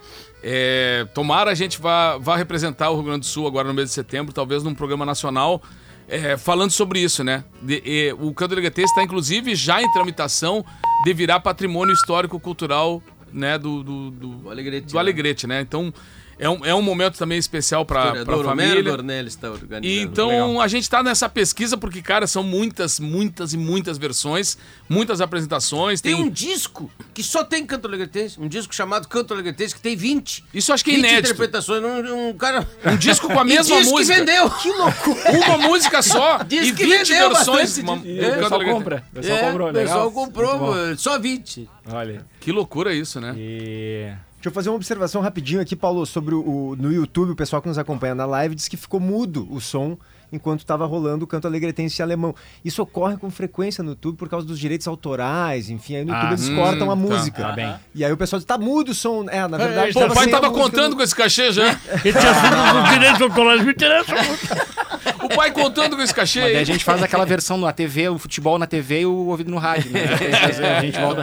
é, 0.43 1.07
tomara 1.13 1.51
a 1.51 1.55
gente 1.55 1.79
vá, 1.79 2.17
vá 2.17 2.35
representar 2.35 2.89
o 2.89 2.95
Rio 2.95 3.03
Grande 3.05 3.21
do 3.21 3.25
Sul 3.25 3.47
agora 3.47 3.67
no 3.67 3.73
mês 3.73 3.89
de 3.89 3.93
setembro, 3.95 4.33
talvez 4.33 4.63
num 4.63 4.75
programa 4.75 5.05
nacional, 5.05 5.61
é, 6.07 6.37
falando 6.37 6.71
sobre 6.71 6.99
isso, 6.99 7.23
né? 7.23 7.43
De- 7.61 7.81
e, 7.85 8.13
o 8.19 8.33
Canto 8.33 8.53
Alegrete 8.53 8.81
está, 8.81 9.03
inclusive, 9.03 9.55
já 9.55 9.81
em 9.81 9.91
tramitação 9.91 10.65
de 11.05 11.13
virar 11.13 11.39
patrimônio 11.39 11.93
histórico-cultural 11.93 13.01
né, 13.31 13.57
do, 13.57 13.83
do, 13.83 14.11
do, 14.11 14.29
Do 14.35 14.49
Alegrete, 14.49 14.87
do 14.87 14.93
né? 14.93 14.99
Alegrete, 14.99 15.47
né? 15.47 15.61
Então, 15.61 15.93
é 16.39 16.49
um, 16.49 16.65
é 16.65 16.73
um 16.75 16.81
momento 16.81 17.17
também 17.17 17.37
especial 17.37 17.85
para 17.85 18.21
a 18.21 18.43
família. 18.43 18.83
Dornelles 18.83 19.33
está 19.33 19.49
organizando. 19.51 19.87
Então 19.87 20.27
Legal. 20.29 20.61
a 20.61 20.67
gente 20.67 20.89
tá 20.89 21.01
nessa 21.01 21.27
pesquisa 21.27 21.77
porque, 21.77 22.01
cara, 22.01 22.27
são 22.27 22.43
muitas, 22.43 22.99
muitas 22.99 23.53
e 23.53 23.57
muitas 23.57 23.97
versões, 23.97 24.57
muitas 24.89 25.21
apresentações. 25.21 26.01
Tem 26.01 26.15
Tem, 26.15 26.23
um 26.23 26.29
disco 26.29 26.89
que 27.13 27.23
só 27.23 27.43
tem 27.43 27.65
canto 27.65 27.87
alegretense, 27.87 28.39
um 28.39 28.47
disco 28.47 28.73
chamado 28.73 29.07
Canto 29.07 29.33
Alegretense 29.33 29.73
que 29.75 29.81
tem 29.81 29.95
20. 29.95 30.43
Isso 30.53 30.71
acho 30.73 30.83
que 30.83 30.91
é 30.91 30.95
20 30.95 30.99
inédito. 31.05 31.25
interpretações, 31.33 31.83
um, 31.83 32.29
um 32.29 32.33
cara... 32.33 32.67
Um 32.85 32.95
disco 32.97 33.27
com 33.27 33.39
a 33.39 33.43
E 33.45 33.47
mesma 33.47 33.77
diz 33.77 33.91
música. 33.91 34.13
que 34.13 34.19
vendeu. 34.25 34.49
Que 34.57 34.69
loucura. 34.71 35.31
Uma 35.45 35.57
música 35.69 36.01
só 36.01 36.43
Diz 36.47 36.67
e 36.67 36.71
que 36.73 36.85
20 36.85 37.07
vendeu 37.07 37.29
versões. 37.29 37.77
uma- 37.77 37.95
do 37.97 38.01
O 38.01 38.03
pessoal 38.03 38.63
compra. 38.65 39.03
O 39.11 39.15
pessoal 39.15 39.37
É, 39.37 39.41
comprou, 39.41 39.69
o 39.69 39.73
pessoal 39.73 40.11
comprou, 40.11 40.97
só 40.97 41.19
20. 41.19 41.69
Olha. 41.91 42.25
Que 42.39 42.51
loucura 42.51 42.93
isso, 42.93 43.19
né? 43.21 43.33
E... 43.37 44.11
Deixa 44.37 44.49
eu 44.49 44.51
fazer 44.51 44.69
uma 44.69 44.75
observação 44.75 45.21
rapidinho 45.21 45.59
aqui, 45.59 45.75
Paulo, 45.75 46.05
sobre 46.05 46.35
o, 46.35 46.39
o- 46.41 46.75
no 46.75 46.91
YouTube, 46.93 47.31
o 47.31 47.35
pessoal 47.35 47.61
que 47.61 47.67
nos 47.67 47.77
acompanha 47.77 48.13
na 48.15 48.25
live 48.25 48.53
disse 48.55 48.69
que 48.69 48.77
ficou 48.77 48.99
mudo 48.99 49.47
o 49.51 49.59
som 49.59 49.97
enquanto 50.31 50.59
estava 50.59 50.85
rolando 50.85 51.23
o 51.23 51.27
canto 51.27 51.47
alegretense 51.47 52.03
alemão. 52.03 52.35
Isso 52.63 52.81
ocorre 52.81 53.17
com 53.17 53.31
frequência 53.31 53.81
no 53.83 53.91
YouTube 53.91 54.17
por 54.17 54.27
causa 54.29 54.45
dos 54.45 54.59
direitos 54.59 54.85
autorais, 54.87 55.69
enfim, 55.69 55.95
aí 55.95 56.05
no 56.05 56.11
YouTube 56.11 56.27
Ah, 56.29 56.33
eles 56.33 56.49
hum, 56.49 56.55
cortam 56.55 56.87
a 56.87 56.89
tá. 56.89 56.95
música. 56.95 57.43
Tá 57.43 57.51
bem. 57.53 57.73
E 57.95 58.05
aí 58.05 58.11
o 58.11 58.17
pessoal 58.17 58.37
diz, 58.39 58.45
tá 58.45 58.57
mudo 58.57 58.89
o 58.91 58.93
som. 58.93 59.25
É, 59.29 59.47
na 59.47 59.57
verdade, 59.57 59.93
Pô, 59.93 60.05
o 60.05 60.13
pai 60.13 60.25
sem 60.25 60.33
a 60.33 60.35
tava 60.39 60.49
música 60.53 60.69
contando 60.69 60.89
no- 60.91 60.97
com 60.97 61.03
esse 61.03 61.15
cachê 61.15 61.51
já. 61.51 61.71
Esse 62.05 62.17
assunto 62.17 62.81
dos 62.81 62.89
direitos 62.91 63.21
autorais 63.21 63.63
me 63.63 63.71
interessa 63.71 64.13
muito. 64.15 64.47
O 65.27 65.35
pai 65.35 65.51
contando 65.51 65.95
com 65.95 66.01
esse 66.01 66.13
cachê. 66.13 66.41
Mas 66.41 66.53
daí 66.53 66.61
a 66.61 66.65
gente 66.65 66.83
faz 66.83 67.01
aquela 67.03 67.25
versão 67.25 67.57
na 67.57 67.71
TV, 67.73 68.09
o 68.09 68.17
futebol 68.17 68.57
na 68.57 68.65
TV 68.67 69.01
e 69.01 69.05
o 69.05 69.27
ouvido 69.27 69.51
no 69.51 69.57
rádio. 69.57 69.91
Né? 69.91 70.01
A 70.77 70.81
gente 70.81 70.99
volta. 70.99 71.21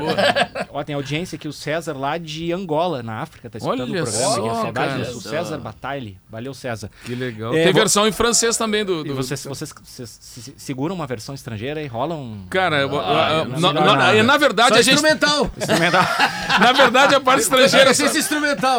Ó, 0.73 0.83
tem 0.85 0.95
audiência 0.95 1.37
aqui, 1.37 1.47
o 1.49 1.53
César 1.53 1.93
lá 1.97 2.19
de 2.19 2.53
Angola, 2.53 3.03
na 3.03 3.21
África, 3.21 3.49
tá 3.49 3.59
escutando 3.59 3.91
Olha 3.91 4.03
o 4.03 4.05
programa. 4.05 4.35
só, 4.35 4.55
saudade 4.63 5.03
cara. 5.05 5.17
O 5.17 5.21
César 5.21 5.59
Bataille. 5.59 6.19
Valeu, 6.31 6.53
César. 6.55 6.91
Que 7.05 7.15
legal. 7.15 7.53
É, 7.55 7.65
Tem 7.65 7.73
vou- 7.73 7.81
versão 7.81 8.07
em 8.07 8.13
francês 8.13 8.57
também 8.57 8.85
do. 8.85 9.01
E 9.01 9.09
do- 9.09 9.15
vocês, 9.15 9.45
vocês, 9.45 9.73
vocês 9.85 10.19
se- 10.21 10.55
seguram 10.57 10.95
uma 10.95 11.07
versão 11.07 11.35
estrangeira 11.35 11.81
e 11.83 11.87
rolam. 11.87 12.45
Cara, 12.51 12.81
eu- 12.81 12.93
eu- 12.93 13.01
eu- 13.01 13.45
não 13.61 13.73
na, 13.73 14.23
na- 14.23 14.37
verdade, 14.37 14.69
Só 14.71 14.75
a 14.81 14.83
gente. 14.83 14.95
instrumental. 14.95 15.51
Na 16.61 16.73
verdade, 16.73 17.15
a 17.15 17.21
parte 17.21 17.43
estrangeira. 17.43 17.91
Esse 17.91 18.05
é 18.05 18.19
instrumental. 18.19 18.79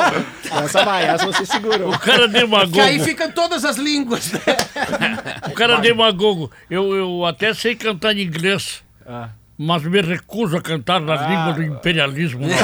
Essa 0.63 0.83
vai, 0.83 1.05
essa 1.05 1.25
vocês 1.25 1.47
seguram. 1.49 1.89
O 1.89 1.99
cara 1.99 2.27
demagogo. 2.27 2.73
Que 2.73 2.79
aí 2.81 2.99
fica 2.99 3.29
todas 3.29 3.63
as 3.65 3.77
línguas. 3.77 4.31
né? 4.33 4.39
O 5.47 5.51
cara 5.53 5.77
demagogo. 5.77 6.51
Eu, 6.69 6.93
eu 6.95 7.25
até 7.25 7.53
sei 7.53 7.75
cantar 7.75 8.15
em 8.15 8.21
inglês. 8.21 8.83
Ah. 9.07 9.29
Mas 9.57 9.83
me 9.83 10.01
recuso 10.01 10.57
a 10.57 10.61
cantar 10.61 10.99
na 10.99 11.15
língua 11.15 11.53
do 11.53 11.63
imperialismo. 11.63 12.45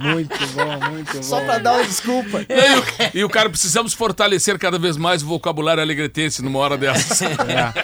Muito 0.00 0.38
bom, 0.54 0.90
muito 0.90 1.12
bom. 1.12 1.22
Só 1.24 1.40
pra 1.44 1.58
dar 1.58 1.72
uma 1.72 1.82
desculpa. 1.84 2.38
E, 2.42 2.44
o- 2.44 3.18
e 3.18 3.24
o 3.24 3.28
cara, 3.28 3.50
precisamos 3.50 3.92
fortalecer 3.92 4.56
cada 4.56 4.78
vez 4.78 4.96
mais 4.96 5.24
o 5.24 5.26
vocabulário 5.26 5.82
alegretense 5.82 6.40
numa 6.40 6.60
hora 6.60 6.76
dessas. 6.78 7.20
A 7.22 7.74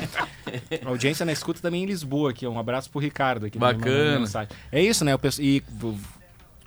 audiência 0.89 1.27
na 1.27 1.33
escuta 1.33 1.61
também 1.61 1.83
em 1.83 1.87
Lisboa 1.87 2.31
aqui. 2.31 2.47
Um 2.47 2.57
abraço 2.59 2.89
pro 2.89 3.01
Ricardo 3.01 3.47
aqui. 3.47 3.59
Bacana. 3.59 4.05
mandou 4.05 4.21
mensagem. 4.21 4.49
É 4.71 4.81
isso, 4.81 5.05
né? 5.05 5.13
O 5.13 5.19
pessoal- 5.19 5.45
E 5.45 5.61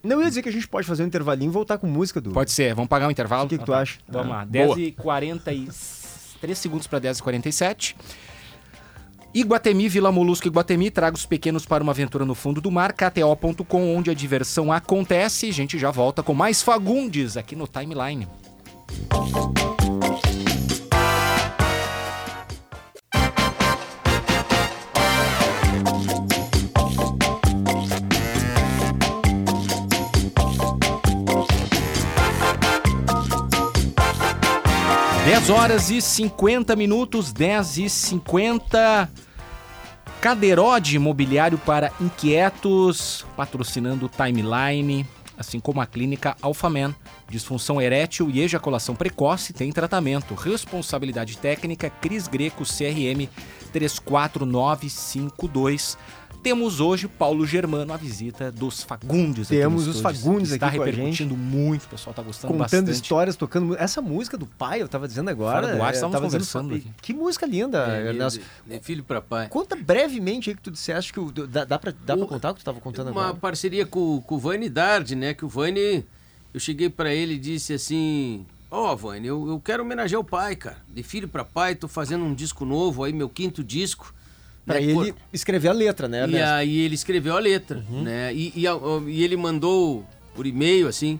Não 0.03 0.21
ia 0.21 0.27
dizer 0.29 0.41
que 0.41 0.49
a 0.49 0.51
gente 0.51 0.67
pode 0.67 0.87
fazer 0.87 1.03
um 1.03 1.07
intervalinho 1.07 1.49
e 1.49 1.53
voltar 1.53 1.77
com 1.77 1.87
música 1.87 2.21
do. 2.21 2.31
pode 2.31 2.51
ser. 2.51 2.73
Vamos 2.75 2.87
pagar 2.89 3.07
um 3.07 3.11
intervalo? 3.11 3.45
O 3.45 3.49
que 3.49 3.57
que 3.57 3.65
tu 3.65 3.71
tá. 3.71 3.79
acha? 3.79 3.99
Vamos 4.07 4.31
Ah, 4.31 4.37
lá. 4.37 4.45
boa. 4.45 4.75
10 4.75 4.77
e 4.77 4.91
43 4.91 6.57
segundos 6.57 6.87
para 6.87 6.99
10 6.99 7.17
e 7.19 7.23
47. 7.23 7.95
Iguatemi, 9.33 9.89
Vila 9.89 10.11
Molusco 10.11 10.47
Iguatemi, 10.47 10.89
traga 10.89 11.15
os 11.15 11.25
pequenos 11.25 11.65
para 11.65 11.83
uma 11.83 11.91
aventura 11.91 12.25
no 12.25 12.33
fundo 12.33 12.59
do 12.61 12.71
mar, 12.71 12.93
KTO.com, 12.93 13.95
onde 13.95 14.09
a 14.09 14.13
diversão 14.13 14.71
acontece. 14.71 15.49
A 15.49 15.53
gente 15.53 15.77
já 15.77 15.91
volta 15.91 16.23
com 16.23 16.33
mais 16.33 16.61
Fagundes 16.63 17.37
aqui 17.37 17.55
no 17.55 17.67
Timeline. 17.67 18.27
Horas 35.49 35.89
e 35.89 36.01
50 36.01 36.75
minutos, 36.75 37.31
10 37.31 37.77
e 37.77 37.89
50. 37.89 39.09
Cadeirode 40.19 40.97
Imobiliário 40.97 41.57
para 41.57 41.93
Inquietos, 42.01 43.25
patrocinando 43.37 44.09
Timeline, 44.09 45.05
assim 45.37 45.57
como 45.59 45.79
a 45.79 45.85
clínica 45.85 46.35
Alphaman. 46.41 46.93
Disfunção 47.29 47.81
erétil 47.81 48.29
e 48.29 48.41
ejaculação 48.41 48.93
precoce 48.93 49.53
tem 49.53 49.71
tratamento. 49.71 50.33
Responsabilidade 50.33 51.37
técnica 51.37 51.89
Cris 51.89 52.27
Greco 52.27 52.65
CRM 52.65 53.29
34952. 53.71 55.97
Temos 56.47 56.79
hoje 56.79 57.09
Paulo 57.09 57.45
Germano, 57.45 57.91
a 57.91 57.97
visita 57.97 58.49
dos 58.49 58.81
Fagundes. 58.81 59.47
aqui 59.47 59.55
no 59.55 59.61
Temos 59.63 59.85
os. 59.85 59.99
Fagundes 59.99 60.51
Está 60.53 60.67
aqui 60.67 60.77
com 60.77 60.83
a 60.83 60.85
repercutindo 60.85 61.35
muito, 61.35 61.83
o 61.83 61.87
pessoal 61.89 62.11
está 62.11 62.23
gostando 62.23 62.53
Contando 62.53 62.63
bastante. 62.85 62.91
histórias, 62.93 63.35
tocando. 63.35 63.75
Essa 63.77 64.01
música 64.01 64.37
do 64.37 64.45
pai, 64.45 64.81
eu 64.81 64.87
tava 64.87 65.09
dizendo 65.09 65.29
agora. 65.29 65.61
Fora 65.67 65.75
do 65.75 65.83
ar, 65.83 65.91
é, 65.91 65.95
estávamos 65.95 66.13
tava 66.13 66.25
dizendo 66.27 66.39
conversando 66.39 66.69
só- 66.69 66.75
aqui. 66.77 67.01
Que 67.01 67.13
música 67.13 67.45
linda, 67.45 67.85
É, 67.97 68.07
Ernesto. 68.07 68.39
de, 68.65 68.77
de 68.77 68.79
filho 68.81 69.03
para 69.03 69.19
pai. 69.19 69.49
Conta 69.49 69.75
brevemente 69.75 70.49
aí 70.49 70.55
que 70.55 70.61
tu 70.61 70.71
disseste 70.71 71.11
que 71.11 71.19
o, 71.19 71.29
dá, 71.33 71.65
dá, 71.65 71.77
pra, 71.77 71.93
dá 72.05 72.15
O- 72.15 72.25
contar 72.25 72.51
o 72.51 72.53
que 72.53 72.61
tu 72.61 72.65
tava 72.65 72.79
contando 72.79 73.11
Uma 73.11 73.23
agora. 73.23 73.35
parceria 73.35 73.85
com, 73.85 74.21
com 74.21 74.35
o 74.35 74.39
Vani 74.39 74.69
Dard, 74.69 75.15
né? 75.17 75.33
Que 75.33 75.43
o 75.43 75.49
Vani, 75.49 76.05
eu 76.53 76.59
cheguei 76.61 76.89
pra 76.89 77.13
ele 77.13 77.33
e 77.33 77.37
disse 77.37 77.73
assim: 77.73 78.45
Ó, 78.71 78.95
Vani, 78.95 79.27
eu, 79.27 79.49
eu 79.49 79.59
quero 79.59 79.83
homenagear 79.83 80.21
o 80.21 80.23
pai, 80.23 80.55
cara. 80.55 80.77
De 80.87 81.03
filho 81.03 81.27
pra 81.27 81.43
pai, 81.43 81.75
tô 81.75 81.89
fazendo 81.89 82.23
um 82.23 82.33
disco 82.33 82.63
novo 82.63 83.03
aí, 83.03 83.11
meu 83.11 83.27
quinto 83.27 83.61
disco. 83.61 84.13
Pra 84.67 84.75
né, 84.75 84.83
ele 84.83 84.93
por- 84.93 85.15
escrever 85.33 85.69
a 85.69 85.73
letra, 85.73 86.07
né, 86.07 86.19
E 86.19 86.23
Ernesto? 86.23 86.47
aí 86.53 86.77
ele 86.79 86.93
escreveu 86.93 87.35
a 87.35 87.39
letra, 87.39 87.83
Uhum. 87.89 88.03
né? 88.03 88.31
E, 88.33 88.53
e, 88.55 88.65
e 89.07 89.23
ele 89.23 89.35
mandou 89.37 90.05
por 90.35 90.45
e-mail 90.45 90.87
assim: 90.87 91.19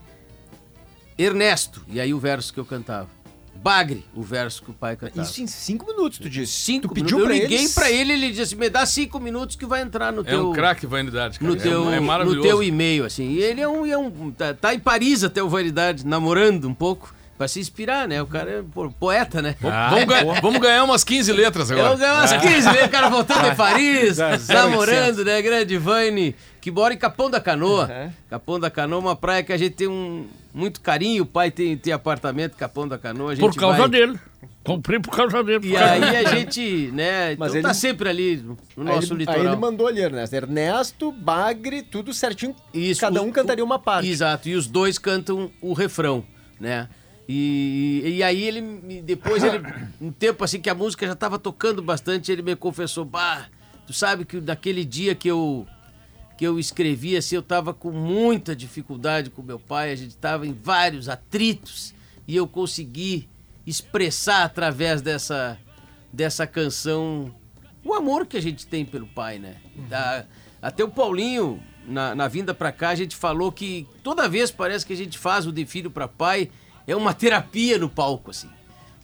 Ernesto, 1.18 1.82
e 1.88 2.00
aí 2.00 2.14
o 2.14 2.20
verso 2.20 2.54
que 2.54 2.60
eu 2.60 2.66
cantava. 2.66 3.10
Bagre, 3.56 4.06
o 4.14 4.22
verso 4.22 4.62
que 4.62 4.70
o 4.70 4.74
pai 4.74 4.96
cantava. 4.96 5.28
Isso 5.28 5.42
em 5.42 5.48
cinco 5.48 5.88
minutos, 5.88 6.20
tu 6.20 6.30
disse. 6.30 6.54
Cinco 6.54 6.90
tu 6.90 6.94
pediu 6.94 7.18
minutos. 7.18 7.26
pra 7.28 7.36
Eu 7.38 7.42
liguei 7.44 7.58
eles... 7.58 7.74
pra 7.74 7.90
ele, 7.92 8.14
ele 8.14 8.32
disse: 8.32 8.56
me 8.56 8.70
dá 8.70 8.86
cinco 8.86 9.20
minutos 9.20 9.56
que 9.56 9.66
vai 9.66 9.82
entrar 9.82 10.14
no 10.14 10.22
É 10.22 10.26
teu. 10.26 10.52
um 10.52 10.54
craque 10.54 10.86
vanidade, 10.86 11.40
cara. 11.40 11.52
no 11.52 11.58
É 11.58 11.62
teu, 11.62 11.90
é, 11.92 12.00
no 12.00 12.06
maravilhoso. 12.06 12.48
teu 12.48 12.62
e-mail, 12.62 13.04
assim. 13.04 13.32
E 13.32 13.40
ele 13.40 13.60
é 13.60 13.68
um. 13.68 13.84
É 13.84 13.98
um 13.98 14.30
tá, 14.30 14.54
tá 14.54 14.76
em 14.76 14.80
Paris 14.80 15.24
até 15.24 15.42
o 15.42 15.50
Vanidade, 15.50 16.06
namorando 16.06 16.68
um 16.70 16.74
pouco, 16.74 17.16
pra 17.38 17.48
se 17.48 17.60
inspirar, 17.60 18.08
né? 18.08 18.22
O 18.22 18.26
cara 18.28 18.50
é 18.52 18.62
po- 18.64 18.92
poeta, 19.00 19.42
né? 19.42 19.56
Ah, 19.64 19.90
vamos, 19.92 20.06
ganhar, 20.06 20.42
vamos 20.42 20.60
ganhar 20.62 20.84
umas 20.84 21.04
15 21.04 21.32
letras 21.32 21.70
agora. 21.72 21.90
Eu 21.94 21.98
ganhei 21.98 22.14
umas 22.16 22.34
15, 22.34 22.72
né? 22.74 22.84
O 22.86 22.90
cara 22.90 23.10
voltando 23.10 23.50
de 23.50 23.56
Paris, 23.56 24.18
Dá 24.18 24.38
zero 24.38 24.70
namorando, 24.70 25.24
né? 25.26 25.42
Grande 25.42 25.78
Vane, 25.78 26.36
que 26.60 26.72
mora 26.72 26.94
em 26.94 26.98
Capão 26.98 27.30
da 27.30 27.40
Canoa. 27.40 27.86
Uhum. 27.90 28.12
Capão 28.30 28.60
da 28.60 28.70
Canoa, 28.70 29.00
uma 29.00 29.16
praia 29.16 29.44
que 29.44 29.54
a 29.54 29.58
gente 29.58 29.76
tem 29.76 29.88
um 29.88 30.26
muito 30.54 30.82
carinho. 30.82 31.24
O 31.24 31.26
pai 31.28 31.52
tem, 31.52 31.78
tem 31.78 31.94
apartamento 31.94 32.54
em 32.54 32.58
Capão 32.58 32.88
da 32.88 32.98
Canoa. 32.98 33.32
A 33.32 33.36
gente 33.36 33.42
Por 33.46 33.56
causa 33.56 33.78
vai... 33.80 33.90
dele. 33.90 34.20
Comprei 34.64 35.00
por 35.00 35.16
causa 35.16 35.42
dele. 35.46 35.70
E 35.70 35.78
aí 35.78 36.26
a 36.26 36.30
gente, 36.36 36.90
né? 36.92 37.38
Mas 37.38 37.52
então 37.52 37.62
tá 37.62 37.68
ele- 37.70 37.74
sempre 37.76 38.10
ali 38.10 38.36
no 38.36 38.58
Aí 38.90 38.96
nosso 38.96 39.14
ele, 39.14 39.20
litoral. 39.20 39.40
aí 39.42 39.48
ele 39.48 39.56
mandou 39.56 39.88
ali, 39.88 40.02
Ernesto. 40.02 40.36
Ernesto, 40.36 41.12
Bagre, 41.14 41.82
tudo 41.84 42.14
certinho. 42.14 42.54
Isso, 42.74 43.00
Cada 43.00 43.22
o- 43.22 43.26
um 43.26 43.32
cantaria 43.32 43.64
uma 43.64 43.80
parte. 43.80 44.10
Exato, 44.10 44.50
e 44.50 44.56
os 44.56 44.68
dois 44.68 44.98
cantam 44.98 45.50
o 45.62 45.72
refrão, 45.72 46.22
né? 46.60 46.90
E, 47.30 48.04
e 48.18 48.24
aí 48.24 48.42
ele, 48.44 48.62
me- 48.62 49.02
depois 49.02 49.44
ele, 49.44 49.62
um 50.00 50.12
tempo 50.12 50.44
assim 50.44 50.62
que 50.62 50.70
a 50.70 50.76
música 50.76 51.06
já 51.06 51.16
tava 51.16 51.38
tocando 51.38 51.82
bastante, 51.82 52.32
ele 52.32 52.42
me 52.42 52.56
confessou, 52.56 53.04
bah, 53.04 53.48
tu 53.86 53.92
sabe 53.94 54.24
que 54.26 54.40
daquele 54.40 54.86
dia 54.86 55.14
que 55.16 55.28
eu 55.30 55.68
que 56.38 56.46
eu 56.46 56.60
escrevi 56.60 57.18
assim, 57.18 57.36
eu 57.36 57.42
tava 57.42 57.74
com 57.74 57.90
muita 57.92 58.56
dificuldade 58.56 59.32
com 59.32 59.42
meu 59.42 59.58
pai, 59.60 59.92
a 59.92 59.96
gente 59.96 60.16
tava 60.16 60.46
em 60.46 60.54
vários 60.54 61.10
atritos 61.10 61.96
e 62.28 62.36
eu 62.36 62.48
consegui 62.48 63.28
expressar 63.66 64.44
através 64.44 65.02
dessa 65.02 65.58
dessa 66.14 66.46
canção 66.48 67.34
o 67.84 67.94
amor 67.94 68.26
que 68.28 68.38
a 68.38 68.42
gente 68.42 68.66
tem 68.68 68.86
pelo 68.86 69.08
pai, 69.08 69.40
né? 69.40 69.56
Da- 69.90 70.26
até 70.62 70.84
o 70.84 70.90
Paulinho, 70.90 71.60
na, 71.88 72.14
na 72.16 72.28
vinda 72.28 72.54
pra 72.54 72.72
cá, 72.72 72.90
a 72.90 72.96
gente 72.96 73.16
falou 73.16 73.52
que 73.52 73.88
toda 74.04 74.28
vez 74.30 74.50
parece 74.52 74.86
que 74.86 74.94
a 74.94 74.98
gente 74.98 75.18
faz 75.18 75.46
o 75.48 75.52
de 75.52 75.66
filho 75.66 75.90
pra 75.92 76.08
pai, 76.08 76.50
é 76.88 76.96
uma 76.96 77.14
terapia 77.14 77.78
no 77.78 77.90
palco, 77.90 78.32
assim. 78.32 78.50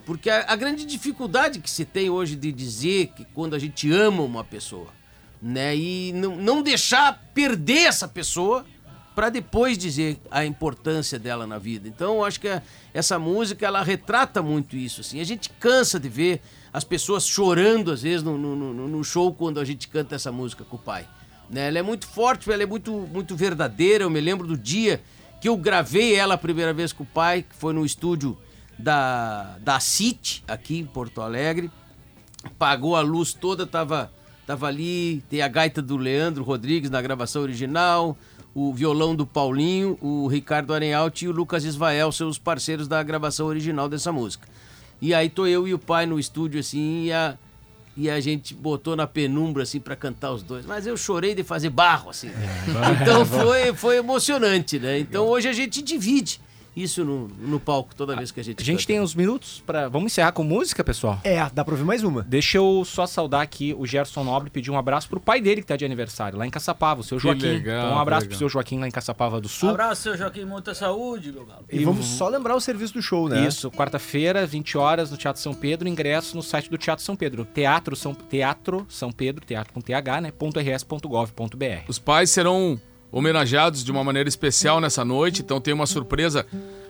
Porque 0.06 0.28
a, 0.28 0.44
a 0.48 0.56
grande 0.56 0.84
dificuldade 0.84 1.60
que 1.60 1.70
se 1.70 1.84
tem 1.84 2.10
hoje 2.10 2.34
de 2.36 2.50
dizer 2.52 3.08
que 3.16 3.24
quando 3.34 3.54
a 3.54 3.58
gente 3.58 3.90
ama 3.92 4.22
uma 4.22 4.42
pessoa, 4.44 4.88
né? 5.40 5.76
E 5.76 6.12
não, 6.12 6.62
deixar 6.62 7.22
perder 7.34 7.86
essa 7.86 8.08
pessoa 8.08 8.64
para 9.14 9.28
depois 9.30 9.78
dizer 9.78 10.18
a 10.30 10.44
importância 10.44 11.18
dela 11.20 11.46
na 11.46 11.56
vida. 11.56 11.86
Então, 11.88 12.14
eu 12.16 12.24
acho 12.24 12.40
que 12.40 12.48
a- 12.48 12.60
essa 12.92 13.16
música 13.18 13.64
ela 13.64 13.80
retrata 13.82 14.42
muito 14.42 14.74
isso. 14.76 15.02
Assim. 15.02 15.20
A 15.20 15.24
gente 15.24 15.50
cansa 15.50 16.00
de 16.00 16.08
ver 16.08 16.40
as 16.72 16.82
pessoas 16.82 17.24
chorando 17.26 17.92
às 17.92 18.02
vezes 18.02 18.22
no, 18.24 18.36
no- 18.36 18.56
no- 18.56 18.88
no 18.88 19.04
show 19.04 19.32
quando 19.32 19.60
a 19.60 19.64
gente 19.64 19.86
canta 19.86 20.16
essa 20.16 20.32
música 20.32 20.64
com 20.64 20.74
o 20.76 20.78
pai. 20.80 21.06
Né? 21.48 21.68
Ela 21.68 21.78
é 21.78 21.82
muito 21.82 22.08
forte, 22.08 22.50
ela 22.50 22.62
é 22.62 22.66
muito, 22.66 22.90
muito 22.92 23.36
verdadeira. 23.36 24.02
Eu 24.04 24.10
me 24.10 24.20
lembro 24.20 24.46
do 24.48 24.56
dia 24.58 25.00
que 25.44 25.48
eu 25.50 25.58
gravei 25.58 26.14
ela 26.14 26.36
a 26.36 26.38
primeira 26.38 26.72
vez 26.72 26.90
com 26.90 27.02
o 27.02 27.06
pai, 27.06 27.42
que 27.42 27.54
foi 27.54 27.74
no 27.74 27.84
estúdio 27.84 28.34
da, 28.78 29.58
da 29.60 29.78
CIT, 29.78 30.42
aqui 30.48 30.78
em 30.78 30.86
Porto 30.86 31.20
Alegre 31.20 31.70
pagou 32.58 32.96
a 32.96 33.02
luz 33.02 33.34
toda, 33.34 33.66
tava, 33.66 34.10
tava 34.46 34.66
ali, 34.66 35.22
tem 35.28 35.42
a 35.42 35.48
gaita 35.48 35.82
do 35.82 35.98
Leandro 35.98 36.42
Rodrigues 36.42 36.88
na 36.88 37.02
gravação 37.02 37.42
original, 37.42 38.16
o 38.54 38.72
violão 38.72 39.14
do 39.14 39.26
Paulinho, 39.26 39.98
o 40.00 40.26
Ricardo 40.28 40.72
Arenhalt 40.72 41.20
e 41.20 41.28
o 41.28 41.32
Lucas 41.32 41.62
Isvael, 41.62 42.10
seus 42.10 42.38
parceiros 42.38 42.88
da 42.88 43.02
gravação 43.02 43.46
original 43.46 43.86
dessa 43.86 44.10
música. 44.10 44.48
E 44.98 45.12
aí 45.12 45.28
tô 45.28 45.46
eu 45.46 45.68
e 45.68 45.74
o 45.74 45.78
pai 45.78 46.06
no 46.06 46.18
estúdio 46.18 46.58
assim, 46.58 47.04
e 47.04 47.12
a, 47.12 47.36
e 47.96 48.10
a 48.10 48.20
gente 48.20 48.54
botou 48.54 48.96
na 48.96 49.06
penumbra 49.06 49.62
assim 49.62 49.80
para 49.80 49.94
cantar 49.94 50.32
os 50.32 50.42
dois. 50.42 50.66
Mas 50.66 50.86
eu 50.86 50.96
chorei 50.96 51.34
de 51.34 51.42
fazer 51.42 51.70
barro 51.70 52.10
assim. 52.10 52.30
Então 53.02 53.24
foi, 53.24 53.72
foi 53.72 53.96
emocionante, 53.96 54.78
né? 54.78 54.98
Então 54.98 55.26
hoje 55.26 55.48
a 55.48 55.52
gente 55.52 55.80
divide 55.82 56.40
isso 56.76 57.04
no, 57.04 57.28
no 57.28 57.60
palco 57.60 57.94
toda 57.94 58.16
vez 58.16 58.30
que 58.30 58.40
a 58.40 58.44
gente 58.44 58.60
A 58.60 58.64
gente 58.64 58.78
canta. 58.80 58.86
tem 58.88 59.00
uns 59.00 59.14
minutos 59.14 59.62
para 59.66 59.88
Vamos 59.88 60.12
encerrar 60.12 60.32
com 60.32 60.42
música, 60.42 60.82
pessoal? 60.82 61.20
É, 61.24 61.48
dá 61.52 61.64
pra 61.64 61.74
ouvir 61.74 61.84
mais 61.84 62.02
uma. 62.02 62.22
Deixa 62.22 62.58
eu 62.58 62.82
só 62.84 63.06
saudar 63.06 63.42
aqui 63.42 63.74
o 63.78 63.86
Gerson 63.86 64.24
Nobre 64.24 64.50
pedir 64.50 64.70
um 64.70 64.78
abraço 64.78 65.08
pro 65.08 65.20
pai 65.20 65.40
dele 65.40 65.60
que 65.60 65.66
tá 65.68 65.76
de 65.76 65.84
aniversário, 65.84 66.38
lá 66.38 66.46
em 66.46 66.50
Caçapava, 66.50 67.00
o 67.00 67.04
seu 67.04 67.16
Que 67.18 67.22
Joaquim. 67.24 67.46
legal, 67.46 67.86
então 67.86 67.96
um 67.96 68.00
abraço 68.00 68.22
que 68.22 68.28
pro 68.28 68.34
legal. 68.36 68.38
seu 68.38 68.48
Joaquim 68.48 68.78
lá 68.78 68.88
em 68.88 68.90
Caçapava 68.90 69.40
do 69.40 69.48
Sul. 69.48 69.70
Abraço, 69.70 70.02
seu 70.02 70.16
Joaquim, 70.16 70.44
muita 70.44 70.74
saúde, 70.74 71.30
meu 71.32 71.44
galo. 71.46 71.64
E, 71.70 71.84
vamos 71.84 72.06
só 72.06 72.28
lembrar 72.28 72.54
o 72.56 72.60
serviço 72.60 72.94
do 72.94 73.02
show, 73.02 73.28
né? 73.28 73.46
Isso, 73.46 73.70
quarta-feira, 73.70 74.44
20 74.46 74.76
horas, 74.78 75.10
no 75.10 75.16
Teatro 75.16 75.40
São 75.40 75.54
Pedro, 75.54 75.88
ingresso 75.88 76.34
no 76.36 76.42
site 76.42 76.68
do 76.70 76.76
Teatro 76.78 77.04
São 77.04 77.14
Pedro. 77.16 77.44
Teatro 77.44 77.94
São, 77.96 78.14
Teatro 78.14 78.86
São 78.88 79.12
Pedro, 79.12 79.44
teatro 79.44 79.72
com 79.72 79.80
TH, 79.80 80.20
né? 80.20 80.32
.rs.gov.br. 80.40 81.84
Os 81.88 81.98
pais 81.98 82.30
serão 82.30 82.80
homenageados 83.18 83.84
de 83.84 83.92
uma 83.92 84.02
maneira 84.02 84.28
especial 84.28 84.80
nessa 84.80 85.04
noite, 85.04 85.40
então 85.40 85.60
tem 85.60 85.72
uma 85.72 85.86
surpresa 85.86 86.44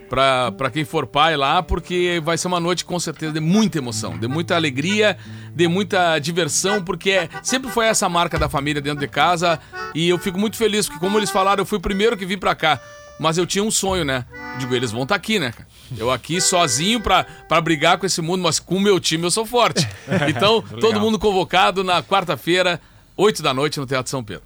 pra 0.09 0.51
pra 0.53 0.71
quem 0.71 0.85
for 0.85 1.07
pai 1.07 1.37
lá, 1.37 1.63
porque 1.63 2.21
vai 2.25 2.39
ser 2.39 2.47
uma 2.49 2.59
noite 2.61 2.85
com 2.85 2.99
certeza 2.99 3.33
de 3.33 3.41
muita 3.41 3.79
emoção, 3.79 4.17
de 4.19 4.27
muita 4.27 4.55
alegria, 4.57 5.17
de 5.55 5.69
muita 5.69 6.19
diversão, 6.19 6.83
porque 6.83 7.11
é- 7.11 7.29
sempre 7.43 7.71
foi 7.71 7.87
essa 7.87 8.09
marca 8.09 8.39
da 8.39 8.49
família 8.49 8.81
dentro 8.81 9.01
de 9.01 9.09
casa 9.09 9.61
e 9.95 10.09
eu 10.09 10.19
fico 10.19 10.39
muito 10.39 10.57
feliz, 10.57 10.87
porque 10.87 11.01
como 11.01 11.19
eles 11.19 11.31
falaram, 11.31 11.61
eu 11.63 11.67
fui 11.67 11.79
o 11.79 11.81
primeiro 11.81 12.17
que 12.17 12.25
vim 12.27 12.39
pra 12.39 12.55
cá. 12.55 12.81
Mas 13.17 13.39
eu 13.39 13.47
tinha 13.47 13.63
um 13.63 13.71
sonho, 13.71 14.05
né? 14.05 14.25
Digo, 14.59 14.75
eles 14.75 14.91
vão 14.91 15.05
estar 15.05 15.15
aqui, 15.15 15.39
né? 15.39 15.53
cara? 15.53 15.69
Eu 15.97 16.11
aqui 16.11 16.41
sozinho 16.41 17.01
pra, 17.01 17.23
pra 17.49 17.61
brigar 17.61 17.97
com 17.97 18.05
esse 18.05 18.21
mundo, 18.21 18.43
mas 18.43 18.59
com 18.59 18.75
o 18.75 18.81
meu 18.81 18.99
time 18.99 19.23
eu 19.25 19.31
sou 19.31 19.47
forte. 19.47 19.87
Então, 20.29 20.61
todo 20.81 20.99
mundo 20.99 21.17
convocado 21.17 21.85
na 21.85 22.03
quarta-feira, 22.03 22.81
8 23.17 23.41
da 23.41 23.55
noite, 23.55 23.79
no 23.79 23.87
Teatro 23.87 24.11
São 24.11 24.25
Pedro. 24.25 24.43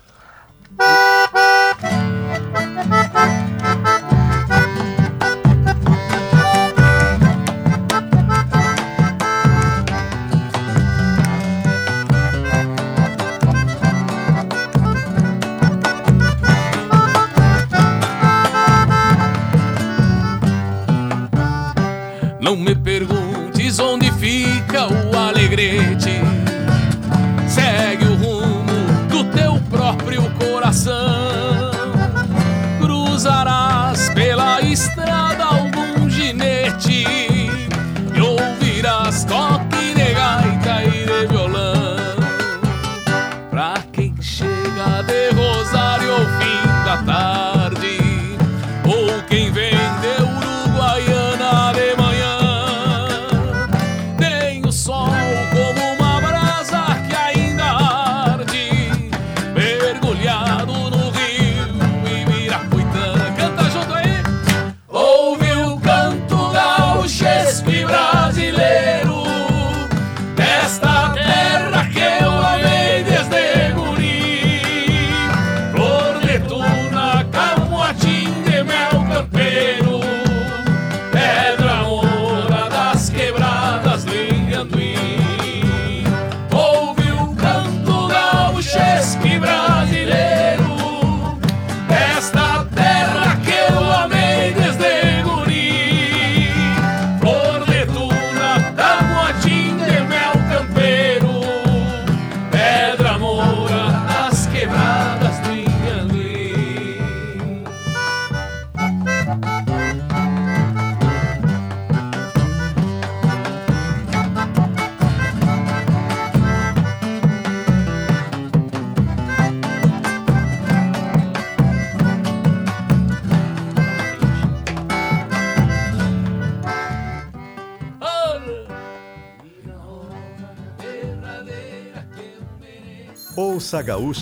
Não 22.40 22.56
me 22.56 22.74
perguntes 22.74 23.78
onde 23.78 24.10
fica 24.12 24.86
o 24.86 25.16
alegrete. 25.16 26.27
Cruzarás 32.80 34.10
pela 34.14 34.60
estrada 34.62 35.44
algum 35.44 36.08
ginete 36.08 37.04
e 38.14 38.20
ouvirás 38.20 39.24
toque 39.24 39.94
de 39.94 40.14
gaita 40.14 40.84
e 40.84 41.06
de 41.06 41.26
violão. 41.26 41.87